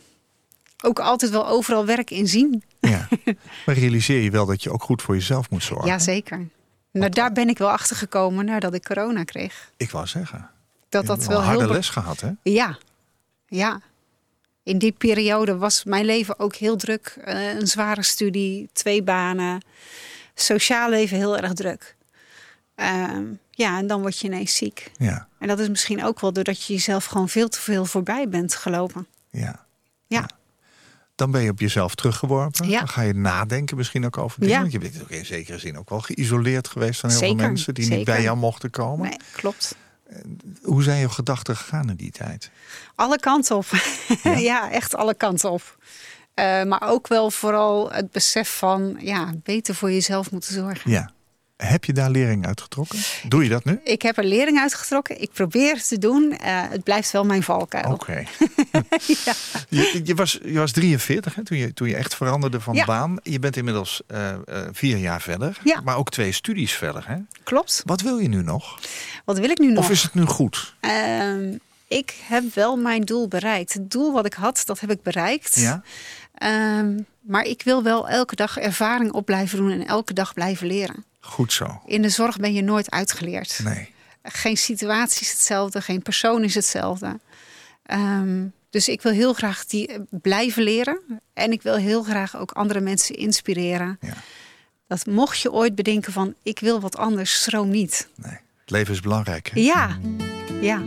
ook 0.85 0.99
altijd 1.01 1.31
wel 1.31 1.49
overal 1.49 1.87
werk 1.87 2.11
in 2.11 2.27
zien. 2.29 2.63
Ja. 2.81 3.09
Maar 3.67 3.75
realiseer 3.75 4.21
je 4.21 4.31
wel 4.31 4.47
dat 4.47 4.63
je 4.63 4.71
ook 4.71 4.83
goed 4.83 5.03
voor 5.03 5.15
jezelf 5.15 5.51
moet 5.51 5.63
zorgen? 5.63 5.89
Ja, 5.89 5.99
zeker. 5.99 6.49
Nou, 6.99 7.11
daar 7.11 7.33
ben 7.33 7.49
ik 7.49 7.59
wel 7.59 7.71
achter 7.71 7.97
gekomen 7.97 8.45
nadat 8.45 8.75
ik 8.75 8.85
corona 8.85 9.25
kreeg. 9.25 9.71
Ik 9.77 9.91
wou 9.91 10.07
zeggen. 10.07 10.51
dat 10.89 11.07
dat 11.07 11.25
Wel 11.27 11.39
een 11.39 11.45
harde 11.45 11.65
heel... 11.65 11.73
les 11.73 11.89
gehad, 11.89 12.21
hè? 12.21 12.31
Ja, 12.43 12.79
ja. 13.47 13.81
In 14.63 14.79
die 14.79 14.93
periode 14.93 15.57
was 15.57 15.85
mijn 15.85 16.05
leven 16.05 16.39
ook 16.39 16.55
heel 16.55 16.77
druk. 16.77 17.17
Eh, 17.25 17.55
een 17.55 17.67
zware 17.67 18.03
studie, 18.03 18.69
twee 18.73 19.03
banen. 19.03 19.61
Sociaal 20.35 20.91
leven 20.91 21.17
heel 21.17 21.37
erg 21.39 21.53
druk. 21.53 21.97
Ehm, 22.75 23.25
ja, 23.51 23.79
en 23.79 23.87
dan 23.87 24.01
word 24.01 24.19
je 24.19 24.27
ineens 24.27 24.57
ziek. 24.57 24.91
Ja, 24.97 25.29
En 25.39 25.49
dat 25.49 25.59
is 25.59 25.69
misschien 25.69 26.05
ook 26.05 26.21
wel 26.21 26.33
doordat 26.33 26.65
je 26.65 26.73
jezelf 26.73 27.05
gewoon 27.05 27.29
veel 27.29 27.49
te 27.49 27.61
veel 27.61 27.85
voorbij 27.85 28.29
bent 28.29 28.55
gelopen. 28.55 29.07
ja. 29.31 29.65
Ja, 30.09 30.29
Dan 31.17 31.31
ben 31.31 31.43
je 31.43 31.51
op 31.51 31.61
jezelf 31.61 31.95
teruggeworpen. 31.95 32.69
Ja. 32.69 32.79
Dan 32.79 32.89
ga 32.89 33.03
je 33.03 33.15
nadenken 33.15 33.77
misschien 33.77 34.05
ook 34.07 34.19
over 34.19 34.41
dingen. 34.41 34.55
Ja. 34.55 34.61
Want 34.61 34.73
je 34.73 34.79
bent 34.79 35.03
ook 35.03 35.11
in 35.11 35.27
zekere 35.27 35.59
zin 35.59 35.79
ook 35.79 35.89
wel 35.91 36.01
geïsoleerd 36.01 36.69
geweest 36.69 37.01
van 37.01 37.11
heel 37.11 37.19
Zeker, 37.19 37.37
veel 37.37 37.47
mensen 37.47 37.75
die 37.75 37.91
niet 37.91 38.05
bij 38.05 38.23
jou 38.23 38.37
mochten 38.37 38.71
komen. 38.71 39.09
nee, 39.09 39.19
klopt. 39.33 39.77
Hoe 40.63 40.83
zijn 40.83 40.99
je 41.01 41.09
gedachten 41.09 41.57
gegaan 41.57 41.91
in 41.91 41.97
die 41.97 42.11
tijd? 42.11 42.51
Alle 42.95 43.19
kanten 43.19 43.57
op. 43.57 43.67
Ja, 44.37 44.71
echt 44.71 44.95
alle 44.95 45.15
kanten 45.15 45.51
op. 45.51 45.79
Eh, 46.35 46.63
maar 46.63 46.83
ook 46.83 47.09
wel 47.09 47.31
vooral 47.31 47.93
het 47.93 48.11
besef 48.11 48.57
van 48.59 48.97
ja, 49.01 49.33
beter 49.43 49.75
voor 49.75 49.91
jezelf 49.91 50.31
moeten 50.31 50.55
zorgen. 50.55 50.91
Ja. 50.91 51.11
Heb 51.57 51.85
je 51.85 51.93
daar 51.93 52.11
lering 52.11 52.47
uit 52.47 52.61
getrokken? 52.61 52.99
Doe 53.29 53.43
je 53.43 53.49
dat 53.49 53.65
nu? 53.65 53.81
Ik 53.85 54.03
heb 54.03 54.17
er 54.17 54.25
lering 54.25 54.59
uitgetrokken. 54.59 55.21
Ik 55.23 55.31
probeer 55.33 55.75
het 55.75 55.89
te 55.89 55.99
doen. 55.99 56.33
Eh, 56.39 56.63
het 56.69 56.85
blijft 56.85 57.11
wel 57.11 57.25
mijn 57.25 57.43
valkuil. 57.43 57.93
Oké. 57.93 58.25
je, 59.69 60.01
je, 60.05 60.15
was, 60.15 60.39
je 60.45 60.59
was 60.59 60.73
43 60.73 61.35
hè, 61.35 61.45
toen, 61.45 61.57
je, 61.59 61.75
toen 61.75 61.89
je 61.89 61.97
echt 61.97 62.15
veranderde 62.15 62.61
van 62.61 62.75
Ja. 62.75 62.85
baan. 62.85 63.19
Je 63.23 63.39
bent 63.39 63.57
inmiddels 63.57 64.03
eh, 64.07 64.33
eh, 64.33 64.39
vier 64.73 64.97
jaar 64.97 65.21
verder. 65.21 65.59
Ja. 65.65 65.81
Maar 65.81 65.97
ook 65.97 66.11
twee 66.11 66.33
studies 66.33 66.73
verder. 66.73 67.05
Hè? 67.09 67.17
Klopt. 67.43 67.83
Wat 67.85 68.01
wil 68.01 68.19
je 68.19 68.29
nu 68.29 68.43
nog? 68.43 68.79
Wat 69.25 69.39
wil 69.39 69.51
ik 69.51 69.59
nu 69.59 69.73
nog? 69.73 69.85
Of 69.85 69.91
is 69.91 70.03
het 70.03 70.15
nu 70.15 70.25
goed? 70.25 70.75
Ehm, 70.81 71.55
ik 71.89 72.15
heb 72.23 72.55
wel 72.55 72.77
mijn 72.77 73.03
doel 73.03 73.29
bereikt. 73.29 73.73
Het 73.73 73.91
doel 73.91 74.13
wat 74.13 74.27
ik 74.27 74.35
had, 74.35 74.63
dat 74.67 74.81
heb 74.81 74.91
ik 74.91 75.03
bereikt. 75.03 75.55
Ja? 75.61 75.83
Ehm, 76.35 76.99
maar 77.21 77.45
ik 77.45 77.63
wil 77.63 77.83
wel 77.83 78.09
elke 78.09 78.37
dag 78.37 78.59
ervaring 78.59 79.13
op 79.13 79.25
blijven 79.27 79.59
doen 79.59 79.71
en 79.71 79.87
elke 79.87 80.13
dag 80.13 80.35
blijven 80.35 80.67
leren. 80.67 81.05
Goed 81.27 81.53
zo. 81.53 81.81
In 81.87 82.03
de 82.03 82.09
zorg 82.09 82.37
ben 82.37 82.53
je 82.53 82.63
nooit 82.63 82.91
uitgeleerd. 82.91 83.61
Nee. 83.65 83.93
Geen 84.23 84.57
situatie 84.57 85.21
is 85.21 85.31
hetzelfde, 85.31 85.81
geen 85.81 86.03
persoon 86.03 86.45
is 86.45 86.55
hetzelfde. 86.55 87.21
Ehm, 87.83 88.45
dus 88.71 88.89
ik 88.89 89.03
wil 89.03 89.13
heel 89.13 89.33
graag 89.33 89.67
die 89.67 89.87
eh, 89.87 90.01
blijven 90.11 90.63
leren. 90.63 91.01
En 91.35 91.53
ik 91.53 91.63
wil 91.63 91.77
heel 91.77 92.03
graag 92.03 92.37
ook 92.37 92.51
andere 92.53 92.81
mensen 92.81 93.15
inspireren. 93.17 93.99
Ja. 94.01 94.15
Dat 94.87 95.07
mocht 95.07 95.41
je 95.41 95.53
ooit 95.53 95.75
bedenken 95.75 96.13
van 96.13 96.35
ik 96.43 96.59
wil 96.59 96.81
wat 96.81 96.97
anders, 96.97 97.35
stroom 97.35 97.69
niet. 97.69 98.09
nee. 98.15 98.39
Het 98.61 98.75
leven 98.75 98.95
is 98.95 99.01
belangrijk. 99.01 99.51
Hè? 99.55 99.61
Ja, 99.61 99.99
ja. 100.61 100.83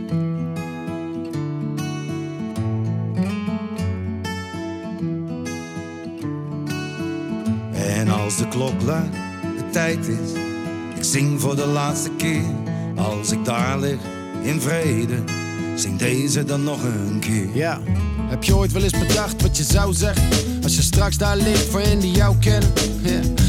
En 7.74 8.08
als 8.08 8.36
de 8.36 8.48
klok 8.48 8.82
luidt, 8.82 9.16
tijd 9.70 10.06
is, 10.06 10.32
ik 10.96 11.04
zing 11.04 11.40
voor 11.40 11.56
de 11.56 11.66
laatste 11.66 12.10
keer. 12.16 12.44
Als 12.96 13.32
ik 13.32 13.44
daar 13.44 13.78
lig 13.78 13.98
in 14.42 14.60
vrede, 14.60 15.16
zing 15.74 15.98
deze 15.98 16.44
dan 16.44 16.62
nog 16.62 16.82
een 16.82 17.18
keer. 17.20 17.48
Ja, 17.52 17.80
heb 18.28 18.44
je 18.44 18.56
ooit 18.56 18.72
wel 18.72 18.82
eens 18.82 18.98
bedacht 18.98 19.42
wat 19.42 19.56
je 19.56 19.62
zou 19.62 19.94
zeggen? 19.94 20.28
Als 20.62 20.76
je 20.76 20.82
straks 20.82 21.16
daar 21.16 21.36
ligt 21.36 21.68
voor 21.68 21.80
hen 21.80 21.98
die 21.98 22.12
jou 22.12 22.36
kennen. 22.36 22.72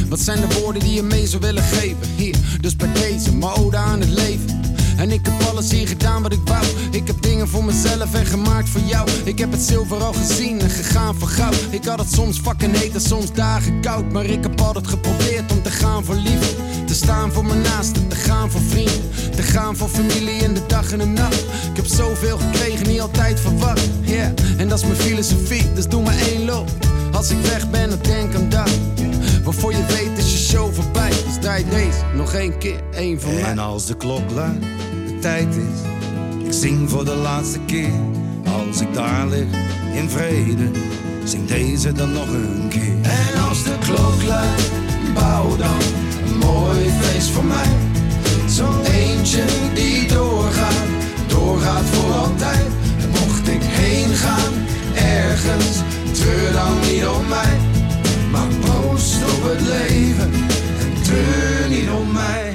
Wat 0.10 0.20
zijn 0.20 0.42
de 0.42 0.60
woorden 0.60 0.84
die 0.84 0.94
je 0.94 1.04
mee 1.04 1.28
zou 1.28 1.42
willen 1.42 1.64
geven? 1.64 2.08
Hier, 2.16 2.36
dus 2.62 2.76
bij 2.76 2.94
deze, 2.94 3.32
ode 3.40 3.78
aan 3.78 4.00
het 4.00 4.10
leven. 4.10 4.71
En 5.02 5.12
ik 5.12 5.26
heb 5.26 5.41
alles 5.49 5.72
hier 5.72 5.88
gedaan 5.88 6.22
wat 6.22 6.34
ik 6.34 6.39
wou. 6.45 6.66
Ik 6.91 7.08
heb 7.08 7.22
dingen 7.22 7.47
voor 7.47 7.64
mezelf 7.64 8.14
en 8.14 8.26
gemaakt 8.26 8.70
voor 8.70 8.82
jou. 8.82 9.10
Ik 9.24 9.39
heb 9.39 9.52
het 9.52 9.62
zilver 9.62 10.04
al 10.04 10.14
gezien 10.14 10.60
en 10.60 10.70
gegaan 10.70 11.16
voor 11.16 11.28
goud. 11.28 11.56
Ik 11.70 11.86
had 11.86 11.99
het 11.99 12.14
soms 12.14 12.39
fucking 12.39 12.78
heet 12.78 12.93
en 12.93 13.02
soms 13.02 13.34
dagen 13.34 13.82
koud. 13.82 14.12
Maar 14.12 14.26
ik 14.26 14.43
heb 14.43 14.62
altijd 14.62 14.88
geprobeerd 14.88 15.52
om 15.52 15.62
te 15.62 15.72
gaan 15.72 16.04
voor 16.06 16.16
liefde. 16.16 16.56
Te 16.86 16.93
staan 16.93 17.32
voor 17.32 17.45
mijn 17.45 17.62
naasten, 17.62 18.08
te 18.08 18.16
gaan 18.16 18.52
voor 18.52 18.62
vrienden. 18.62 19.10
Te 19.36 19.41
gaan 19.41 19.78
voor 19.78 19.89
familie 19.89 20.36
in 20.36 20.54
de 20.54 20.66
dag 20.68 20.91
en 20.91 20.97
de 20.97 21.06
nacht. 21.06 21.39
Ik 21.41 21.76
heb 21.76 21.86
zoveel 21.86 22.38
gekregen, 22.38 22.88
niet 22.88 23.02
altijd 23.02 23.39
verwacht. 23.39 23.89
Yeah. 24.02 24.32
En 24.58 24.68
dat 24.68 24.80
is 24.80 24.86
mijn 24.86 24.99
filosofie, 24.99 25.74
dus 25.74 25.88
doe 25.88 26.04
maar 26.04 26.18
één 26.18 26.45
loop. 26.45 26.70
Als 27.12 27.30
ik 27.30 27.41
weg 27.41 27.70
ben, 27.70 27.89
dan 27.89 27.99
denk 28.02 28.36
aan 28.36 28.49
dat. 28.49 28.70
Waarvoor 29.43 29.72
je 29.72 29.86
weet 29.86 30.18
is 30.18 30.32
je 30.32 30.38
show 30.38 30.74
voorbij. 30.74 31.10
Dus 31.10 31.38
draai 31.39 31.66
deze 31.70 31.97
nog 32.16 32.34
één 32.34 32.58
keer, 32.58 32.80
één 32.93 33.22
van 33.22 33.34
mij. 33.34 33.43
En 33.43 33.60
als 33.60 33.86
de 33.86 33.95
klok 33.95 34.32
luidt, 34.32 34.66
ik 35.26 36.54
zing 36.54 36.90
voor 36.90 37.06
de 37.06 37.16
laatste 37.16 37.60
keer. 37.66 37.94
Als 38.68 38.82
ik 38.82 38.94
daar 38.94 39.28
lig 39.28 39.48
in 39.94 40.10
vrede, 40.10 40.72
zing 41.24 41.48
deze 41.48 41.92
dan 41.92 42.14
nog 42.14 42.28
een 42.28 42.68
keer. 42.70 42.96
En 43.02 43.42
als 43.50 43.64
de 43.64 43.76
klok 43.80 44.24
luidt, 44.28 44.72
bouw 45.14 45.56
dan 45.58 45.80
een 46.26 46.38
mooi 46.38 46.90
feest 47.00 47.30
voor 47.30 47.46
mij. 47.46 47.70
Zo'n 48.48 48.82
eentje 48.86 49.44
die 49.74 50.08
doorgaat, 50.08 50.88
doorgaat 51.28 51.86
voor 51.86 52.14
altijd. 52.14 52.66
En 53.02 53.10
mocht 53.10 53.48
ik 53.48 53.62
heen 53.62 54.16
gaan, 54.16 54.54
ergens, 54.96 55.78
treur 56.12 56.52
dan 56.52 56.80
niet 56.80 57.06
om 57.06 57.28
mij. 57.28 57.58
Maar 58.32 58.48
proost 58.60 59.16
op 59.16 59.44
het 59.50 59.62
leven 59.62 60.32
en 60.80 61.02
treur 61.02 61.70
niet 61.70 61.90
om 61.90 62.12
mij. 62.12 62.51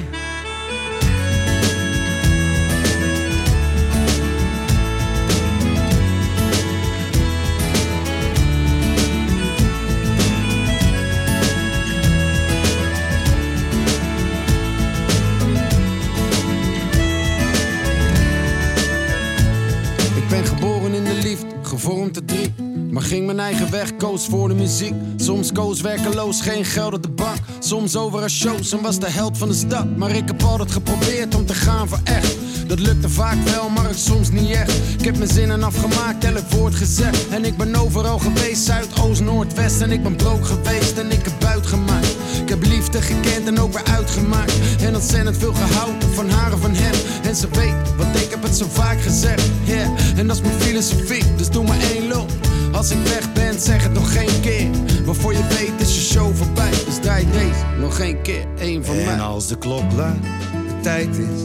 Maar 22.96 23.04
ging 23.04 23.26
mijn 23.26 23.40
eigen 23.40 23.70
weg, 23.70 23.96
koos 23.96 24.26
voor 24.26 24.48
de 24.48 24.54
muziek. 24.54 24.94
Soms 25.16 25.52
koos 25.52 25.80
werkeloos, 25.80 26.40
geen 26.40 26.64
geld 26.64 26.94
op 26.94 27.02
de 27.02 27.08
bank. 27.08 27.36
Soms 27.58 27.96
over 27.96 28.22
een 28.22 28.30
shows 28.30 28.72
en 28.72 28.82
was 28.82 28.98
de 28.98 29.10
held 29.10 29.38
van 29.38 29.48
de 29.48 29.54
stad. 29.54 29.96
Maar 29.96 30.10
ik 30.10 30.26
heb 30.26 30.42
altijd 30.42 30.70
geprobeerd 30.70 31.34
om 31.34 31.46
te 31.46 31.54
gaan 31.54 31.88
voor 31.88 32.00
echt. 32.04 32.36
Dat 32.66 32.78
lukte 32.78 33.08
vaak 33.08 33.36
wel, 33.44 33.68
maar 33.68 33.88
het 33.88 33.98
soms 33.98 34.30
niet 34.30 34.50
echt. 34.50 34.72
Ik 34.98 35.04
heb 35.04 35.16
mijn 35.16 35.30
zinnen 35.30 35.62
afgemaakt, 35.62 36.24
elk 36.24 36.50
woord 36.50 36.74
gezegd. 36.74 37.28
En 37.28 37.44
ik 37.44 37.56
ben 37.56 37.74
overal 37.74 38.18
geweest, 38.18 38.64
Zuid, 38.64 39.00
Oost, 39.00 39.20
Noord, 39.20 39.54
West. 39.54 39.80
En 39.80 39.90
ik 39.90 40.02
ben 40.02 40.16
brood 40.16 40.46
geweest 40.46 40.98
en 40.98 41.10
ik 41.10 41.24
heb 41.24 41.34
buit 41.40 41.66
gemaakt. 41.66 42.16
Ik 42.42 42.48
heb 42.48 42.62
liefde 42.62 43.02
gekend 43.02 43.46
en 43.46 43.58
ook 43.58 43.72
weer 43.72 43.84
uitgemaakt. 43.84 44.54
En 44.80 44.94
ontzettend 44.94 45.36
veel 45.36 45.54
gehouden 45.54 46.12
van 46.14 46.30
haar 46.30 46.52
en 46.52 46.58
van 46.58 46.74
hem. 46.74 46.94
En 47.22 47.36
ze 47.36 47.48
weet, 47.52 47.96
want 47.96 48.16
ik 48.16 48.30
heb 48.30 48.42
het 48.42 48.56
zo 48.56 48.66
vaak 48.68 49.00
gezegd. 49.00 49.42
Yeah. 49.64 49.88
En 50.16 50.26
dat 50.26 50.36
is 50.36 50.42
mijn 50.42 50.60
filosofie, 50.60 51.24
dus 51.36 51.50
doe 51.50 51.66
maar 51.66 51.80
één 51.80 52.08
loop. 52.08 52.30
Als 52.76 52.90
ik 52.90 52.98
weg 53.06 53.32
ben, 53.32 53.60
zeg 53.60 53.82
het 53.82 53.92
nog 53.92 54.12
geen 54.12 54.40
keer. 54.40 54.66
Waarvoor 55.04 55.32
je 55.32 55.46
weet 55.48 55.88
is 55.88 55.94
je 55.94 56.00
show 56.00 56.36
voorbij. 56.36 56.70
Dus 56.70 56.98
draai 57.00 57.26
deze 57.30 57.64
nog 57.80 57.98
één 57.98 58.22
keer, 58.22 58.46
één 58.58 58.84
van 58.84 58.96
mij. 58.96 59.04
En 59.06 59.20
als 59.20 59.46
de 59.46 59.58
klok 59.58 59.92
luidt, 59.96 60.22
de 60.52 60.80
tijd 60.82 61.08
is, 61.08 61.42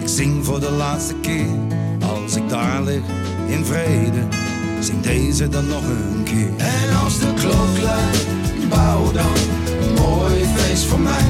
ik 0.00 0.08
zing 0.08 0.44
voor 0.44 0.60
de 0.60 0.70
laatste 0.70 1.14
keer. 1.14 1.46
Als 2.00 2.36
ik 2.36 2.48
daar 2.48 2.82
lig 2.82 3.02
in 3.46 3.64
vrede, 3.64 4.26
zing 4.80 5.00
deze 5.00 5.48
dan 5.48 5.66
nog 5.66 5.82
een 5.82 6.22
keer. 6.24 6.50
En 6.56 6.96
als 7.04 7.18
de 7.18 7.34
klok 7.34 7.82
luidt, 7.82 8.24
bouw 8.68 9.12
dan 9.12 9.34
een 9.80 9.94
mooi 9.94 10.44
feest 10.56 10.84
voor 10.84 11.00
mij. 11.00 11.24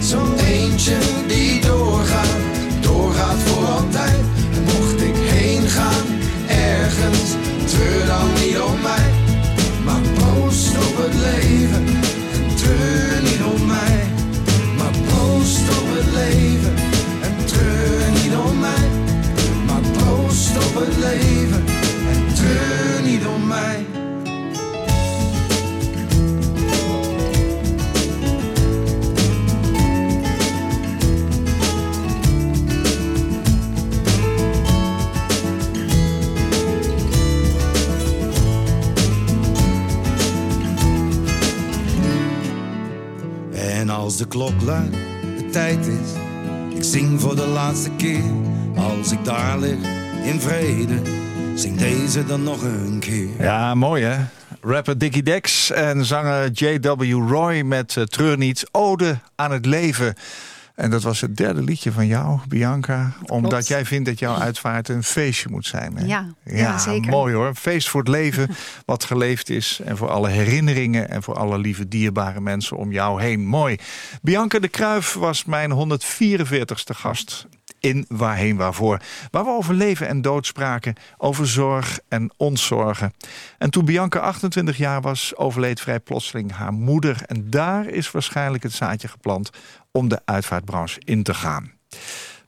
Zo'n 0.00 0.34
eentje 0.34 0.96
die 1.26 1.60
doorgaat, 1.60 2.36
doorgaat 2.80 3.38
voor 3.44 3.64
altijd. 3.66 4.18
En 4.54 4.62
mocht 4.62 5.02
ik 5.02 5.14
heen 5.16 5.68
gaan, 5.68 6.06
ergens, 6.48 7.30
treur 7.64 8.06
dan 8.06 8.32
niet 8.44 8.57
het 10.98 11.14
leven 11.14 12.07
En 43.88 43.94
als 43.94 44.16
de 44.16 44.26
klok 44.26 44.62
luidt, 44.62 44.96
de 45.38 45.48
tijd 45.50 45.86
is, 45.86 46.10
ik 46.76 46.84
zing 46.84 47.20
voor 47.20 47.36
de 47.36 47.46
laatste 47.46 47.90
keer. 47.96 48.22
Als 48.76 49.12
ik 49.12 49.24
daar 49.24 49.58
lig 49.58 49.78
in 50.24 50.40
vrede, 50.40 51.00
zing 51.54 51.76
deze 51.76 52.24
dan 52.24 52.42
nog 52.42 52.62
een 52.62 52.98
keer. 53.00 53.28
Ja, 53.38 53.74
mooi 53.74 54.04
hè? 54.04 54.16
Rapper 54.60 54.98
Dickie 54.98 55.22
Dex 55.22 55.70
en 55.70 56.04
zanger 56.04 56.50
J.W. 56.50 57.12
Roy 57.12 57.60
met 57.60 57.94
uh, 57.96 58.04
Treur 58.04 58.36
niet, 58.36 58.68
Ode 58.70 59.18
aan 59.34 59.52
het 59.52 59.66
leven. 59.66 60.14
En 60.78 60.90
dat 60.90 61.02
was 61.02 61.20
het 61.20 61.36
derde 61.36 61.62
liedje 61.62 61.92
van 61.92 62.06
jou, 62.06 62.38
Bianca. 62.48 63.12
Omdat 63.26 63.68
jij 63.68 63.84
vindt 63.84 64.08
dat 64.08 64.18
jouw 64.18 64.34
uitvaart 64.34 64.88
een 64.88 65.02
feestje 65.02 65.48
moet 65.50 65.66
zijn. 65.66 65.96
Hè? 65.96 66.06
Ja, 66.06 66.26
ja, 66.44 66.78
zeker. 66.78 67.10
Mooi 67.10 67.34
hoor. 67.34 67.46
Een 67.46 67.56
feest 67.56 67.88
voor 67.88 68.00
het 68.00 68.08
leven 68.08 68.48
wat 68.84 69.04
geleefd 69.04 69.50
is. 69.50 69.80
En 69.84 69.96
voor 69.96 70.08
alle 70.08 70.28
herinneringen 70.28 71.10
en 71.10 71.22
voor 71.22 71.34
alle 71.34 71.58
lieve 71.58 71.88
dierbare 71.88 72.40
mensen 72.40 72.76
om 72.76 72.92
jou 72.92 73.22
heen. 73.22 73.46
Mooi. 73.46 73.76
Bianca 74.22 74.58
de 74.58 74.68
Kruif 74.68 75.12
was 75.12 75.44
mijn 75.44 75.70
144ste 75.70 76.94
gast 76.94 77.46
in 77.80 78.04
Waarheen 78.08 78.56
Waarvoor. 78.56 79.00
Waar 79.30 79.44
we 79.44 79.50
over 79.50 79.74
leven 79.74 80.08
en 80.08 80.22
dood 80.22 80.46
spraken, 80.46 80.94
over 81.16 81.46
zorg 81.46 81.98
en 82.08 82.30
ontzorgen. 82.36 83.12
En 83.58 83.70
toen 83.70 83.84
Bianca 83.84 84.18
28 84.18 84.76
jaar 84.76 85.00
was, 85.00 85.36
overleed 85.36 85.80
vrij 85.80 86.00
plotseling 86.00 86.52
haar 86.52 86.72
moeder. 86.72 87.22
En 87.26 87.50
daar 87.50 87.86
is 87.86 88.10
waarschijnlijk 88.10 88.62
het 88.62 88.72
zaadje 88.72 89.08
geplant 89.08 89.50
om 89.92 90.08
de 90.08 90.20
uitvaartbranche 90.24 91.00
in 91.04 91.22
te 91.22 91.34
gaan. 91.34 91.72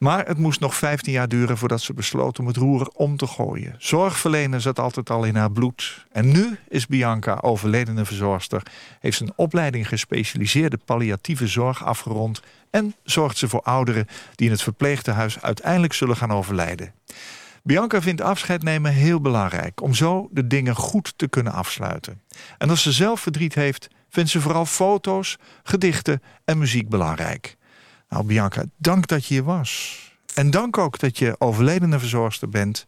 Maar 0.00 0.26
het 0.26 0.38
moest 0.38 0.60
nog 0.60 0.74
15 0.74 1.12
jaar 1.12 1.28
duren 1.28 1.58
voordat 1.58 1.80
ze 1.80 1.92
besloot 1.92 2.38
om 2.38 2.46
het 2.46 2.56
roer 2.56 2.90
om 2.94 3.16
te 3.16 3.26
gooien. 3.26 3.74
Zorgverlenen 3.78 4.60
zat 4.60 4.78
altijd 4.78 5.10
al 5.10 5.24
in 5.24 5.36
haar 5.36 5.52
bloed. 5.52 6.06
En 6.12 6.32
nu 6.32 6.58
is 6.68 6.86
Bianca 6.86 7.38
overledene 7.40 8.04
verzorgster, 8.04 8.62
heeft 9.00 9.20
een 9.20 9.32
opleiding 9.36 9.88
gespecialiseerde 9.88 10.78
palliatieve 10.84 11.46
zorg 11.46 11.84
afgerond 11.84 12.42
en 12.70 12.94
zorgt 13.02 13.38
ze 13.38 13.48
voor 13.48 13.62
ouderen 13.62 14.06
die 14.34 14.46
in 14.46 14.52
het 14.52 14.62
verpleegtehuis 14.62 15.42
uiteindelijk 15.42 15.92
zullen 15.92 16.16
gaan 16.16 16.32
overlijden. 16.32 16.92
Bianca 17.62 18.02
vindt 18.02 18.20
afscheid 18.20 18.62
nemen 18.62 18.92
heel 18.92 19.20
belangrijk 19.20 19.82
om 19.82 19.94
zo 19.94 20.28
de 20.30 20.46
dingen 20.46 20.74
goed 20.74 21.12
te 21.16 21.28
kunnen 21.28 21.52
afsluiten. 21.52 22.20
En 22.58 22.70
als 22.70 22.82
ze 22.82 22.92
zelf 22.92 23.20
verdriet 23.20 23.54
heeft, 23.54 23.88
vindt 24.08 24.30
ze 24.30 24.40
vooral 24.40 24.66
foto's, 24.66 25.36
gedichten 25.62 26.22
en 26.44 26.58
muziek 26.58 26.88
belangrijk. 26.88 27.56
Nou, 28.08 28.24
Bianca, 28.24 28.64
dank 28.76 29.06
dat 29.06 29.26
je 29.26 29.34
hier 29.34 29.44
was. 29.44 29.98
En 30.34 30.50
dank 30.50 30.78
ook 30.78 30.98
dat 30.98 31.18
je 31.18 31.36
overledene 31.38 31.98
verzorgster 31.98 32.48
bent. 32.48 32.86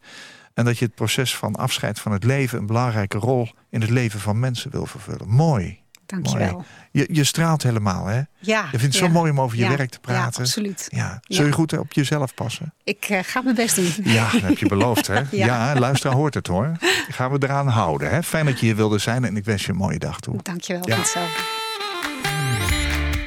En 0.55 0.65
dat 0.65 0.79
je 0.79 0.85
het 0.85 0.95
proces 0.95 1.37
van 1.37 1.57
afscheid 1.57 2.01
van 2.01 2.13
het 2.13 2.25
leven 2.25 2.59
een 2.59 2.67
belangrijke 2.67 3.19
rol 3.19 3.49
in 3.71 3.81
het 3.81 3.91
leven 3.91 4.21
van 4.21 4.41
mensen 4.41 4.71
wil 4.71 4.87
vervullen. 4.87 5.29
Mooi. 5.29 5.82
Dankjewel. 6.13 6.65
Je, 6.91 7.09
je 7.13 7.25
straalt 7.25 7.63
helemaal, 7.63 8.07
hè? 8.07 8.21
Ja. 8.39 8.69
Je 8.73 8.79
vindt 8.79 8.83
het 8.83 8.95
zo 8.95 9.09
mooi 9.09 9.31
om 9.31 9.41
over 9.41 9.59
je 9.59 9.69
werk 9.69 9.91
te 9.91 9.99
praten. 10.01 10.23
Ja, 10.23 10.49
absoluut. 10.49 10.87
Ja. 10.89 11.21
Zul 11.23 11.47
je 11.47 11.53
goed 11.53 11.79
op 11.79 11.93
jezelf 11.93 12.35
passen? 12.35 12.75
Ik 12.85 13.09
uh, 13.11 13.19
ga 13.23 13.41
mijn 13.41 13.55
best 13.55 13.77
doen. 13.77 14.13
Ja, 14.13 14.31
dat 14.31 14.41
heb 14.41 14.59
je 14.59 14.67
beloofd, 14.67 15.07
hè? 15.07 15.21
ja. 15.47 15.79
luisteraar 15.79 16.17
hoort 16.17 16.35
het, 16.35 16.47
hoor. 16.47 16.77
Gaan 17.09 17.31
we 17.31 17.39
eraan 17.41 17.69
houden, 17.69 18.11
hè? 18.11 18.23
Fijn 18.23 18.47
dat 18.47 18.61
je 18.61 18.67
hier 18.67 18.77
wilde 18.77 18.99
zijn 18.99 19.25
en 19.25 19.37
ik 19.37 19.45
wens 19.45 19.65
je 19.65 19.71
een 19.71 19.79
mooie 19.79 19.99
dag 19.99 20.21
toe. 20.21 20.37
Dankjewel, 20.43 20.89
ja. 20.89 20.97
hetzelfde. 20.97 21.41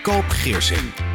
Koop 0.02 0.30
Geersing. 0.30 1.15